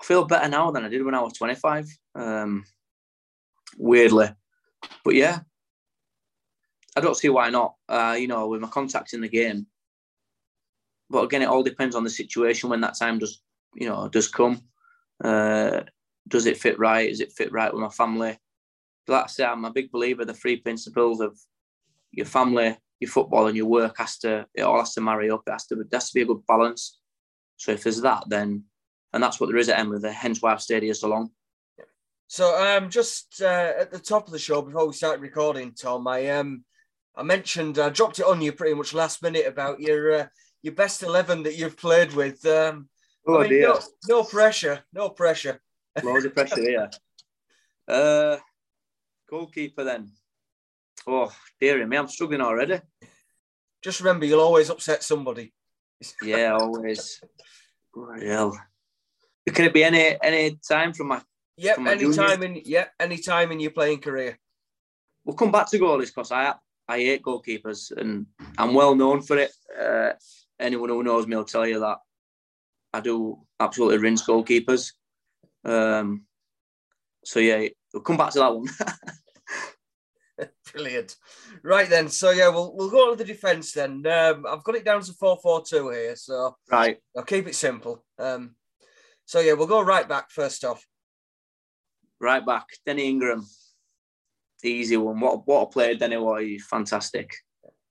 I 0.00 0.04
feel 0.04 0.24
better 0.24 0.48
now 0.48 0.70
than 0.70 0.84
I 0.84 0.88
did 0.88 1.04
when 1.04 1.14
I 1.14 1.20
was 1.20 1.32
25. 1.34 1.86
Um, 2.14 2.64
weirdly, 3.76 4.28
but 5.04 5.14
yeah, 5.14 5.40
I 6.96 7.00
don't 7.00 7.16
see 7.16 7.28
why 7.28 7.50
not. 7.50 7.74
Uh, 7.88 8.16
you 8.18 8.28
know, 8.28 8.48
with 8.48 8.60
my 8.60 8.68
contacts 8.68 9.12
in 9.12 9.20
the 9.20 9.28
game, 9.28 9.66
but 11.10 11.24
again, 11.24 11.42
it 11.42 11.48
all 11.48 11.62
depends 11.62 11.96
on 11.96 12.04
the 12.04 12.10
situation 12.10 12.70
when 12.70 12.80
that 12.82 12.98
time 12.98 13.18
does 13.18 13.42
you 13.74 13.88
know 13.88 14.08
does 14.08 14.28
come. 14.28 14.60
Uh, 15.22 15.80
does 16.26 16.46
it 16.46 16.58
fit 16.58 16.78
right? 16.78 17.08
Is 17.08 17.20
it 17.20 17.32
fit 17.32 17.52
right 17.52 17.72
with 17.72 17.82
my 17.82 17.88
family? 17.88 18.38
Like 19.06 19.24
I 19.24 19.26
say, 19.28 19.44
I'm 19.44 19.64
a 19.64 19.72
big 19.72 19.90
believer 19.90 20.24
the 20.24 20.34
three 20.34 20.56
principles 20.56 21.20
of 21.20 21.38
your 22.12 22.26
family, 22.26 22.76
your 23.00 23.10
football, 23.10 23.46
and 23.46 23.56
your 23.56 23.66
work 23.66 23.96
has 23.98 24.18
to 24.18 24.46
it 24.54 24.62
all 24.62 24.78
has 24.78 24.94
to 24.94 25.00
marry 25.00 25.30
up. 25.30 25.42
It 25.46 25.52
has 25.52 25.66
to 25.66 25.80
it 25.80 25.88
has 25.92 26.10
to 26.10 26.14
be 26.14 26.22
a 26.22 26.26
good 26.26 26.46
balance. 26.46 26.98
So 27.56 27.72
if 27.72 27.82
there's 27.82 28.02
that, 28.02 28.24
then 28.28 28.64
and 29.12 29.22
that's 29.22 29.40
what 29.40 29.48
there 29.48 29.56
is 29.56 29.68
at 29.68 29.78
Emley. 29.78 30.12
Hence 30.12 30.42
why 30.42 30.52
I've 30.52 30.62
stayed 30.62 30.82
here 30.82 30.94
so 30.94 31.08
long. 31.08 31.30
So 32.26 32.76
um, 32.76 32.90
just 32.90 33.40
uh, 33.40 33.72
at 33.78 33.90
the 33.90 33.98
top 33.98 34.26
of 34.26 34.32
the 34.32 34.38
show 34.38 34.60
before 34.60 34.86
we 34.86 34.92
started 34.92 35.22
recording, 35.22 35.72
Tom, 35.72 36.06
I 36.06 36.28
um 36.28 36.64
I 37.16 37.22
mentioned 37.22 37.78
I 37.78 37.88
dropped 37.88 38.18
it 38.18 38.26
on 38.26 38.42
you 38.42 38.52
pretty 38.52 38.74
much 38.74 38.94
last 38.94 39.22
minute 39.22 39.46
about 39.46 39.80
your 39.80 40.14
uh, 40.14 40.26
your 40.62 40.74
best 40.74 41.02
eleven 41.02 41.42
that 41.44 41.56
you've 41.56 41.78
played 41.78 42.12
with. 42.12 42.44
Um, 42.46 42.88
oh 43.28 43.38
I 43.38 43.42
mean, 43.42 43.50
dear. 43.50 43.68
No, 43.68 43.80
no 44.08 44.24
pressure, 44.24 44.84
no 44.92 45.10
pressure. 45.10 45.60
Loads 46.02 46.24
of 46.24 46.34
pressure 46.34 46.60
here. 46.60 46.90
Uh, 47.88 48.36
goalkeeper 49.30 49.82
then. 49.82 50.12
Oh 51.06 51.32
dear 51.58 51.86
me, 51.86 51.96
I'm 51.96 52.06
struggling 52.06 52.42
already. 52.42 52.82
Just 53.82 54.00
remember, 54.00 54.26
you'll 54.26 54.42
always 54.42 54.68
upset 54.68 55.02
somebody. 55.02 55.54
Yeah, 56.22 56.52
always. 56.60 57.18
Hell. 58.22 58.60
Can 59.48 59.64
it 59.64 59.72
be 59.72 59.84
any 59.84 60.18
any 60.22 60.58
time 60.68 60.92
from 60.92 61.08
my? 61.08 61.22
Yep, 61.56 61.74
from 61.76 61.84
my 61.84 61.92
any 61.92 62.12
time 62.12 62.42
in 62.42 62.60
yeah, 62.66 62.88
any 63.00 63.16
time 63.16 63.52
in 63.52 63.60
your 63.60 63.70
playing 63.70 64.00
career. 64.00 64.38
We'll 65.24 65.36
come 65.36 65.50
back 65.50 65.70
to 65.70 65.78
goalies 65.78 66.14
because 66.14 66.30
I 66.30 66.52
I 66.86 66.98
hate 66.98 67.22
goalkeepers 67.22 67.90
and 67.96 68.26
I'm 68.58 68.74
well 68.74 68.94
known 68.94 69.22
for 69.22 69.38
it. 69.38 69.52
Uh, 69.80 70.12
anyone 70.60 70.90
who 70.90 71.02
knows 71.02 71.26
me 71.26 71.36
will 71.36 71.44
tell 71.44 71.66
you 71.66 71.80
that 71.80 71.98
I 72.92 73.00
do 73.00 73.38
absolutely 73.60 73.98
rinse 73.98 74.26
goalkeepers. 74.26 74.92
Um, 75.64 76.24
so 77.24 77.40
yeah, 77.40 77.68
we'll 77.92 78.02
come 78.02 78.16
back 78.16 78.32
to 78.32 78.38
that 78.38 78.54
one. 78.54 78.68
Brilliant. 80.72 81.16
Right 81.62 81.88
then, 81.88 82.08
so 82.08 82.30
yeah, 82.30 82.48
we'll 82.48 82.74
we'll 82.74 82.90
go 82.90 83.10
to 83.10 83.16
the 83.16 83.24
defence 83.24 83.72
then. 83.72 84.06
Um, 84.06 84.46
I've 84.48 84.62
got 84.62 84.76
it 84.76 84.84
down 84.84 85.02
to 85.02 85.12
four 85.12 85.38
four 85.42 85.64
two 85.64 85.90
here, 85.90 86.14
so 86.16 86.56
right. 86.70 86.98
I'll 87.16 87.24
keep 87.24 87.46
it 87.46 87.54
simple. 87.54 88.04
Um, 88.18 88.54
so 89.24 89.40
yeah, 89.40 89.54
we'll 89.54 89.66
go 89.66 89.82
right 89.82 90.08
back 90.08 90.30
first 90.30 90.64
off. 90.64 90.86
Right 92.20 92.44
back, 92.44 92.66
Denny 92.86 93.08
Ingram. 93.08 93.46
The 94.62 94.70
easy 94.70 94.96
one. 94.96 95.20
What 95.20 95.46
what 95.46 95.62
a 95.62 95.66
player 95.66 95.94
Denny 95.94 96.16
was. 96.16 96.42
He's 96.42 96.66
fantastic. 96.66 97.34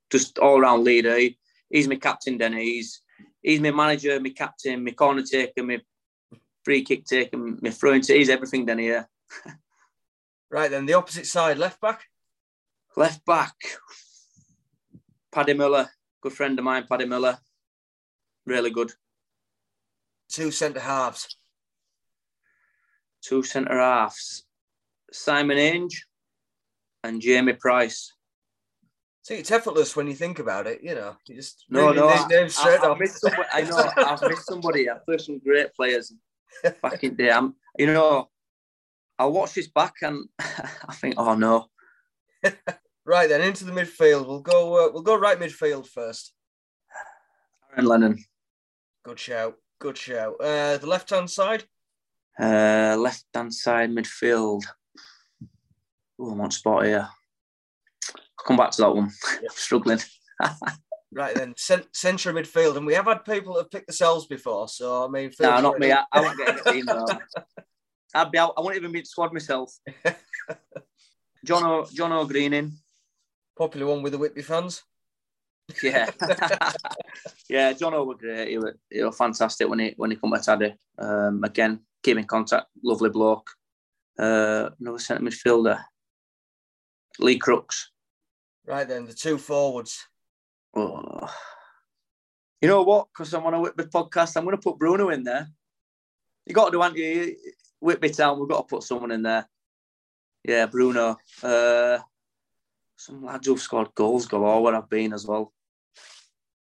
Just 0.10 0.40
all 0.40 0.62
round 0.62 0.84
leader. 0.84 1.18
He, 1.18 1.38
he's 1.70 1.88
my 1.88 1.96
captain, 1.96 2.38
Denny. 2.38 2.64
He's 2.64 3.02
he's 3.42 3.60
my 3.60 3.72
manager, 3.72 4.20
my 4.20 4.30
captain, 4.30 4.84
my 4.84 4.92
corner 4.92 5.24
taker, 5.24 5.64
my 5.64 5.80
free 6.64 6.84
kick 6.84 7.06
taking, 7.06 7.60
my 7.62 7.70
throwing. 7.70 8.04
He's 8.04 8.30
everything 8.30 8.66
down 8.66 8.80
here. 8.80 9.08
right 10.52 10.70
then, 10.70 10.86
the 10.86 10.94
opposite 10.94 11.26
side, 11.26 11.58
left 11.58 11.80
back. 11.82 12.04
Left 12.96 13.24
back, 13.26 13.54
Paddy 15.32 15.54
Miller, 15.54 15.88
good 16.20 16.34
friend 16.34 16.58
of 16.58 16.66
mine, 16.66 16.88
Paddy 16.90 17.06
Miller. 17.06 17.38
Really 18.48 18.72
good. 18.72 18.92
Two 20.30 20.50
centre 20.50 20.80
halves. 20.80 21.38
Two 23.22 23.44
centre 23.44 23.78
halves. 23.78 24.46
Simon 25.12 25.58
Ainge 25.58 25.94
and 27.04 27.22
Jamie 27.22 27.54
Price. 27.54 28.14
See, 29.28 29.36
it's 29.36 29.52
effortless 29.52 29.94
when 29.94 30.08
you 30.08 30.14
think 30.14 30.40
about 30.40 30.68
it. 30.68 30.82
You 30.82 30.96
know, 30.96 31.18
you 31.28 31.36
just 31.36 31.66
no, 31.70 31.92
no. 31.92 32.08
I, 32.08 32.48
straight 32.48 32.80
I, 32.80 32.94
I've 32.94 33.10
somebody, 33.10 33.44
I 33.52 33.62
know 33.64 33.92
I've 33.98 34.22
missed 34.22 34.46
somebody. 34.46 34.90
I've 34.90 35.06
played 35.06 35.20
some 35.20 35.40
great 35.40 35.76
players 35.76 36.14
back 36.82 37.04
in 37.04 37.10
the 37.10 37.24
day. 37.24 37.32
I'm, 37.32 37.54
you 37.78 37.88
know, 37.88 38.30
I'll 39.20 39.34
watch 39.34 39.54
this 39.54 39.68
back 39.68 39.96
and 40.02 40.30
I 40.40 40.94
think, 40.94 41.16
oh 41.18 41.36
no. 41.36 41.66
right 43.04 43.28
then, 43.28 43.42
into 43.42 43.66
the 43.66 43.74
midfield. 43.74 44.28
We'll 44.28 44.40
go. 44.40 44.88
Uh, 44.88 44.92
we'll 44.94 45.04
go 45.04 45.18
right 45.18 45.38
midfield 45.38 45.88
first. 45.88 46.32
Aaron 47.74 47.86
Lennon. 47.86 48.24
Good 49.04 49.20
shout. 49.20 49.56
Good 49.78 49.98
shout. 49.98 50.36
Uh, 50.40 50.78
the 50.78 50.88
left 50.88 51.10
hand 51.10 51.30
side. 51.30 51.66
Uh, 52.40 52.96
left 52.98 53.26
hand 53.34 53.54
side 53.54 53.90
midfield. 53.90 54.64
Oh, 56.18 56.32
I'm 56.32 56.40
on 56.40 56.52
spot 56.52 56.86
here. 56.86 57.10
Come 58.48 58.58
back 58.58 58.72
to 58.72 58.82
that 58.82 58.96
one. 58.96 59.12
Yep. 59.42 59.52
struggling. 59.52 60.00
right 61.14 61.36
then, 61.36 61.54
cent- 61.58 61.94
centre 61.94 62.34
midfield, 62.34 62.78
and 62.78 62.86
we 62.86 62.94
have 62.94 63.06
had 63.06 63.26
people 63.26 63.56
that 63.56 63.64
have 63.64 63.72
picked 63.72 63.88
themselves 63.88 64.26
before. 64.26 64.70
So 64.70 65.06
I 65.06 65.10
mean, 65.10 65.32
no, 65.40 65.60
not 65.60 65.80
me. 65.80 65.92
I, 65.92 66.04
I 66.14 66.22
won't 66.22 66.38
get 66.38 66.50
in 66.50 66.56
the 66.56 66.72
team 66.72 66.86
though. 66.86 67.06
I'd 68.16 68.32
be 68.32 68.38
out. 68.38 68.54
I 68.58 68.62
won't 68.62 68.78
even 68.78 68.92
be 68.92 69.02
the 69.02 69.06
squad 69.06 69.34
myself. 69.34 69.74
John 71.46 71.64
O. 71.64 71.86
John 71.94 72.14
O'Greening. 72.14 72.72
Popular 73.58 73.88
one 73.88 74.02
with 74.02 74.14
the 74.14 74.18
Whitby 74.18 74.44
fans. 74.44 74.84
Yeah, 75.84 76.10
yeah. 77.50 77.74
John 77.74 77.94
O 77.94 78.06
was 78.06 78.18
great. 78.20 78.50
He 78.50 78.58
was, 78.58 78.76
he 78.90 79.04
was 79.04 79.18
fantastic 79.18 79.68
when 79.68 79.80
he 79.80 79.94
when 79.98 80.12
he 80.12 80.18
come 80.18 80.32
back 80.32 80.42
to 80.44 80.46
Taddy. 80.46 80.76
Um, 80.98 81.44
again, 81.44 81.82
keep 82.02 82.18
in 82.18 82.24
contact. 82.24 82.68
Lovely 82.82 83.10
bloke. 83.10 83.50
Uh, 84.18 84.70
another 84.80 85.00
centre 85.00 85.24
midfielder. 85.24 85.84
Lee 87.20 87.38
Crooks. 87.38 87.92
Right 88.68 88.86
then, 88.86 89.06
the 89.06 89.14
two 89.14 89.38
forwards. 89.38 90.06
Oh. 90.76 91.34
You 92.62 92.68
know 92.68 92.84
what? 92.84 93.08
Because 93.08 93.34
I'm 93.34 93.46
on 93.46 93.54
a 93.54 93.62
Whitby 93.62 93.86
podcast, 93.86 94.36
I'm 94.36 94.44
going 94.44 94.58
to 94.58 94.62
put 94.62 94.78
Bruno 94.78 95.10
in 95.10 95.24
there. 95.24 95.48
You 96.46 96.54
got 96.54 96.66
to 96.66 96.72
do, 96.72 96.82
anti 96.82 97.36
Whitby 97.80 98.10
Town, 98.10 98.40
we've 98.40 98.50
got 98.50 98.68
to 98.68 98.76
put 98.76 98.84
someone 98.84 99.12
in 99.12 99.24
there. 99.24 99.48
Yeah, 100.44 100.66
Bruno. 100.66 101.16
Uh, 101.42 102.00
some 102.98 103.24
lads 103.24 103.48
who've 103.48 103.60
scored 103.60 103.96
goals 103.96 104.26
galore 104.26 104.62
where 104.62 104.76
I've 104.76 104.90
been 104.90 105.14
as 105.14 105.26
well. 105.26 105.54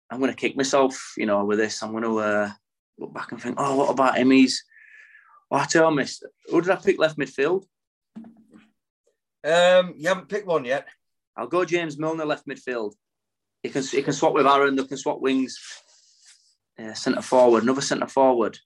I'm 0.09 0.19
going 0.19 0.31
to 0.31 0.37
kick 0.37 0.55
myself, 0.55 1.13
you 1.17 1.25
know, 1.25 1.43
with 1.43 1.59
this. 1.59 1.83
I'm 1.83 1.91
going 1.91 2.03
to 2.03 2.19
uh, 2.19 2.51
look 2.97 3.13
back 3.13 3.33
and 3.33 3.41
think, 3.41 3.55
oh, 3.59 3.75
what 3.75 3.89
about 3.89 4.15
Emmys? 4.15 4.53
Oh, 5.51 5.57
I 5.57 5.65
tell 5.65 5.91
me, 5.91 6.05
who 6.49 6.61
did 6.61 6.69
I 6.69 6.75
pick 6.77 6.97
left 6.97 7.17
midfield? 7.17 7.65
Um, 9.43 9.95
you 9.97 10.07
haven't 10.07 10.29
picked 10.29 10.47
one 10.47 10.63
yet. 10.63 10.87
I'll 11.39 11.47
go 11.47 11.63
James 11.63 11.97
Milner 11.97 12.25
left 12.25 12.45
midfield. 12.45 12.95
He 13.63 13.69
can 13.69 13.81
he 13.83 14.01
can 14.01 14.11
swap 14.11 14.33
with 14.33 14.45
Aaron. 14.45 14.75
They 14.75 14.83
can 14.83 14.97
swap 14.97 15.21
wings. 15.21 15.57
Uh, 16.77 16.93
centre 16.93 17.21
forward, 17.21 17.63
another 17.63 17.81
centre 17.81 18.07
forward. 18.07 18.57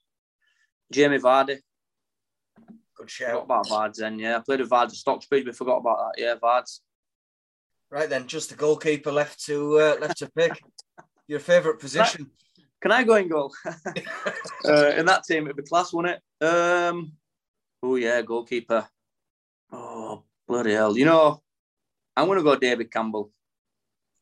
Jamie 0.90 1.18
Vardy. 1.18 1.58
Good 2.96 3.10
shout. 3.10 3.30
Forgot 3.30 3.44
about 3.44 3.68
Vards 3.68 3.98
then, 3.98 4.18
yeah. 4.18 4.36
I 4.36 4.40
played 4.40 4.60
with 4.60 4.68
Vards 4.68 4.92
at 4.92 4.98
Stocksbridge. 5.04 5.46
We 5.46 5.52
forgot 5.52 5.78
about 5.78 5.98
that, 5.98 6.22
yeah, 6.22 6.34
Vards. 6.40 6.82
Right 7.90 8.08
then, 8.08 8.26
just 8.26 8.50
the 8.50 8.56
goalkeeper 8.56 9.12
left 9.12 9.44
to 9.44 9.78
uh, 9.78 9.96
left 10.00 10.18
to 10.18 10.30
pick. 10.30 10.60
Your 11.28 11.40
favourite 11.40 11.78
position? 11.78 12.30
Can 12.82 12.90
I 12.92 13.04
go 13.04 13.14
in 13.14 13.28
goal? 13.28 13.54
uh, 14.68 14.90
in 14.96 15.06
that 15.06 15.22
team, 15.24 15.44
it'd 15.44 15.56
be 15.56 15.62
class, 15.62 15.92
wouldn't 15.92 16.20
it? 16.40 16.46
Um, 16.46 17.12
oh 17.84 17.94
yeah, 17.96 18.20
goalkeeper. 18.22 18.86
Oh 19.72 20.24
bloody 20.46 20.72
hell! 20.72 20.98
You 20.98 21.04
know, 21.06 21.43
I'm 22.16 22.26
going 22.26 22.38
to 22.38 22.44
go 22.44 22.56
David 22.56 22.90
Campbell. 22.92 23.30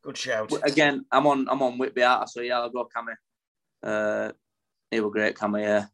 Good 0.02 0.16
shout. 0.16 0.52
Again, 0.64 1.04
I'm 1.12 1.26
on 1.26 1.46
I'm 1.48 1.62
on 1.62 1.78
Whitby 1.78 2.02
Arta, 2.02 2.26
so 2.28 2.40
yeah, 2.40 2.58
I'll 2.58 2.70
go 2.70 2.88
Cammy. 2.94 3.14
Uh, 3.82 4.32
he 4.90 5.00
was 5.00 5.12
great, 5.12 5.36
Cammy. 5.36 5.62
Yeah. 5.62 5.86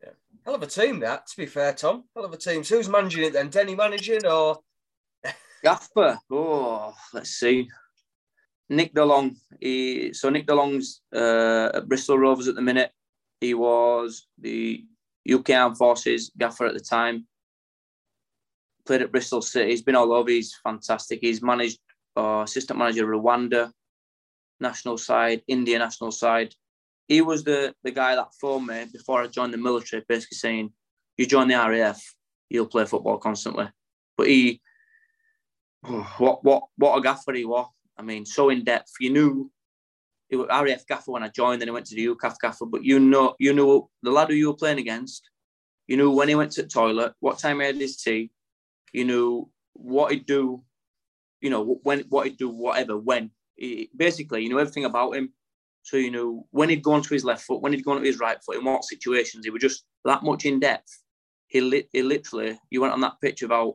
yeah. 0.00 0.10
Hell 0.44 0.54
of 0.54 0.62
a 0.62 0.66
team, 0.66 1.00
that. 1.00 1.26
To 1.26 1.36
be 1.36 1.46
fair, 1.46 1.72
Tom. 1.72 2.04
Hell 2.14 2.24
of 2.24 2.32
a 2.32 2.36
team. 2.36 2.62
So 2.62 2.76
who's 2.76 2.88
managing 2.88 3.24
it 3.24 3.32
then? 3.32 3.48
Denny 3.48 3.74
managing 3.74 4.24
or? 4.26 4.60
Gaffer. 5.64 6.18
Oh, 6.30 6.94
let's 7.12 7.30
see. 7.30 7.68
Nick 8.68 8.94
DeLong. 8.94 9.36
He, 9.60 10.12
so 10.12 10.30
Nick 10.30 10.46
DeLong's 10.46 11.02
uh, 11.14 11.76
at 11.76 11.88
Bristol 11.88 12.18
Rovers 12.18 12.48
at 12.48 12.54
the 12.54 12.62
minute. 12.62 12.92
He 13.40 13.54
was 13.54 14.28
the 14.38 14.84
UK 15.30 15.50
Armed 15.50 15.78
Forces 15.78 16.30
gaffer 16.38 16.66
at 16.66 16.74
the 16.74 16.80
time 16.80 17.26
played 18.86 19.02
at 19.02 19.12
Bristol 19.12 19.42
City. 19.42 19.70
He's 19.70 19.82
been 19.82 19.96
all 19.96 20.12
over. 20.12 20.30
He's 20.30 20.54
fantastic. 20.62 21.20
He's 21.20 21.42
managed 21.42 21.78
uh, 22.16 22.42
assistant 22.44 22.78
manager 22.78 23.06
Rwanda 23.06 23.70
national 24.60 24.98
side, 24.98 25.42
India 25.48 25.78
national 25.78 26.12
side. 26.12 26.54
He 27.08 27.20
was 27.20 27.44
the 27.44 27.74
the 27.82 27.90
guy 27.90 28.14
that 28.14 28.34
phoned 28.40 28.66
me 28.66 28.86
before 28.92 29.22
I 29.22 29.26
joined 29.26 29.52
the 29.52 29.58
military, 29.58 30.02
basically 30.08 30.36
saying, 30.36 30.72
"You 31.18 31.26
join 31.26 31.48
the 31.48 31.54
RAF, 31.54 32.00
you'll 32.48 32.66
play 32.66 32.84
football 32.86 33.18
constantly." 33.18 33.68
But 34.16 34.28
he, 34.28 34.60
what 36.18 36.44
what 36.44 36.64
what 36.76 36.96
a 36.96 37.02
gaffer 37.02 37.32
he 37.32 37.44
was. 37.44 37.68
I 37.98 38.02
mean, 38.02 38.24
so 38.24 38.48
in 38.50 38.64
depth. 38.64 38.92
You 39.00 39.10
knew 39.10 39.50
he 40.28 40.36
was 40.36 40.48
RAF 40.48 40.86
gaffer 40.86 41.10
when 41.12 41.22
I 41.22 41.28
joined, 41.28 41.60
then 41.60 41.68
he 41.68 41.72
went 41.72 41.86
to 41.86 41.94
the 41.94 42.06
UKAF 42.06 42.36
gaffer. 42.40 42.64
But 42.64 42.84
you 42.84 42.98
know, 42.98 43.34
you 43.38 43.52
knew 43.52 43.88
the 44.02 44.10
lad 44.10 44.28
who 44.28 44.34
you 44.34 44.48
were 44.48 44.56
playing 44.56 44.78
against. 44.78 45.28
You 45.88 45.96
knew 45.98 46.10
when 46.10 46.28
he 46.28 46.34
went 46.34 46.52
to 46.52 46.62
the 46.62 46.68
toilet, 46.68 47.12
what 47.20 47.38
time 47.38 47.60
he 47.60 47.66
had 47.66 47.76
his 47.76 47.96
tea, 47.96 48.30
you 48.92 49.04
know 49.04 49.50
what 49.74 50.12
he'd 50.12 50.26
do, 50.26 50.62
you 51.40 51.50
know 51.50 51.78
when 51.82 52.00
what 52.08 52.26
he'd 52.26 52.38
do, 52.38 52.48
whatever, 52.48 52.96
when. 52.96 53.30
He, 53.56 53.90
basically, 53.96 54.42
you 54.42 54.48
know 54.48 54.58
everything 54.58 54.84
about 54.84 55.16
him. 55.16 55.32
So 55.82 55.96
you 55.96 56.10
know 56.10 56.46
when 56.50 56.68
he'd 56.68 56.82
go 56.82 56.92
onto 56.92 57.14
his 57.14 57.24
left 57.24 57.42
foot, 57.42 57.60
when 57.60 57.72
he'd 57.72 57.84
go 57.84 57.92
onto 57.92 58.04
his 58.04 58.18
right 58.18 58.42
foot, 58.44 58.56
in 58.56 58.64
what 58.64 58.84
situations. 58.84 59.44
He 59.44 59.50
was 59.50 59.62
just 59.62 59.84
that 60.04 60.22
much 60.22 60.44
in 60.44 60.60
depth. 60.60 61.02
He, 61.48 61.60
li- 61.60 61.88
he 61.92 62.02
literally, 62.02 62.58
you 62.70 62.80
went 62.80 62.94
on 62.94 63.02
that 63.02 63.20
pitch 63.20 63.42
about 63.42 63.74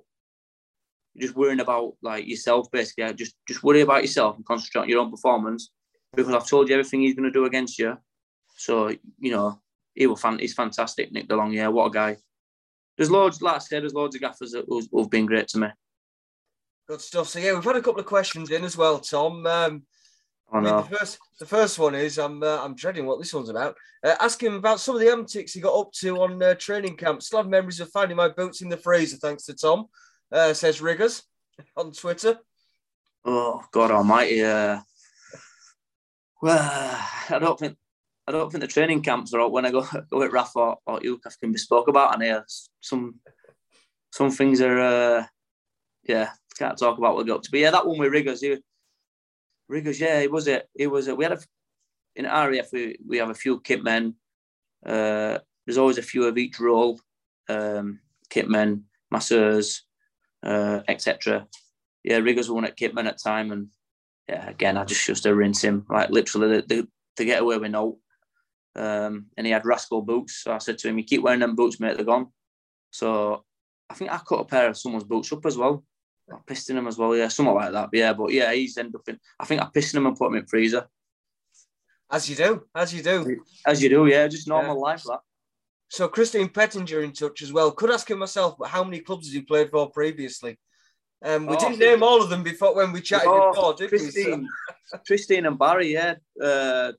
just 1.15 1.36
worrying 1.36 1.59
about 1.59 1.93
like 2.01 2.28
yourself, 2.28 2.72
basically. 2.72 3.13
Just 3.13 3.36
just 3.47 3.63
worry 3.63 3.82
about 3.82 4.01
yourself 4.01 4.36
and 4.36 4.45
concentrate 4.45 4.82
on 4.82 4.89
your 4.89 4.99
own 4.99 5.11
performance 5.11 5.72
because 6.15 6.34
I've 6.34 6.47
told 6.47 6.70
you 6.70 6.76
everything 6.76 7.01
he's 7.01 7.15
going 7.15 7.32
to 7.32 7.32
do 7.32 7.45
against 7.45 7.78
you. 7.78 7.97
So 8.57 8.89
you 9.20 9.32
know 9.32 9.61
he 9.93 10.07
will 10.07 10.15
fan. 10.15 10.39
He's 10.39 10.53
fantastic, 10.53 11.11
Nick 11.11 11.28
DeLong. 11.28 11.53
Yeah, 11.53 11.68
what 11.68 11.88
a 11.88 11.91
guy 11.91 12.18
there's 12.98 13.12
loads, 13.12 13.41
like 13.41 13.56
I 13.56 13.60
said, 13.60 13.84
there's 13.84 13.93
loads 13.93 14.16
of 14.16 14.22
gaffers 14.22 14.52
that 14.52 14.66
have 14.98 15.10
been 15.10 15.28
great 15.28 15.48
to 15.50 15.60
me. 15.60 15.68
Good 16.88 17.02
stuff. 17.02 17.30
So 17.30 17.39
yeah, 17.39 17.54
we've 17.54 17.64
had 17.64 17.76
a 17.76 17.82
couple 17.82 18.00
of 18.00 18.06
questions 18.06 18.50
in 18.50 18.64
as 18.64 18.76
well, 18.76 19.00
Tom. 19.00 19.45
Um, 19.45 19.84
oh, 20.52 20.60
no. 20.60 20.82
the 20.82 20.98
first, 20.98 21.20
the 21.39 21.45
first 21.45 21.78
one 21.78 21.95
is 21.95 22.18
I'm 22.18 22.41
uh, 22.41 22.64
I'm 22.64 22.76
dreading 22.76 23.06
what 23.06 23.20
this 23.20 23.34
one's 23.34 23.50
about. 23.50 23.76
Uh, 24.04 24.16
asking 24.20 24.56
about 24.56 24.80
some 24.80 24.95
of 24.95 25.02
the 25.02 25.12
antics 25.12 25.54
he 25.54 25.60
got 25.60 25.78
up 25.78 25.91
to 25.93 26.22
on 26.22 26.41
uh, 26.41 26.56
training 26.56 26.98
camp. 26.98 27.22
Still 27.22 27.39
have 27.39 27.50
memories 27.50 27.80
of 27.82 27.91
finding 27.91 28.18
my 28.18 28.30
boots 28.30 28.62
in 28.62 28.70
the 28.70 28.78
freezer, 28.78 29.18
thanks 29.18 29.43
to 29.43 29.54
Tom. 29.54 29.86
Uh, 30.32 30.54
says 30.54 30.82
Riggers 30.82 31.24
on 31.78 31.91
Twitter. 31.91 32.39
Oh 33.26 33.64
God 33.72 33.91
Almighty! 33.91 34.43
Uh, 34.43 34.80
well, 36.41 36.60
I 37.30 37.38
don't 37.39 37.60
think 37.60 37.78
I 38.28 38.34
don't 38.34 38.51
think 38.51 38.61
the 38.61 38.67
training 38.67 39.03
camps 39.03 39.34
are 39.34 39.47
when 39.47 39.65
I 39.65 39.71
go 39.71 39.88
go 40.11 40.21
at 40.23 40.32
RAF 40.32 40.55
or, 40.55 40.78
or 40.86 40.99
UKAF 40.99 41.39
can 41.39 41.51
be 41.51 41.57
spoke 41.57 41.88
about. 41.88 42.13
And 42.13 42.23
here, 42.23 42.45
some 42.82 43.15
some 44.11 44.32
things 44.32 44.61
are, 44.61 44.80
uh, 44.80 45.25
yeah, 46.07 46.32
can't 46.57 46.78
talk 46.78 46.97
about 46.97 47.15
what 47.15 47.25
we 47.25 47.32
got 47.32 47.43
to. 47.43 47.51
But 47.51 47.59
yeah, 47.59 47.71
that 47.71 47.86
one 47.86 47.99
with 47.99 48.11
Riggers, 48.11 48.41
he, 48.41 48.57
Riggers, 49.69 49.99
yeah, 49.99 50.19
it 50.19 50.32
was 50.32 50.47
it. 50.47 50.67
It 50.75 50.88
was 50.88 51.07
it. 51.07 51.17
We 51.17 51.23
had 51.23 51.34
a 51.34 51.39
in 52.15 52.25
RAF 52.25 52.71
we, 52.73 52.97
we 53.07 53.17
have 53.17 53.30
a 53.30 53.36
few 53.36 53.59
kit 53.61 53.84
men. 53.84 54.15
Uh, 54.86 55.39
there's 55.65 55.78
always 55.78 55.97
a 55.97 56.03
few 56.03 56.25
of 56.25 56.38
each 56.38 56.59
role, 56.59 56.99
um, 57.49 57.99
kit 58.30 58.49
men, 58.49 58.86
masseurs, 59.11 59.84
uh, 60.43 60.82
etc. 60.88 61.47
Yeah, 62.03 62.17
Riggers 62.17 62.49
were 62.49 62.55
one 62.55 62.65
at 62.65 62.78
kitman 62.78 63.07
at 63.07 63.21
time, 63.21 63.51
and 63.51 63.67
yeah, 64.28 64.49
again, 64.49 64.78
I 64.78 64.86
just 64.86 65.07
used 65.07 65.23
to 65.23 65.36
rinse 65.36 65.61
him 65.61 65.86
like 65.89 66.09
literally 66.09 66.57
the, 66.57 66.61
the, 66.67 66.88
to 67.17 67.25
get 67.25 67.41
away 67.41 67.57
with 67.57 67.71
no 67.71 67.99
um, 68.78 69.25
and 69.36 69.47
he 69.47 69.51
had 69.51 69.65
rascal 69.65 70.01
boots. 70.01 70.43
So 70.43 70.51
I 70.51 70.59
said 70.59 70.78
to 70.80 70.89
him, 70.89 70.97
"You 70.97 71.03
keep 71.03 71.21
wearing 71.21 71.39
them 71.39 71.55
boots, 71.55 71.80
mate. 71.80 71.95
They're 71.95 72.05
gone." 72.05 72.28
So 72.91 73.43
I 73.89 73.93
think 73.93 74.11
I 74.11 74.17
cut 74.17 74.39
a 74.39 74.45
pair 74.45 74.69
of 74.69 74.78
someone's 74.78 75.03
boots 75.03 75.32
up 75.32 75.45
as 75.45 75.57
well. 75.57 75.84
I 76.32 76.38
pissed 76.45 76.69
in 76.69 76.78
him 76.78 76.88
as 76.88 76.97
well, 76.97 77.15
yeah, 77.15 77.30
something 77.30 77.55
like 77.55 77.71
that. 77.71 77.89
But 77.91 77.97
yeah, 77.97 78.13
but 78.13 78.34
yeah, 78.34 78.51
he's 78.53 78.78
ended 78.78 78.95
up 78.95 79.07
in. 79.07 79.19
I 79.39 79.45
think 79.45 79.61
I 79.61 79.67
pissed 79.73 79.93
in 79.93 79.99
him 79.99 80.07
and 80.07 80.17
put 80.17 80.28
him 80.28 80.36
in 80.36 80.45
freezer. 80.45 80.88
As 82.11 82.30
you 82.30 82.36
do, 82.36 82.63
as 82.73 82.93
you 82.93 83.03
do, 83.03 83.41
as 83.65 83.82
you 83.82 83.89
do, 83.89 84.07
yeah, 84.07 84.28
just 84.28 84.47
normal 84.47 84.75
yeah. 84.75 84.82
life 84.82 85.03
that. 85.03 85.19
so 85.89 86.07
Christine 86.07 86.47
Pettinger 86.49 87.03
in 87.03 87.11
touch 87.11 87.41
as 87.41 87.51
well. 87.51 87.71
Could 87.71 87.91
ask 87.91 88.09
him 88.09 88.19
myself, 88.19 88.55
but 88.57 88.69
how 88.69 88.84
many 88.84 88.99
clubs 88.99 89.28
has 89.28 89.34
he 89.34 89.41
played 89.41 89.69
for 89.69 89.89
previously? 89.89 90.57
Um, 91.23 91.47
we 91.47 91.55
oh, 91.55 91.59
didn't 91.59 91.80
name 91.80 92.03
all 92.03 92.21
of 92.21 92.30
them 92.30 92.43
before 92.43 92.75
when 92.75 92.91
we 92.91 93.01
chatted 93.01 93.28
oh, 93.28 93.51
before, 93.51 93.73
did 93.73 93.89
Christine, 93.89 94.47
we? 94.93 94.99
Christine 95.05 95.45
and 95.47 95.57
Barry, 95.57 95.93
yeah, 95.93 96.15
uh, 96.41 96.91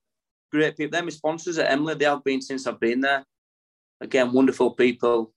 great 0.50 0.76
people. 0.76 0.92
They're 0.92 1.02
my 1.02 1.10
sponsors 1.10 1.58
at 1.58 1.70
Emley. 1.70 1.98
They 1.98 2.04
have 2.04 2.24
been 2.24 2.40
since 2.40 2.66
I've 2.66 2.80
been 2.80 3.00
there. 3.00 3.24
Again, 4.00 4.32
wonderful 4.32 4.72
people. 4.72 5.32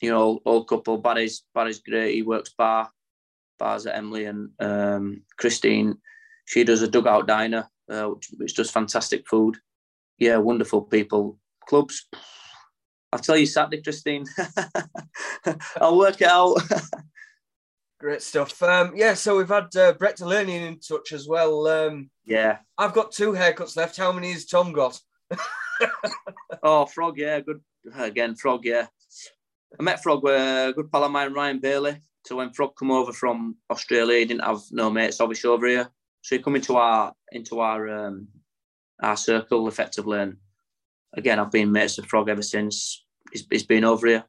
You 0.00 0.10
know, 0.10 0.40
old 0.44 0.68
couple. 0.68 0.98
Barry's 0.98 1.44
Barry's 1.54 1.80
great. 1.80 2.14
He 2.14 2.22
works 2.22 2.50
bar 2.56 2.90
bars 3.58 3.86
at 3.86 3.94
Emley, 3.94 4.28
and 4.28 4.50
um, 4.58 5.22
Christine, 5.38 5.96
she 6.46 6.64
does 6.64 6.82
a 6.82 6.88
dugout 6.88 7.28
diner, 7.28 7.68
uh, 7.88 8.06
which, 8.06 8.30
which 8.36 8.54
does 8.56 8.70
fantastic 8.70 9.28
food. 9.28 9.56
Yeah, 10.18 10.38
wonderful 10.38 10.82
people. 10.82 11.38
Clubs. 11.68 12.08
I'll 13.12 13.20
tell 13.20 13.36
you 13.36 13.46
Saturday, 13.46 13.82
Christine. 13.82 14.24
I'll 15.76 15.98
work 15.98 16.20
it 16.20 16.28
out. 16.28 16.56
Great 18.02 18.20
stuff. 18.20 18.60
Um, 18.64 18.94
yeah, 18.96 19.14
so 19.14 19.36
we've 19.36 19.48
had 19.48 19.76
uh, 19.76 19.92
Brett 19.92 20.16
Delaney 20.16 20.56
in 20.56 20.80
touch 20.80 21.12
as 21.12 21.28
well. 21.28 21.68
Um, 21.68 22.10
yeah. 22.24 22.58
I've 22.76 22.94
got 22.94 23.12
two 23.12 23.30
haircuts 23.30 23.76
left. 23.76 23.96
How 23.96 24.10
many 24.10 24.32
has 24.32 24.44
Tom 24.44 24.72
got? 24.72 24.98
oh, 26.64 26.84
Frog, 26.86 27.16
yeah, 27.16 27.38
good. 27.38 27.60
Again, 27.96 28.34
Frog, 28.34 28.64
yeah. 28.64 28.88
I 29.78 29.82
met 29.84 30.02
Frog, 30.02 30.26
uh, 30.26 30.70
a 30.70 30.72
good 30.72 30.90
pal 30.90 31.04
of 31.04 31.12
mine, 31.12 31.32
Ryan 31.32 31.60
Bailey. 31.60 32.02
So 32.26 32.34
when 32.34 32.52
Frog 32.52 32.72
come 32.76 32.90
over 32.90 33.12
from 33.12 33.54
Australia, 33.70 34.18
he 34.18 34.24
didn't 34.24 34.42
have 34.42 34.62
no 34.72 34.90
mates 34.90 35.20
obviously 35.20 35.50
over 35.50 35.68
here. 35.68 35.88
So 36.22 36.34
he 36.34 36.42
come 36.42 36.56
into 36.56 36.74
our 36.74 37.12
into 37.30 37.60
our 37.60 37.88
um, 37.88 38.26
our 39.00 39.16
circle 39.16 39.68
effectively. 39.68 40.18
And 40.18 40.38
again, 41.16 41.38
I've 41.38 41.52
been 41.52 41.70
mates 41.70 41.98
with 41.98 42.06
Frog 42.06 42.28
ever 42.28 42.42
since. 42.42 43.04
He's, 43.30 43.46
he's 43.48 43.62
been 43.62 43.84
over 43.84 44.08
here. 44.08 44.24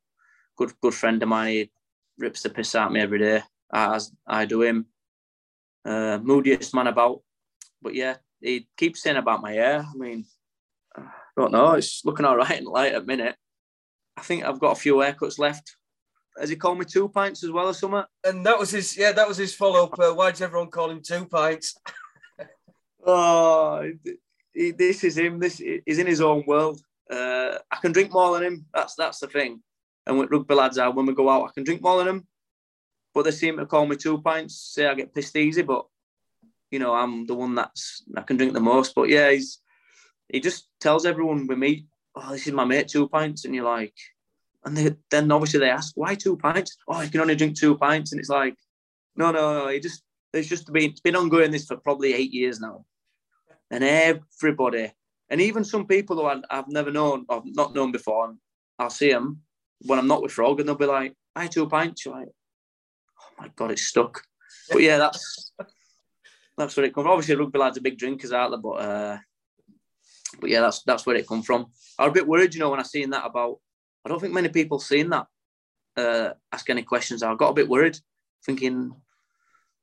Good 0.57 0.73
good 0.79 0.93
friend 0.93 1.23
of 1.23 1.29
mine. 1.29 1.47
He 1.47 1.71
rips 2.19 2.43
the 2.43 2.49
piss 2.49 2.75
out 2.75 2.87
of 2.87 2.93
me 2.93 2.99
every 2.99 3.17
day 3.17 3.41
as 3.73 4.11
I 4.27 4.45
do 4.45 4.61
him. 4.61 4.85
Uh, 5.83 6.19
moodiest 6.21 6.73
man 6.73 6.87
about. 6.87 7.21
But 7.81 7.95
yeah, 7.95 8.17
he 8.39 8.67
keeps 8.77 9.01
saying 9.01 9.17
about 9.17 9.41
my 9.41 9.53
hair. 9.53 9.79
I 9.79 9.97
mean, 9.97 10.25
I 10.95 11.01
don't 11.35 11.51
know. 11.51 11.73
It's 11.73 12.05
looking 12.05 12.25
all 12.25 12.37
right 12.37 12.59
in 12.59 12.65
light 12.65 12.93
at 12.93 13.05
minute. 13.05 13.35
I 14.15 14.21
think 14.21 14.45
I've 14.45 14.59
got 14.59 14.77
a 14.77 14.79
few 14.79 14.95
haircuts 14.95 15.39
left. 15.39 15.75
Has 16.39 16.49
he 16.49 16.55
called 16.55 16.79
me 16.79 16.85
two 16.85 17.09
pints 17.09 17.43
as 17.43 17.51
well 17.51 17.67
or 17.67 17.73
something? 17.73 18.03
And 18.23 18.45
that 18.45 18.57
was 18.57 18.71
his, 18.71 18.97
yeah, 18.97 19.11
that 19.11 19.27
was 19.27 19.37
his 19.37 19.53
follow 19.53 19.85
up. 19.85 19.99
Uh, 19.99 20.13
why 20.13 20.31
does 20.31 20.41
everyone 20.41 20.69
call 20.69 20.89
him 20.89 21.01
two 21.01 21.25
pints? 21.25 21.75
oh, 23.05 23.91
he, 24.53 24.71
this 24.71 25.03
is 25.03 25.17
him. 25.17 25.39
This 25.39 25.59
is 25.59 25.99
in 25.99 26.07
his 26.07 26.21
own 26.21 26.43
world. 26.47 26.79
Uh, 27.11 27.57
I 27.71 27.75
can 27.81 27.91
drink 27.91 28.13
more 28.13 28.33
than 28.33 28.43
him. 28.43 28.65
That's 28.73 28.95
that's 28.95 29.19
the 29.19 29.27
thing. 29.27 29.61
And 30.07 30.17
with 30.17 30.31
rugby 30.31 30.55
lads, 30.55 30.77
out 30.77 30.95
when 30.95 31.05
we 31.05 31.13
go 31.13 31.29
out, 31.29 31.49
I 31.49 31.53
can 31.53 31.63
drink 31.63 31.81
more 31.81 31.97
than 31.97 32.07
him 32.07 32.27
but 33.13 33.23
they 33.23 33.31
seem 33.31 33.57
to 33.57 33.65
call 33.65 33.85
me 33.85 33.95
two 33.95 34.21
pints. 34.21 34.73
Say 34.73 34.87
I 34.87 34.93
get 34.93 35.13
pissed 35.13 35.35
easy, 35.35 35.61
but 35.61 35.85
you 36.71 36.79
know 36.79 36.93
I'm 36.93 37.25
the 37.25 37.35
one 37.35 37.55
that's 37.55 38.03
I 38.17 38.21
can 38.21 38.37
drink 38.37 38.53
the 38.53 38.59
most. 38.59 38.95
But 38.95 39.09
yeah, 39.09 39.31
he's 39.31 39.59
he 40.29 40.39
just 40.39 40.67
tells 40.79 41.05
everyone 41.05 41.47
we 41.47 41.55
meet, 41.55 41.85
oh, 42.15 42.31
this 42.31 42.47
is 42.47 42.53
my 42.53 42.65
mate, 42.65 42.87
two 42.87 43.07
pints, 43.07 43.45
and 43.45 43.53
you're 43.53 43.65
like, 43.65 43.93
and 44.65 44.75
they, 44.75 44.95
then 45.11 45.31
obviously 45.31 45.59
they 45.59 45.69
ask 45.69 45.93
why 45.95 46.15
two 46.15 46.37
pints? 46.37 46.75
Oh, 46.87 47.01
you 47.01 47.09
can 47.09 47.21
only 47.21 47.35
drink 47.35 47.57
two 47.57 47.77
pints, 47.77 48.11
and 48.11 48.19
it's 48.19 48.29
like, 48.29 48.55
no, 49.15 49.31
no, 49.31 49.59
no. 49.59 49.67
He 49.69 49.79
just 49.79 50.03
it's 50.33 50.47
just 50.47 50.71
been 50.71 50.91
it's 50.91 51.01
been 51.01 51.15
ongoing 51.15 51.51
this 51.51 51.65
for 51.65 51.77
probably 51.77 52.13
eight 52.13 52.33
years 52.33 52.59
now, 52.59 52.85
and 53.69 53.83
everybody, 53.83 54.91
and 55.29 55.41
even 55.41 55.63
some 55.63 55.85
people 55.85 56.15
who 56.15 56.25
I, 56.25 56.41
have 56.49 56.67
never 56.67 56.91
known 56.91 57.25
or 57.29 57.43
not 57.45 57.75
known 57.75 57.91
before, 57.91 58.29
and 58.29 58.37
I'll 58.79 58.89
see 58.89 59.11
them 59.11 59.41
when 59.81 59.99
I'm 59.99 60.07
not 60.07 60.21
with 60.21 60.31
Frog, 60.31 60.59
and 60.59 60.67
they'll 60.67 60.75
be 60.75 60.85
like, 60.85 61.13
"I 61.35 61.47
two 61.47 61.67
pints." 61.67 62.05
You're 62.05 62.15
like, 62.15 62.29
my 63.43 63.51
god, 63.55 63.71
it's 63.71 63.83
stuck. 63.83 64.23
But 64.71 64.81
yeah, 64.81 64.97
that's 64.97 65.51
that's 66.57 66.77
where 66.77 66.85
it 66.85 66.93
comes. 66.93 67.05
From. 67.05 67.13
Obviously, 67.13 67.35
rugby 67.35 67.59
lads 67.59 67.77
are 67.77 67.81
big 67.81 67.97
drinkers 67.97 68.31
out 68.31 68.51
there, 68.51 68.59
but 68.59 68.69
uh, 68.69 69.17
but 70.39 70.49
yeah, 70.49 70.61
that's 70.61 70.83
that's 70.83 71.05
where 71.05 71.15
it 71.15 71.27
come 71.27 71.43
from. 71.43 71.67
I 71.99 72.03
was 72.03 72.11
a 72.11 72.13
bit 72.13 72.27
worried, 72.27 72.53
you 72.53 72.59
know, 72.59 72.69
when 72.69 72.79
I 72.79 72.83
seen 72.83 73.09
that 73.11 73.25
about. 73.25 73.59
I 74.05 74.09
don't 74.09 74.19
think 74.19 74.33
many 74.33 74.49
people 74.49 74.79
seen 74.79 75.09
that 75.09 75.27
uh, 75.95 76.29
ask 76.51 76.69
any 76.69 76.83
questions. 76.83 77.23
I 77.23 77.33
got 77.35 77.49
a 77.49 77.53
bit 77.53 77.69
worried, 77.69 77.97
thinking, 78.45 78.93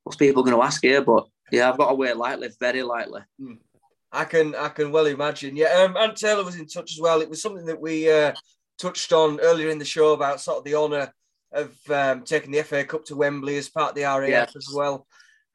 what's 0.05 0.17
people 0.17 0.43
going 0.43 0.57
to 0.57 0.63
ask 0.63 0.83
here? 0.83 1.03
But 1.03 1.27
yeah, 1.51 1.71
I've 1.71 1.79
got 1.79 1.89
to 1.89 1.95
wear 1.95 2.15
lightly, 2.15 2.51
very 2.61 2.83
lightly. 2.83 3.23
Hmm. 3.39 3.55
I 4.13 4.25
can 4.25 4.55
I 4.55 4.69
can 4.69 4.91
well 4.91 5.07
imagine. 5.07 5.57
Yeah, 5.57 5.85
um, 5.85 5.97
Ant 5.97 6.17
Taylor 6.17 6.45
was 6.45 6.57
in 6.57 6.67
touch 6.67 6.93
as 6.93 7.01
well. 7.01 7.21
It 7.21 7.31
was 7.31 7.41
something 7.41 7.67
that 7.67 7.81
we 7.81 8.11
uh, 8.11 8.33
touched 8.79 9.13
on 9.13 9.41
earlier 9.41 9.71
in 9.71 9.79
the 9.79 9.85
show 9.85 10.13
about 10.13 10.41
sort 10.41 10.59
of 10.59 10.65
the 10.65 10.75
honour 10.75 11.13
of 11.53 11.75
um, 11.91 12.23
taking 12.23 12.53
the 12.53 12.63
FA 12.63 12.85
Cup 12.85 13.05
to 13.07 13.17
Wembley 13.17 13.57
as 13.57 13.69
part 13.69 13.91
of 13.91 13.95
the 13.97 14.03
RAF 14.03 14.29
yes. 14.29 14.57
as 14.57 14.71
well. 14.75 15.07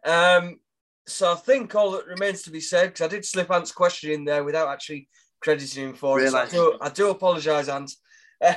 Um, 0.03 0.59
so 1.07 1.31
I 1.31 1.35
think 1.35 1.73
all 1.75 1.91
that 1.91 2.07
remains 2.07 2.43
to 2.43 2.51
be 2.51 2.59
said, 2.59 2.87
because 2.87 3.05
I 3.05 3.07
did 3.07 3.25
slip 3.25 3.51
Ant's 3.51 3.71
question 3.71 4.11
in 4.11 4.25
there 4.25 4.43
without 4.43 4.69
actually 4.69 5.07
crediting 5.39 5.89
him 5.89 5.93
for 5.93 6.19
it. 6.19 6.31
So 6.31 6.37
I 6.37 6.45
do, 6.47 6.77
I 6.81 6.89
do 6.89 7.09
apologise, 7.09 7.67
Ant. 7.69 7.91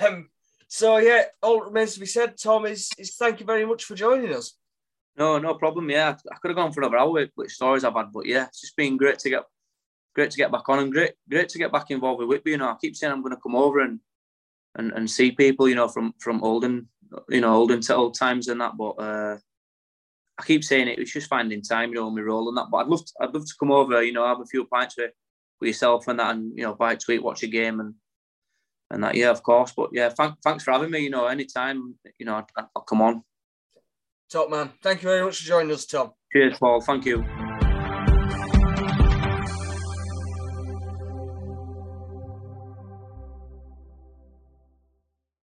Um, 0.04 0.28
so 0.66 0.98
yeah, 0.98 1.22
all 1.40 1.60
that 1.60 1.66
remains 1.66 1.94
to 1.94 2.00
be 2.00 2.06
said, 2.06 2.36
Tom, 2.36 2.66
is, 2.66 2.90
is 2.98 3.14
thank 3.14 3.38
you 3.38 3.46
very 3.46 3.64
much 3.64 3.84
for 3.84 3.94
joining 3.94 4.34
us. 4.34 4.54
No, 5.16 5.38
no 5.38 5.54
problem. 5.54 5.88
Yeah, 5.88 6.16
I 6.30 6.34
could 6.36 6.50
have 6.50 6.56
gone 6.56 6.72
for 6.72 6.80
another 6.80 6.98
hour 6.98 7.10
with, 7.10 7.30
with 7.36 7.50
stories 7.50 7.84
I've 7.84 7.94
had, 7.94 8.12
but 8.12 8.26
yeah, 8.26 8.46
it's 8.46 8.60
just 8.60 8.76
been 8.76 8.96
great 8.96 9.18
to 9.20 9.30
get 9.30 9.44
great 10.14 10.30
to 10.32 10.36
get 10.36 10.50
back 10.50 10.68
on 10.68 10.80
and 10.80 10.92
great 10.92 11.12
great 11.30 11.48
to 11.50 11.58
get 11.58 11.72
back 11.72 11.90
involved 11.90 12.18
with 12.18 12.28
Whitby. 12.28 12.50
You 12.50 12.58
know, 12.58 12.68
I 12.68 12.76
keep 12.80 12.96
saying 12.96 13.12
I'm 13.12 13.22
going 13.22 13.34
to 13.34 13.40
come 13.40 13.54
over 13.54 13.80
and 13.80 14.00
and, 14.76 14.92
and 14.92 15.10
see 15.10 15.32
people, 15.32 15.68
you 15.68 15.74
know, 15.74 15.88
from 15.88 16.12
from 16.18 16.42
Oldham 16.42 16.88
you 17.28 17.40
know, 17.40 17.54
old 17.54 17.70
into 17.70 17.94
old 17.94 18.14
times 18.18 18.48
and 18.48 18.60
that. 18.60 18.76
But 18.76 18.90
uh, 18.90 19.38
I 20.38 20.44
keep 20.44 20.64
saying 20.64 20.88
it, 20.88 20.98
it's 20.98 21.12
just 21.12 21.28
finding 21.28 21.62
time, 21.62 21.90
you 21.90 21.96
know, 21.96 22.10
me 22.10 22.22
role 22.22 22.48
and 22.48 22.56
that. 22.56 22.68
But 22.70 22.78
I'd 22.78 22.88
love, 22.88 23.04
to, 23.04 23.12
I'd 23.20 23.34
love 23.34 23.46
to 23.46 23.54
come 23.58 23.72
over, 23.72 24.02
you 24.02 24.12
know, 24.12 24.26
have 24.26 24.40
a 24.40 24.46
few 24.46 24.64
pints 24.66 24.96
with, 24.96 25.12
with 25.60 25.68
yourself 25.68 26.08
and 26.08 26.18
that, 26.18 26.34
and 26.34 26.52
you 26.56 26.64
know, 26.64 26.74
bite 26.74 27.00
tweet, 27.00 27.22
watch 27.22 27.42
a 27.42 27.46
game 27.46 27.80
and 27.80 27.94
and 28.90 29.04
that. 29.04 29.14
Yeah, 29.14 29.30
of 29.30 29.42
course. 29.42 29.72
But 29.76 29.90
yeah, 29.92 30.08
thank, 30.10 30.34
thanks 30.42 30.64
for 30.64 30.72
having 30.72 30.90
me. 30.90 31.00
You 31.00 31.10
know, 31.10 31.26
anytime, 31.26 31.94
you 32.18 32.26
know, 32.26 32.36
I'll, 32.36 32.70
I'll 32.76 32.82
come 32.82 33.02
on. 33.02 33.22
Top 34.30 34.50
man, 34.50 34.72
thank 34.82 35.02
you 35.02 35.08
very 35.08 35.24
much 35.24 35.38
for 35.38 35.46
joining 35.46 35.72
us, 35.72 35.86
Tom. 35.86 36.12
Cheers, 36.32 36.58
Paul. 36.58 36.80
Thank 36.82 37.06
you. 37.06 37.47